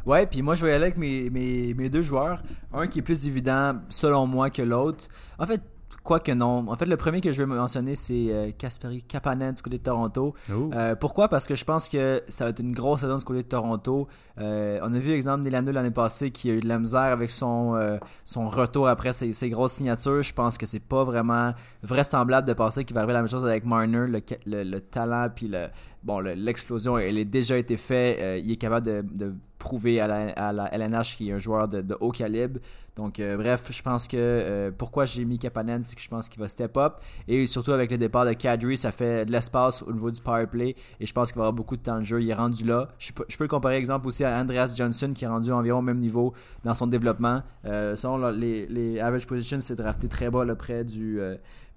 [0.06, 2.44] Ouais, puis moi je vais y aller avec mes, mes, mes deux joueurs.
[2.74, 5.06] Un qui est plus évident selon moi que l'autre.
[5.40, 5.62] En fait,
[6.04, 6.70] quoi que non.
[6.70, 9.84] En fait, le premier que je veux mentionner, c'est euh, Kasperi Kapanen du côté de
[9.84, 10.36] Toronto.
[10.52, 10.70] Ouh.
[10.74, 11.28] Euh, pourquoi?
[11.28, 14.08] Parce que je pense que ça va être une grosse saison du côté de Toronto.
[14.38, 17.32] Euh, on a vu l'exemple Nilano l'année passée qui a eu de la misère avec
[17.32, 20.22] son, euh, son retour après ses, ses grosses signatures.
[20.22, 23.46] Je pense que c'est pas vraiment vraisemblable de penser qu'il va arriver la même chose
[23.46, 24.06] avec Marner.
[24.08, 25.70] Le, le, le talent puis le,
[26.06, 28.20] bon, le- l'explosion, elle a déjà été faite.
[28.22, 28.86] Euh, il est capable
[29.18, 30.08] de, prouver à
[30.54, 32.60] la, LNH qu'il est un joueur de, haut calibre.
[32.96, 36.30] Donc, euh, bref, je pense que euh, pourquoi j'ai mis Kapanen, c'est que je pense
[36.30, 36.98] qu'il va step up.
[37.28, 40.46] Et surtout avec le départ de Kadri, ça fait de l'espace au niveau du power
[40.46, 40.76] play.
[41.00, 42.22] Et je pense qu'il va avoir beaucoup de temps de jeu.
[42.22, 42.90] Il est rendu là.
[43.00, 46.00] Je peux, le comparer, exemple, aussi à Andreas Johnson, qui est rendu environ au même
[46.00, 46.34] niveau
[46.64, 47.42] dans son développement.
[47.64, 51.20] Selon les, les average positions, c'est drafté très bas, là, près du.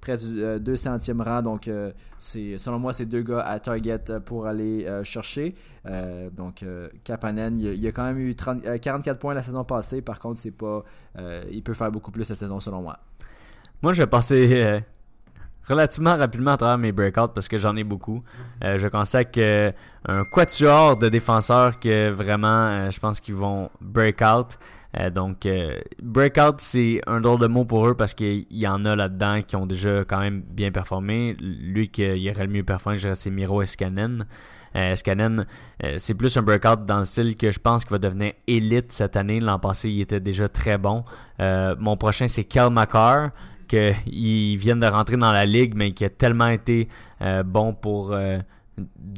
[0.01, 1.43] Près du euh, 200e rang.
[1.43, 5.55] Donc, euh, selon moi, c'est deux gars à target euh, pour aller euh, chercher.
[6.37, 6.65] Donc,
[7.05, 10.03] Kapanen, il, a- quand même eu 30 euh, 44 points la saison passée.
[10.03, 10.85] Par contre, c'est pas,
[11.51, 12.99] il peut faire beaucoup plus cette saison, selon moi.
[13.83, 14.81] Moi, je vais passer
[15.67, 18.23] relativement rapidement à travers mes breakouts parce que j'en ai beaucoup.
[18.63, 19.39] Je constate
[20.07, 24.59] un quatuor de défenseurs que vraiment, je pense qu'ils vont breakout.
[24.97, 28.85] Euh, donc, euh, breakout, c'est un drôle de mot pour eux parce qu'il y en
[28.85, 31.37] a là-dedans qui ont déjà quand même bien performé.
[31.39, 34.27] Lui qui il aurait le mieux performé, c'est Miro Escanen.
[34.77, 35.47] Euh, Escanen,
[35.85, 38.93] euh, c'est plus un breakout dans le style que je pense qu'il va devenir élite
[38.93, 39.41] cette année.
[39.41, 41.05] L'an passé, il était déjà très bon.
[41.41, 43.31] Euh, mon prochain, c'est Kel McCarr,
[43.67, 46.89] qu'il vient de rentrer dans la ligue, mais qui a tellement été
[47.23, 48.39] euh, bon pour euh,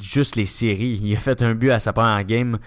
[0.00, 1.00] juste les séries.
[1.02, 2.58] Il a fait un but à sa première game.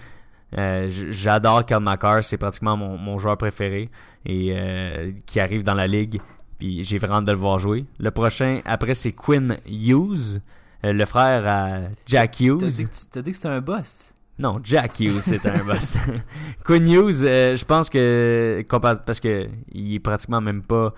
[0.56, 3.90] Euh, J'adore Kel McCarr, c'est pratiquement mon, mon joueur préféré
[4.24, 6.20] et euh, qui arrive dans la ligue.
[6.58, 7.84] Puis j'ai vraiment hâte de le voir jouer.
[7.98, 10.40] Le prochain, après, c'est Quinn Hughes,
[10.84, 12.58] euh, le frère à Jack Hughes.
[12.60, 14.14] T'as dit, que tu- t'as dit que c'était un bust.
[14.38, 15.96] Non, Jack Hughes, c'est un bust.
[16.64, 18.64] Quinn Hughes, euh, je pense que
[19.04, 20.92] parce que il est pratiquement même pas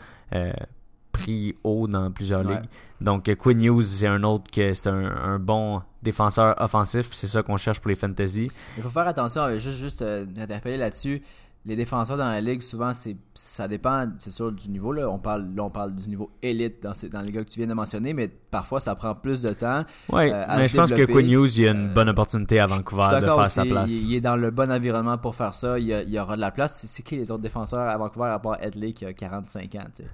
[1.13, 2.57] pris haut dans plusieurs Ouais.
[2.57, 2.69] ligues.
[3.01, 7.43] Donc Quinn Hughes, c'est un autre que c'est un, un bon défenseur offensif, c'est ça
[7.43, 8.51] qu'on cherche pour les fantasy.
[8.79, 11.23] Il faut faire attention, euh, juste, juste euh, d'interpeller là-dessus.
[11.69, 14.93] Les défenseurs dans la ligue, souvent, c'est ça dépend, c'est sûr, du niveau.
[14.93, 15.11] Là.
[15.11, 17.67] On, parle, là, on parle du niveau élite dans, dans les gars que tu viens
[17.67, 19.85] de mentionner, mais parfois, ça prend plus de temps.
[20.09, 21.05] Ouais, Euh, mais je pense que.
[21.07, 23.91] Quinn Hughes, il y a une bonne opportunité à Vancouver de faire aussi, sa place.
[23.91, 25.77] Il, il est dans le bon environnement pour faire ça.
[25.81, 26.85] Il y, a- il y aura de la place.
[26.87, 30.05] C'est- qui les autres défenseurs à Vancouver à part Edley qui a 45 ans, tu
[30.05, 30.09] sais?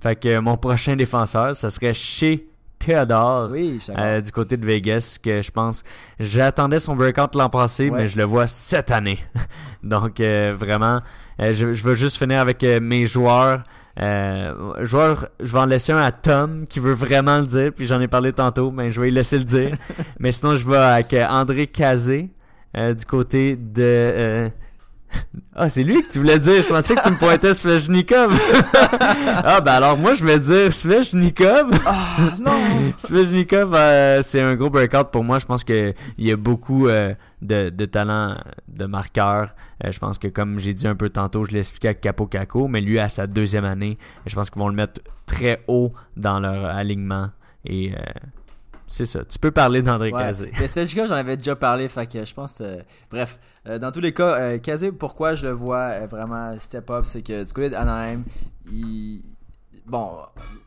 [0.00, 2.46] Fait que mon prochain défenseur, ça serait chez
[3.50, 4.02] Oui, d'accord.
[4.04, 5.82] Euh, du côté de Vegas, que je pense,
[6.20, 7.98] j'attendais son breakout l'an passé, Ouais.
[8.02, 9.18] mais je le vois cette année.
[9.82, 11.00] Donc euh, vraiment,
[11.40, 13.62] euh, je, je veux juste finir avec mes joueurs.
[14.80, 18.00] Joueurs, je vais en laisser un à Tom qui veut vraiment le dire, puis j'en
[18.00, 19.76] ai parlé tantôt, mais je vais lui laisser le dire.
[20.20, 22.30] mais sinon, je vais avec André Cazé
[22.74, 24.50] du côté de.
[25.54, 26.62] Ah, c'est lui que tu voulais dire.
[26.62, 28.32] Je pensais que tu me pointais Svechnikov.
[29.44, 31.70] ah, ben alors moi, je vais dire Svechnikov.
[31.84, 32.92] Ah, non!
[32.96, 35.38] Svechnikov, euh, c'est un gros breakout pour moi.
[35.38, 38.36] Je pense qu'il y a beaucoup euh, de, de talent
[38.68, 39.54] de marqueur.
[39.84, 42.26] Euh, je pense que, comme j'ai dit un peu tantôt, je l'ai expliqué avec Capo
[42.26, 45.92] Caco, mais lui, à sa deuxième année, je pense qu'ils vont le mettre très haut
[46.16, 47.30] dans leur alignement.
[47.64, 47.96] Et euh,
[48.88, 49.24] c'est ça.
[49.24, 50.18] Tu peux parler d'André Ouais.
[50.18, 50.50] Cazé.
[50.58, 52.60] Mais Svechnikov, j'en avais déjà parlé, fait que je pense.
[52.60, 52.78] euh,
[53.10, 56.90] bref, Euh, dans tous les cas, euh, Kazé, pourquoi je le vois euh, vraiment step
[56.90, 58.22] up, c'est que du côté d'Anaheim,
[58.72, 59.22] il.
[59.86, 60.10] Bon,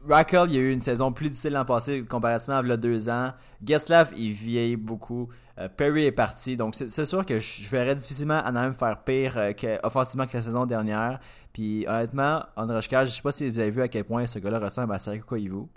[0.07, 2.71] Raquel, il y a eu une saison plus difficile l'an passé comparativement à il y
[2.71, 3.33] a deux ans.
[3.63, 5.29] Geslav, il vieillit beaucoup.
[5.77, 6.57] Perry est parti.
[6.57, 10.65] Donc, c'est sûr que je verrais difficilement Anaheim faire pire que, offensivement que la saison
[10.65, 11.19] dernière.
[11.53, 14.57] Puis, honnêtement, Andrejka, je sais pas si vous avez vu à quel point ce gars-là
[14.57, 15.67] ressemble à Sergio Koivu.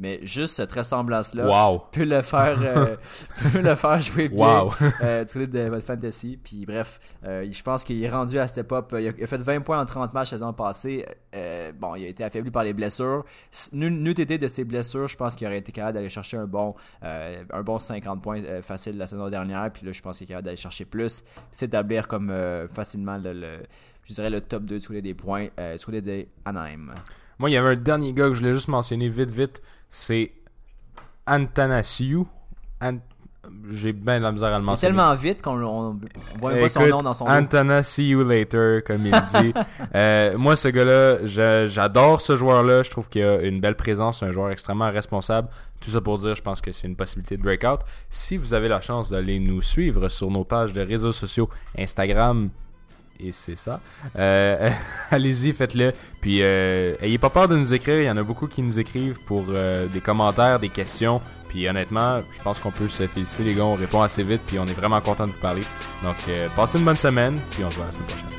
[0.00, 1.82] Mais juste cette ressemblance-là Wow.
[1.90, 2.96] peut le faire euh,
[3.52, 4.70] peut le faire jouer bien Wow.
[5.02, 8.46] euh, du côté de votre fantasy puis bref euh, je pense qu'il est rendu à
[8.46, 11.04] step up il a, il a fait 20 points en 30 matchs la saison passée
[11.34, 13.24] Euh, bon il a été affaibli par les blessures
[13.72, 16.74] n'eût été de ses blessures je pense qu'il aurait été capable d'aller chercher un bon
[17.02, 20.24] euh, un bon 50 points euh, facile la saison dernière puis là je pense qu'il
[20.26, 23.62] est capable d'aller chercher plus s'établir comme euh, facilement le, le-
[24.04, 26.94] je dirais le top 2 du côté des points euh, du côté des Anaheim
[27.38, 29.60] Moi, il y avait un dernier gars que je voulais juste mentionner vite, vite.
[29.90, 30.32] C'est
[31.26, 32.24] Antanasiu.
[32.80, 32.98] Ant-
[33.70, 34.94] J'ai bien de la misère à le mentionner.
[34.94, 35.98] tellement vite qu'on on, on
[36.38, 39.52] voit même pas son nom dans son nom Antana, see you later, comme il dit.
[39.94, 42.82] Euh, moi, ce gars-là, j'adore ce joueur-là.
[42.82, 45.48] Je trouve qu'il a une belle présence, un joueur extrêmement responsable.
[45.80, 47.80] Tout ça pour dire, je pense que c'est une possibilité de breakout.
[48.10, 51.48] Si vous avez la chance d'aller nous suivre sur nos pages de réseaux sociaux,
[51.78, 52.50] Instagram,
[53.20, 53.80] et c'est ça,
[54.16, 54.70] euh,
[55.10, 55.92] allez-y, faites-le.
[56.20, 58.00] Puis, euh, ayez pas peur de nous écrire.
[58.00, 61.20] Il y en a beaucoup qui nous écrivent pour euh, des commentaires, des questions.
[61.48, 64.58] Puis honnêtement, je pense qu'on peut se féliciter les gars, on répond assez vite, puis
[64.58, 65.62] on est vraiment content de vous parler.
[66.02, 68.37] Donc, euh, passez une bonne semaine, puis on se voit la semaine prochaine.